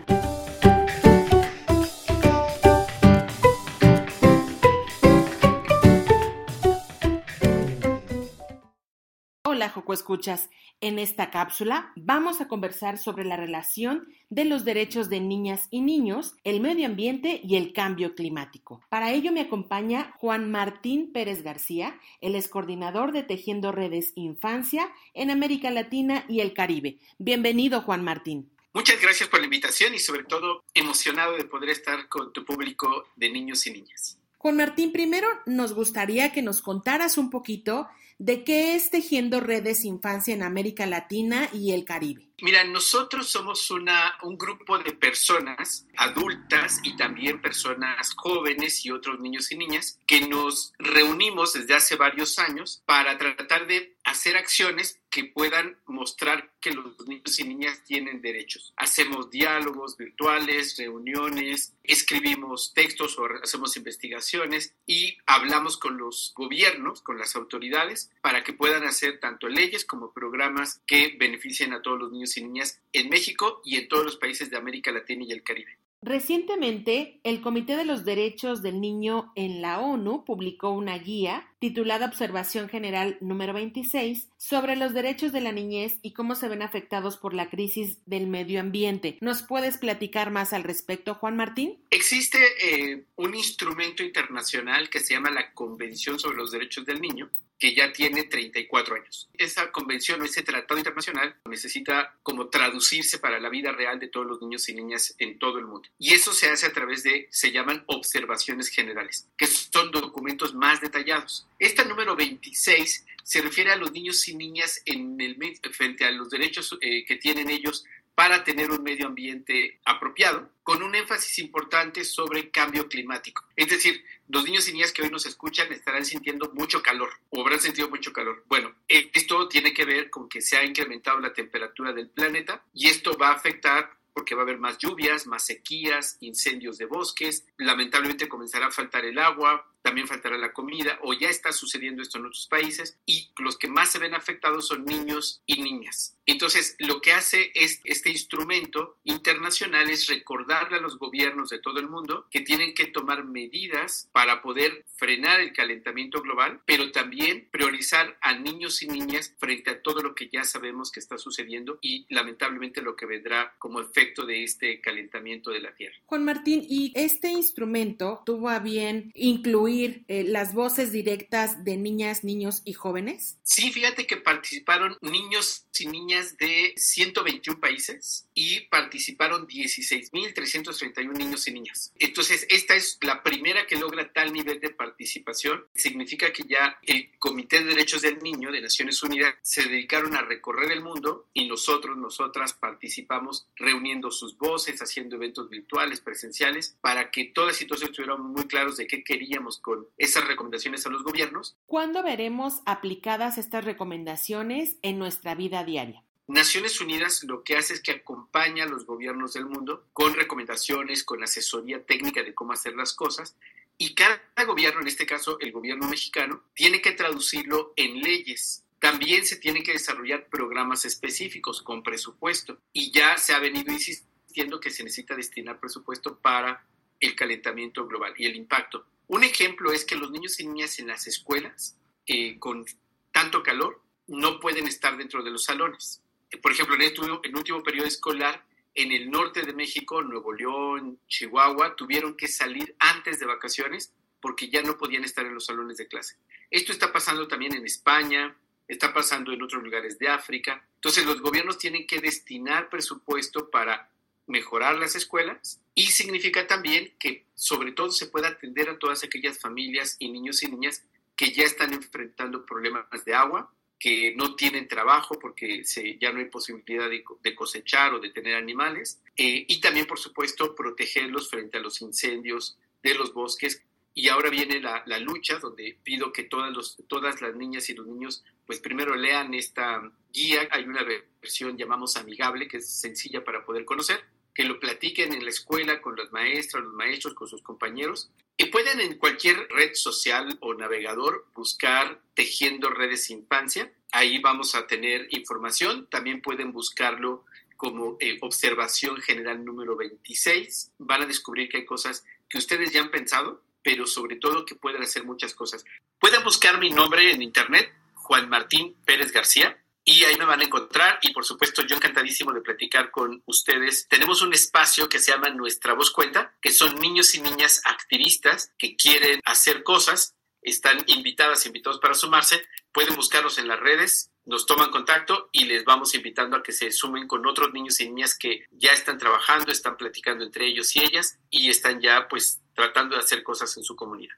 Hola, 9.60 9.72
Joco 9.72 9.92
Escuchas. 9.92 10.50
En 10.80 11.00
esta 11.00 11.32
cápsula 11.32 11.92
vamos 11.98 12.40
a 12.40 12.48
conversar 12.48 12.98
sobre 12.98 13.26
la 13.26 13.36
relación 13.36 14.08
de 14.30 14.46
los 14.46 14.64
derechos 14.64 15.10
de 15.10 15.20
niñas 15.20 15.68
y 15.70 15.82
niños, 15.82 16.38
el 16.46 16.62
medio 16.62 16.86
ambiente 16.86 17.42
y 17.44 17.58
el 17.58 17.74
cambio 17.74 18.16
climático. 18.16 18.80
Para 18.88 19.12
ello 19.12 19.34
me 19.34 19.42
acompaña 19.42 20.16
Juan 20.18 20.50
Martín 20.50 21.12
Pérez 21.12 21.44
García, 21.44 22.00
el 22.22 22.36
es 22.36 22.48
coordinador 22.48 23.12
de 23.12 23.24
Tejiendo 23.24 23.74
Redes 23.74 24.14
Infancia 24.16 24.90
en 25.14 25.30
América 25.30 25.72
Latina 25.72 26.24
y 26.30 26.40
el 26.40 26.54
Caribe. 26.54 26.98
Bienvenido, 27.18 27.82
Juan 27.82 28.02
Martín. 28.02 28.50
Muchas 28.72 29.02
gracias 29.02 29.28
por 29.28 29.42
la 29.42 29.46
invitación 29.48 29.94
y 29.94 30.00
sobre 30.00 30.24
todo 30.24 30.64
emocionado 30.74 31.36
de 31.36 31.44
poder 31.44 31.72
estar 31.72 32.08
con 32.08 32.32
tu 32.32 32.46
público 32.46 33.08
de 33.18 33.30
niños 33.30 33.68
y 33.68 33.72
niñas. 33.72 34.18
Juan 34.38 34.56
Martín, 34.56 34.94
primero 34.94 35.28
nos 35.46 35.74
gustaría 35.74 36.32
que 36.32 36.42
nos 36.42 36.62
contaras 36.62 37.18
un 37.18 37.30
poquito 37.30 37.90
de 38.20 38.44
qué 38.44 38.76
es 38.76 38.90
Tejiendo 38.90 39.40
Redes 39.40 39.86
Infancia 39.86 40.34
en 40.34 40.44
América 40.44 40.86
Latina 40.86 41.50
y 41.54 41.72
el 41.72 41.86
Caribe. 41.86 42.29
Mira, 42.42 42.64
nosotros 42.64 43.30
somos 43.30 43.70
una, 43.72 44.18
un 44.24 44.38
grupo 44.38 44.80
de 44.80 44.94
personas 44.94 45.86
adultas 45.98 46.80
y 46.84 46.96
también 46.96 47.42
personas 47.42 48.14
jóvenes 48.16 48.86
y 48.86 48.92
otros 48.92 49.20
niños 49.20 49.52
y 49.52 49.58
niñas 49.58 50.00
que 50.06 50.28
nos 50.28 50.74
reunimos 50.80 51.54
desde 51.54 51.76
hace 51.76 51.96
varios 51.96 52.40
años 52.40 52.82
para 52.86 53.18
tratar 53.18 53.68
de 53.68 53.96
hacer 54.04 54.38
acciones 54.38 55.00
que 55.10 55.26
puedan 55.26 55.78
mostrar 55.86 56.52
que 56.60 56.72
los 56.72 57.08
niños 57.08 57.40
y 57.40 57.44
niñas 57.44 57.84
tienen 57.84 58.22
derechos. 58.22 58.74
Hacemos 58.78 59.30
diálogos 59.30 59.98
virtuales, 59.98 60.78
reuniones, 60.78 61.74
escribimos 61.84 62.74
textos 62.74 63.18
o 63.18 63.28
hacemos 63.42 63.76
investigaciones 63.78 64.74
y 64.86 65.18
hablamos 65.26 65.78
con 65.78 65.98
los 65.98 66.34
gobiernos, 66.36 67.02
con 67.02 67.18
las 67.18 67.36
autoridades, 67.36 68.12
para 68.22 68.44
que 68.44 68.54
puedan 68.54 68.84
hacer 68.84 69.20
tanto 69.20 69.48
leyes 69.48 69.86
como 69.86 70.14
programas 70.14 70.82
que 70.86 71.16
beneficien 71.18 71.74
a 71.74 71.82
todos 71.82 72.00
los 72.00 72.12
niños 72.12 72.29
y 72.38 72.44
niñas 72.44 72.82
en 72.94 73.10
México 73.10 73.62
y 73.64 73.78
en 73.78 73.88
todos 73.88 74.06
los 74.06 74.18
países 74.18 74.50
de 74.50 74.58
América 74.58 74.92
Latina 74.92 75.24
y 75.28 75.32
el 75.32 75.44
Caribe. 75.44 75.80
Recientemente, 76.02 77.20
el 77.26 77.42
Comité 77.42 77.76
de 77.76 77.84
los 77.84 78.06
Derechos 78.06 78.62
del 78.62 78.80
Niño 78.80 79.34
en 79.36 79.62
la 79.62 79.82
ONU 79.82 80.24
publicó 80.24 80.70
una 80.70 80.98
guía 80.98 81.46
titulada 81.60 82.06
Observación 82.06 82.70
General 82.70 83.18
número 83.20 83.52
26 83.52 84.30
sobre 84.38 84.78
los 84.78 84.94
derechos 84.94 85.34
de 85.34 85.42
la 85.42 85.52
niñez 85.52 86.00
y 86.02 86.14
cómo 86.14 86.36
se 86.36 86.48
ven 86.48 86.62
afectados 86.62 87.18
por 87.18 87.34
la 87.34 87.50
crisis 87.50 88.00
del 88.06 88.28
medio 88.28 88.62
ambiente. 88.62 89.18
¿Nos 89.20 89.44
puedes 89.44 89.78
platicar 89.78 90.32
más 90.32 90.54
al 90.54 90.64
respecto, 90.64 91.16
Juan 91.16 91.36
Martín? 91.36 91.84
Existe 91.90 92.40
eh, 92.64 93.04
un 93.18 93.36
instrumento 93.36 94.02
internacional 94.02 94.90
que 94.90 95.02
se 95.02 95.16
llama 95.16 95.32
la 95.32 95.52
Convención 95.54 96.18
sobre 96.18 96.38
los 96.38 96.52
Derechos 96.52 96.86
del 96.86 97.02
Niño 97.02 97.30
que 97.60 97.76
ya 97.76 97.92
tiene 97.92 98.24
34 98.24 98.96
años. 98.96 99.30
Esa 99.38 99.72
convención 99.72 100.22
o 100.22 100.26
ese 100.26 100.42
tratado 100.44 100.78
internacional 100.78 101.36
necesita 101.46 102.18
como 102.24 102.48
traducirse 102.48 103.20
para 103.20 103.40
la 103.40 103.50
vida 103.50 103.72
real 103.72 104.00
de 104.00 104.08
todos 104.08 104.26
los 104.26 104.42
niños 104.42 104.68
y 104.70 104.74
niñas 104.74 105.14
en 105.20 105.38
todo 105.38 105.60
el 105.60 105.66
mundo. 105.66 105.90
Y 106.00 106.14
eso 106.14 106.34
se 106.34 106.50
hace 106.50 106.66
a 106.68 106.74
través 106.74 107.04
de, 107.04 107.28
se 107.30 107.52
llaman 107.52 107.84
observaciones 107.88 108.70
generales, 108.70 109.28
que 109.38 109.46
son 109.46 109.92
documentos 109.92 110.56
más 110.56 110.80
detallados. 110.80 111.46
Esta 111.60 111.84
número 111.84 112.16
26 112.16 113.06
se 113.24 113.42
refiere 113.42 113.72
a 113.72 113.76
los 113.76 113.92
niños 113.92 114.28
y 114.28 114.36
niñas 114.36 114.82
en 114.86 115.20
el, 115.20 115.38
frente 115.72 116.06
a 116.06 116.12
los 116.12 116.30
derechos 116.30 116.78
eh, 116.82 117.06
que 117.06 117.18
tienen 117.18 117.50
ellos 117.50 117.84
para 118.20 118.44
tener 118.44 118.70
un 118.70 118.84
medio 118.84 119.08
ambiente 119.08 119.80
apropiado, 119.86 120.50
con 120.62 120.84
un 120.84 120.94
énfasis 120.94 121.40
importante 121.40 122.04
sobre 122.04 122.52
cambio 122.52 122.90
climático. 122.90 123.46
Es 123.56 123.70
decir, 123.70 124.04
los 124.28 124.44
niños 124.44 124.68
y 124.68 124.74
niñas 124.74 124.92
que 124.92 125.04
hoy 125.04 125.10
nos 125.10 125.26
escuchan 125.26 125.72
estarán 125.72 126.04
sintiendo 126.04 126.52
mucho 126.54 126.84
calor 126.84 127.12
o 127.30 127.40
habrán 127.40 127.62
sentido 127.62 127.90
mucho 127.90 128.12
calor. 128.12 128.44
Bueno, 128.50 128.76
esto 128.90 129.48
tiene 129.48 129.74
que 129.74 129.86
ver 129.86 130.10
con 130.10 130.28
que 130.28 130.42
se 130.42 130.58
ha 130.58 130.66
incrementado 130.66 131.18
la 131.22 131.32
temperatura 131.32 131.94
del 131.94 132.10
planeta 132.10 132.62
y 132.74 132.88
esto 132.88 133.18
va 133.18 133.30
a 133.30 133.36
afectar 133.36 133.90
porque 134.14 134.36
va 134.36 134.42
a 134.42 134.44
haber 134.44 134.58
más 134.58 134.78
lluvias, 134.78 135.26
más 135.26 135.46
sequías, 135.46 136.18
incendios 136.20 136.78
de 136.78 136.88
bosques, 136.88 137.46
lamentablemente 137.56 138.28
comenzará 138.28 138.68
a 138.68 138.72
faltar 138.72 139.06
el 139.06 139.18
agua, 139.18 139.66
también 139.82 140.08
faltará 140.08 140.38
la 140.38 140.54
comida, 140.54 141.00
o 141.04 141.14
ya 141.14 141.30
está 141.30 141.52
sucediendo 141.52 142.02
esto 142.02 142.18
en 142.18 142.26
otros 142.26 142.48
países, 142.48 142.98
y 143.06 143.30
los 143.40 143.58
que 143.58 143.68
más 143.68 143.92
se 143.92 144.00
ven 144.00 144.14
afectados 144.14 144.68
son 144.68 144.86
niños 144.86 145.42
y 145.46 145.62
niñas. 145.62 146.16
Entonces, 146.26 146.76
lo 146.78 147.02
que 147.02 147.12
hace 147.12 147.52
es, 147.56 147.82
este 147.84 148.12
instrumento 148.12 148.98
internacional 149.04 149.90
es 149.90 150.08
recordarle 150.08 150.78
a 150.78 150.82
los 150.82 151.00
gobiernos 151.00 151.50
de 151.50 151.58
todo 151.60 151.80
el 151.80 151.90
mundo 151.90 152.28
que 152.30 152.42
tienen 152.42 152.76
que 152.76 152.86
tomar 152.86 153.24
medidas 153.24 154.10
para 154.12 154.42
poder 154.42 154.86
frenar 154.96 155.40
el 155.40 155.54
calentamiento 155.54 156.22
global, 156.22 156.62
pero 156.66 156.92
también 156.92 157.48
priorizar 157.52 158.18
a 158.22 158.38
niños 158.38 158.84
y 158.84 158.88
niñas 158.88 159.34
frente 159.40 159.72
a 159.72 159.82
todo 159.82 160.02
lo 160.02 160.14
que 160.14 160.30
ya 160.30 160.44
sabemos 160.44 160.92
que 160.92 161.00
está 161.00 161.18
sucediendo 161.18 161.80
y 161.82 162.06
lamentablemente 162.10 162.82
lo 162.82 162.96
que 162.96 163.08
vendrá 163.08 163.56
como 163.58 163.82
efecto 163.82 164.26
de 164.26 164.44
este 164.44 164.82
calentamiento 164.82 165.50
de 165.50 165.62
la 165.62 165.74
Tierra. 165.74 165.96
Juan 166.06 166.26
Martín, 166.26 166.64
¿y 166.68 166.92
este 166.96 167.30
instrumento 167.30 168.22
tuvo 168.26 168.50
a 168.50 168.60
bien 168.60 169.12
incluir 169.16 169.79
eh, 169.86 170.24
las 170.24 170.54
voces 170.54 170.92
directas 170.92 171.64
de 171.64 171.78
niñas, 171.78 172.24
niños 172.24 172.62
y 172.66 172.74
jóvenes? 172.74 173.38
Sí, 173.44 173.72
fíjate 173.72 174.06
que 174.06 174.18
participaron 174.18 174.98
niños 175.02 175.66
y 175.80 175.88
niñas 175.88 176.38
de 176.38 176.74
121 176.76 177.60
países 177.60 178.28
y 178.34 178.62
participaron 178.62 179.48
16.331 179.48 181.14
niños 181.14 181.48
y 181.48 181.52
niñas. 181.52 181.94
Entonces, 181.98 182.46
esta 182.50 182.76
es 182.76 182.98
la 183.02 183.24
primera 183.24 183.66
que 183.66 183.78
logra 183.78 184.12
tal 184.12 184.34
nivel 184.34 184.60
de 184.60 184.70
participación. 184.70 185.66
Significa 185.74 186.32
que 186.34 186.44
ya 186.44 186.78
el 186.84 187.18
Comité 187.18 187.60
de 187.60 187.70
Derechos 187.70 188.02
del 188.02 188.20
Niño 188.20 188.52
de 188.52 188.62
Naciones 188.62 189.02
Unidas 189.04 189.36
se 189.42 189.64
dedicaron 189.64 190.16
a 190.16 190.22
recorrer 190.22 190.72
el 190.72 190.82
mundo 190.82 191.28
y 191.34 191.48
nosotros, 191.48 191.98
nosotras 191.98 192.54
participamos 192.54 193.48
reuniendo 193.56 194.12
sus 194.12 194.38
voces, 194.38 194.82
haciendo 194.82 195.16
eventos 195.16 195.50
virtuales, 195.50 196.02
presenciales, 196.02 196.78
para 196.82 197.12
que 197.12 197.26
todas 197.26 197.56
situaciones 197.56 197.92
estuvieran 197.92 198.22
muy 198.22 198.48
claros 198.48 198.78
de 198.78 198.88
qué 198.88 199.04
queríamos 199.04 199.59
con 199.60 199.88
esas 199.98 200.28
recomendaciones 200.28 200.86
a 200.86 200.90
los 200.90 201.04
gobiernos. 201.04 201.56
¿Cuándo 201.66 202.04
veremos 202.04 202.62
aplicadas 202.66 203.38
estas 203.38 203.66
recomendaciones 203.66 204.78
en 204.82 205.00
nuestra 205.00 205.36
vida 205.36 205.64
diaria? 205.64 206.04
Naciones 206.28 206.80
Unidas 206.80 207.24
lo 207.24 207.44
que 207.44 207.58
hace 207.58 207.74
es 207.74 207.82
que 207.82 207.92
acompaña 207.92 208.64
a 208.64 208.68
los 208.68 208.86
gobiernos 208.86 209.34
del 209.34 209.48
mundo 209.48 209.88
con 209.94 210.14
recomendaciones, 210.14 211.04
con 211.04 211.24
asesoría 211.24 211.84
técnica 211.84 212.22
de 212.22 212.36
cómo 212.36 212.54
hacer 212.54 212.76
las 212.76 212.94
cosas 212.94 213.36
y 213.82 213.96
cada 213.96 214.20
gobierno, 214.46 214.82
en 214.82 214.88
este 214.88 215.06
caso 215.06 215.40
el 215.40 215.54
gobierno 215.54 215.88
mexicano, 215.88 216.44
tiene 216.54 216.82
que 216.82 216.92
traducirlo 216.92 217.72
en 217.78 218.02
leyes. 218.02 218.66
También 218.78 219.26
se 219.26 219.38
tienen 219.38 219.64
que 219.64 219.72
desarrollar 219.72 220.28
programas 220.28 220.84
específicos 220.84 221.62
con 221.62 221.82
presupuesto 221.82 222.60
y 222.74 222.92
ya 222.92 223.18
se 223.18 223.34
ha 223.34 223.40
venido 223.40 223.72
insistiendo 223.72 224.60
que 224.60 224.70
se 224.70 224.84
necesita 224.84 225.16
destinar 225.16 225.62
presupuesto 225.62 226.20
para 226.20 226.66
el 227.00 227.16
calentamiento 227.16 227.88
global 227.88 228.14
y 228.18 228.26
el 228.26 228.36
impacto. 228.36 228.86
Un 229.08 229.24
ejemplo 229.24 229.72
es 229.72 229.86
que 229.86 229.96
los 229.96 230.12
niños 230.12 230.40
y 230.40 230.48
niñas 230.48 230.80
en 230.80 230.88
las 230.88 231.08
escuelas 231.08 231.78
eh, 232.06 232.38
con 232.40 232.66
tanto 233.12 233.42
calor 233.44 233.82
no 234.08 234.40
pueden 234.40 234.68
estar 234.68 234.98
dentro 234.98 235.24
de 235.24 235.32
los 235.32 235.44
salones 235.44 236.02
por 236.38 236.52
ejemplo, 236.52 236.76
en 236.76 236.82
el, 236.82 236.88
último, 236.90 237.22
en 237.24 237.32
el 237.32 237.36
último 237.36 237.64
periodo 237.64 237.88
escolar, 237.88 238.44
en 238.76 238.92
el 238.92 239.10
norte 239.10 239.42
de 239.42 239.54
México, 239.54 240.02
Nuevo 240.04 240.32
León, 240.32 241.00
Chihuahua, 241.08 241.76
tuvieron 241.76 242.16
que 242.16 242.28
salir 242.28 242.76
antes 242.80 243.20
de 243.20 243.26
vacaciones 243.26 243.94
porque 244.22 244.50
ya 244.50 244.62
no 244.62 244.78
podían 244.78 245.04
estar 245.04 245.26
en 245.26 245.34
los 245.34 245.46
salones 245.46 245.78
de 245.78 245.88
clase. 245.88 246.18
Esto 246.52 246.72
está 246.72 246.94
pasando 246.94 247.28
también 247.28 247.56
en 247.56 247.66
España, 247.66 248.36
está 248.68 248.94
pasando 248.94 249.32
en 249.32 249.42
otros 249.42 249.64
lugares 249.64 249.98
de 249.98 250.08
África. 250.08 250.64
Entonces 250.76 251.06
los 251.06 251.22
gobiernos 251.22 251.58
tienen 251.58 251.88
que 251.88 252.00
destinar 252.00 252.70
presupuesto 252.70 253.50
para 253.50 253.90
mejorar 254.30 254.78
las 254.78 254.96
escuelas 254.96 255.60
y 255.76 255.88
significa 255.88 256.48
también 256.48 256.94
que 257.00 257.26
sobre 257.36 257.72
todo 257.72 257.92
se 257.92 258.08
pueda 258.08 258.30
atender 258.30 258.70
a 258.70 258.78
todas 258.78 259.04
aquellas 259.04 259.40
familias 259.40 259.96
y 260.00 260.10
niños 260.10 260.44
y 260.44 260.48
niñas 260.48 260.86
que 261.16 261.32
ya 261.32 261.44
están 261.44 261.74
enfrentando 261.74 262.46
problemas 262.46 263.04
de 263.04 263.14
agua, 263.14 263.52
que 263.80 264.14
no 264.16 264.36
tienen 264.36 264.68
trabajo 264.68 265.18
porque 265.20 265.64
se, 265.66 265.98
ya 265.98 266.12
no 266.12 266.20
hay 266.20 266.26
posibilidad 266.26 266.90
de, 266.90 267.36
cosechar 267.36 267.94
o 267.94 268.00
de 268.00 268.10
tener 268.10 268.36
animales, 268.36 269.02
eh, 269.18 269.46
y 269.48 269.60
también, 269.60 269.86
por 269.86 270.00
supuesto, 270.00 270.56
protegerlos 270.56 271.30
frente 271.30 271.58
a 271.58 271.62
los 271.62 271.82
incendios 271.82 272.58
de 272.84 272.94
los 272.94 273.14
bosques. 273.14 273.64
Y 273.94 274.08
ahora 274.08 274.30
viene 274.30 274.62
la, 274.62 274.84
la 274.86 275.00
lucha 275.00 275.40
donde 275.40 275.78
pido 275.84 276.14
que 276.14 276.24
todas, 276.24 276.54
los, 276.54 276.78
todas 276.88 277.22
las 277.22 277.36
niñas 277.36 277.70
y 277.70 277.74
los 277.74 277.88
niños, 277.88 278.24
pues 278.46 278.60
primero 278.60 278.96
lean 278.96 279.34
esta 279.34 279.92
guía. 280.14 280.48
Hay 280.52 280.64
una 280.64 280.84
versión, 280.84 281.58
llamamos 281.58 281.98
amigable, 281.98 282.48
que 282.48 282.58
es 282.58 282.70
sencilla 282.70 283.24
para 283.24 283.44
poder 283.44 283.66
conocer, 283.66 284.04
que 284.40 284.46
lo 284.46 284.58
platiquen 284.58 285.12
en 285.12 285.26
la 285.26 285.32
escuela 285.32 285.82
con 285.82 285.98
las 285.98 286.14
maestras, 286.14 286.64
los 286.64 286.74
maestros, 286.74 287.14
con 287.14 287.28
sus 287.28 287.42
compañeros. 287.42 288.10
Y 288.38 288.46
pueden 288.46 288.80
en 288.80 288.98
cualquier 288.98 289.36
red 289.50 289.72
social 289.74 290.38
o 290.40 290.54
navegador 290.54 291.28
buscar 291.36 292.00
Tejiendo 292.14 292.70
Redes 292.70 293.10
Infancia. 293.10 293.70
Ahí 293.92 294.20
vamos 294.20 294.56
a 294.56 294.66
tener 294.66 295.08
información. 295.10 295.90
También 295.92 296.22
pueden 296.22 296.54
buscarlo 296.54 297.26
como 297.58 297.98
eh, 298.00 298.18
observación 298.22 299.02
general 299.02 299.44
número 299.44 299.76
26. 299.76 300.72
Van 300.78 301.02
a 301.02 301.06
descubrir 301.06 301.50
que 301.50 301.58
hay 301.58 301.66
cosas 301.66 302.06
que 302.30 302.38
ustedes 302.38 302.72
ya 302.72 302.80
han 302.80 302.92
pensado, 302.92 303.42
pero 303.62 303.86
sobre 303.86 304.16
todo 304.16 304.46
que 304.46 304.56
pueden 304.56 304.82
hacer 304.82 305.04
muchas 305.04 305.34
cosas. 305.34 305.66
Pueden 306.00 306.24
buscar 306.24 306.62
mi 306.62 306.70
nombre 306.70 307.12
en 307.12 307.22
internet, 307.22 307.74
Juan 307.94 308.30
Martín 308.30 308.74
Pérez 308.86 309.12
García 309.12 309.59
y 309.90 310.04
ahí 310.04 310.16
me 310.18 310.26
van 310.26 310.40
a 310.40 310.44
encontrar 310.44 311.00
y 311.02 311.12
por 311.14 311.26
supuesto 311.26 311.64
yo 311.64 311.76
encantadísimo 311.76 312.32
de 312.32 312.42
platicar 312.42 312.92
con 312.92 313.24
ustedes. 313.26 313.88
Tenemos 313.88 314.22
un 314.22 314.34
espacio 314.34 314.88
que 314.88 315.00
se 315.00 315.12
llama 315.12 315.32
Nuestra 315.32 315.74
Voz 315.74 315.90
Cuenta, 315.90 316.38
que 316.42 316.52
son 316.52 316.76
niños 316.76 317.16
y 317.16 317.22
niñas 317.22 317.64
activistas 317.66 318.54
que 318.60 318.76
quieren 318.76 319.20
hacer 319.26 319.64
cosas, 319.64 320.16
están 320.44 320.84
invitadas, 320.86 321.48
invitados 321.48 321.80
para 321.80 321.96
sumarse, 321.96 322.46
pueden 322.72 322.96
buscarlos 322.96 323.40
en 323.40 323.48
las 323.48 323.60
redes, 323.60 324.12
nos 324.26 324.46
toman 324.46 324.70
contacto 324.70 325.30
y 325.32 325.46
les 325.46 325.66
vamos 325.66 325.96
invitando 325.96 326.38
a 326.38 326.44
que 326.44 326.52
se 326.52 326.72
sumen 326.72 327.08
con 327.08 327.26
otros 327.26 327.52
niños 327.52 327.80
y 327.80 327.90
niñas 327.90 328.16
que 328.16 328.46
ya 328.52 328.74
están 328.74 329.00
trabajando, 329.00 329.52
están 329.52 329.76
platicando 329.76 330.24
entre 330.24 330.46
ellos 330.46 330.76
y 330.76 330.84
ellas 330.84 331.18
y 331.32 331.50
están 331.50 331.82
ya 331.82 332.08
pues 332.08 332.42
tratando 332.54 332.96
de 332.96 333.02
hacer 333.02 333.24
cosas 333.24 333.58
en 333.58 333.64
su 333.64 333.76
comunidad. 333.76 334.14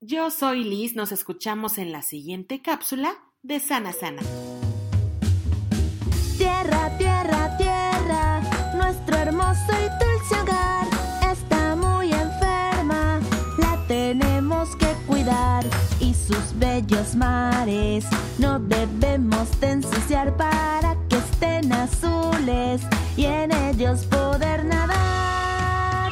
Yo 0.00 0.30
soy 0.30 0.62
Liz, 0.62 0.94
nos 0.94 1.10
escuchamos 1.10 1.78
en 1.78 1.90
la 1.90 2.02
siguiente 2.02 2.60
cápsula 2.60 3.16
de 3.40 3.60
Sana 3.60 3.94
Sana. 3.94 4.20
Nuestro 9.66 9.72
hermoso 9.72 9.72
y 9.72 10.04
dulce 10.04 10.40
hogar. 10.40 10.86
Está 11.32 11.76
muy 11.76 12.12
enferma, 12.12 13.20
la 13.58 13.78
tenemos 13.86 14.76
que 14.76 14.92
cuidar. 15.06 15.64
Y 16.00 16.14
sus 16.14 16.58
bellos 16.58 17.14
mares 17.14 18.04
no 18.38 18.58
debemos 18.58 19.60
de 19.60 19.70
ensuciar 19.72 20.36
para 20.36 20.96
que 21.08 21.16
estén 21.16 21.72
azules 21.72 22.82
y 23.16 23.24
en 23.24 23.52
ellos 23.52 24.04
poder 24.06 24.64
nadar. 24.64 26.10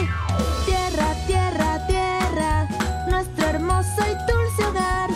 Tierra, 0.67 1.15
tierra, 1.27 1.87
tierra, 1.87 2.69
nuestro 3.09 3.47
hermoso 3.47 4.01
y 4.01 4.33
dulce 4.33 4.65
hogar. 4.67 5.11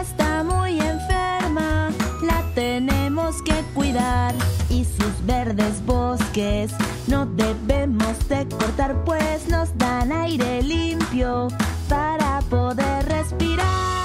Está 0.00 0.42
muy 0.42 0.80
enferma, 0.80 1.90
la 2.22 2.42
tenemos 2.54 3.42
que 3.42 3.62
cuidar. 3.74 4.34
Y 4.70 4.84
sus 4.84 5.24
verdes 5.24 5.84
bosques 5.86 6.72
no 7.06 7.26
debemos 7.26 8.28
de 8.28 8.46
cortar 8.48 9.04
pues 9.04 9.48
nos 9.48 9.76
dan 9.76 10.12
aire 10.12 10.62
limpio 10.62 11.48
para 11.88 12.40
poder 12.48 13.06
respirar. 13.06 14.03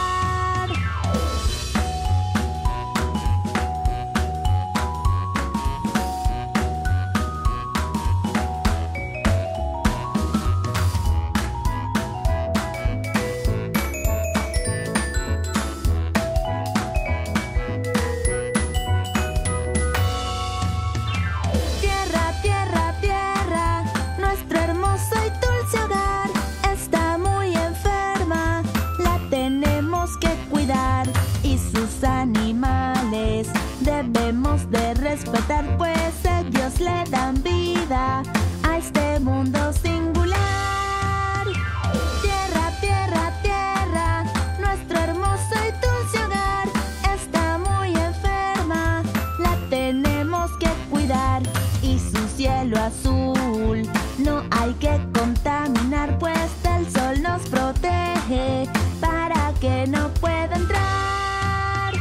Que 59.79 59.87
no 59.87 60.09
puede 60.15 60.53
entrar. 60.55 61.93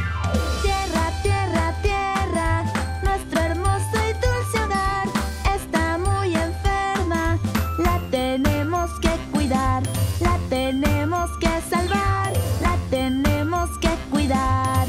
Tierra, 0.61 1.11
tierra, 1.23 1.73
tierra, 1.81 2.65
nuestro 3.03 3.39
hermoso 3.39 3.95
y 4.09 4.13
dulce 4.13 4.63
hogar 4.65 5.07
está 5.55 5.97
muy 5.97 6.33
enferma. 6.33 7.39
La 7.77 8.01
tenemos 8.11 8.89
que 9.01 9.11
cuidar, 9.31 9.83
la 10.19 10.37
tenemos 10.49 11.29
que 11.39 11.49
salvar, 11.69 12.33
la 12.61 12.75
tenemos 12.89 13.69
que 13.79 13.89
cuidar. 14.11 14.87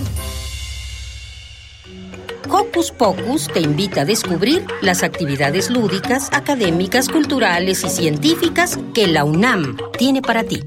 Hocus 2.51 2.91
Pocus 2.91 3.47
te 3.53 3.61
invita 3.61 4.01
a 4.01 4.05
descubrir 4.05 4.67
las 4.83 5.05
actividades 5.05 5.71
lúdicas, 5.71 6.29
académicas, 6.33 7.09
culturales 7.09 7.85
y 7.85 7.89
científicas 7.89 8.79
que 8.95 9.07
la 9.07 9.25
UNAM 9.25 9.77
tiene 9.97 10.23
para 10.23 10.43
ti. 10.43 10.65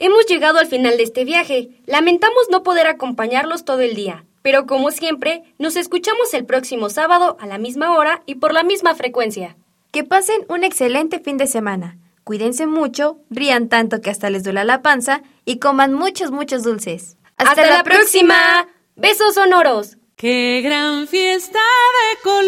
Hemos 0.00 0.26
llegado 0.26 0.58
al 0.58 0.68
final 0.68 0.96
de 0.96 1.02
este 1.02 1.24
viaje. 1.24 1.70
Lamentamos 1.86 2.46
no 2.52 2.62
poder 2.62 2.86
acompañarlos 2.86 3.64
todo 3.64 3.80
el 3.80 3.96
día, 3.96 4.24
pero 4.42 4.64
como 4.64 4.92
siempre, 4.92 5.42
nos 5.58 5.74
escuchamos 5.74 6.32
el 6.34 6.44
próximo 6.44 6.88
sábado 6.88 7.36
a 7.40 7.48
la 7.48 7.58
misma 7.58 7.96
hora 7.96 8.22
y 8.24 8.36
por 8.36 8.52
la 8.54 8.62
misma 8.62 8.94
frecuencia. 8.94 9.56
Que 9.90 10.04
pasen 10.04 10.46
un 10.48 10.62
excelente 10.62 11.18
fin 11.18 11.36
de 11.36 11.48
semana. 11.48 11.98
Cuídense 12.22 12.68
mucho, 12.68 13.18
rían 13.28 13.68
tanto 13.68 14.00
que 14.00 14.10
hasta 14.10 14.30
les 14.30 14.44
duela 14.44 14.62
la 14.62 14.82
panza 14.82 15.22
y 15.44 15.58
coman 15.58 15.94
muchos, 15.94 16.30
muchos 16.30 16.62
dulces. 16.62 17.16
¡Hasta, 17.36 17.66
la, 17.66 17.82
próxima! 17.82 18.68
¡Besos 18.94 19.34
sonoros! 19.34 19.96
¡Qué 20.14 20.60
gran 20.62 21.08
fiesta 21.08 21.58
de 21.58 22.18
colores! 22.22 22.46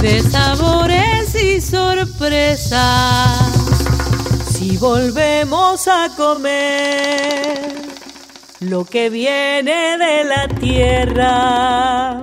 De 0.00 0.22
sabores 0.22 1.40
y 1.40 1.60
sorpresas. 1.60 3.51
Si 4.62 4.76
volvemos 4.76 5.88
a 5.88 6.08
comer 6.16 7.72
lo 8.60 8.84
que 8.84 9.10
viene 9.10 9.98
de 9.98 10.22
la 10.22 10.46
tierra. 10.46 12.22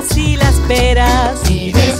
Manzanas 0.00 0.16
y 0.16 0.36
las 0.36 0.54
peras. 0.60 1.99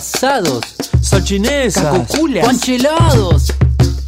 Envasados. 0.00 0.60
Salchinesas, 1.02 1.84
Cacoculas. 1.84 2.46
conchelados. 2.46 3.52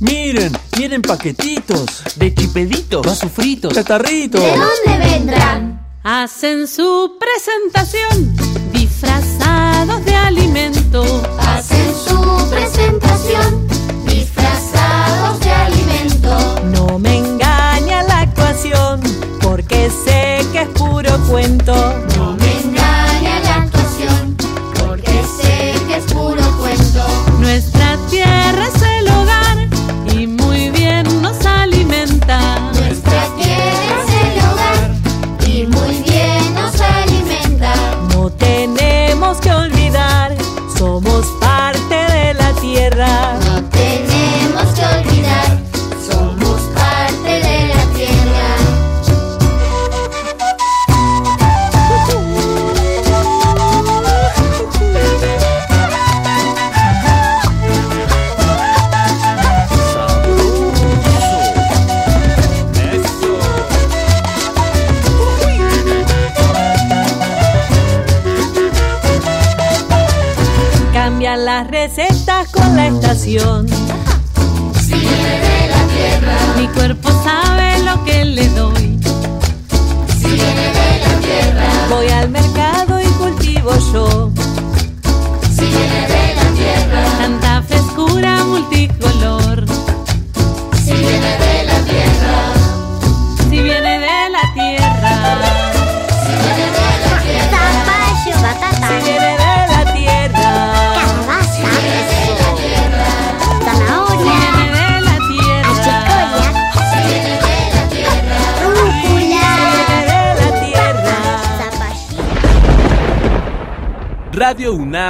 Miren, 0.00 0.52
vienen 0.76 1.02
paquetitos. 1.02 2.02
De 2.16 2.34
chipeditos. 2.34 3.06
Vasos 3.06 3.30
fritos. 3.30 3.74
Catarritos. 3.74 4.40
¿De 4.40 4.50
dónde 4.50 5.06
vendrán? 5.10 5.86
Hacen 6.02 6.66
su 6.66 7.16
presentación 7.20 8.34
disfrazados 8.72 10.04
de 10.04 10.16
alimento. 10.16 11.04
Hacen 11.38 11.94
su 12.06 12.50
presentación 12.50 13.61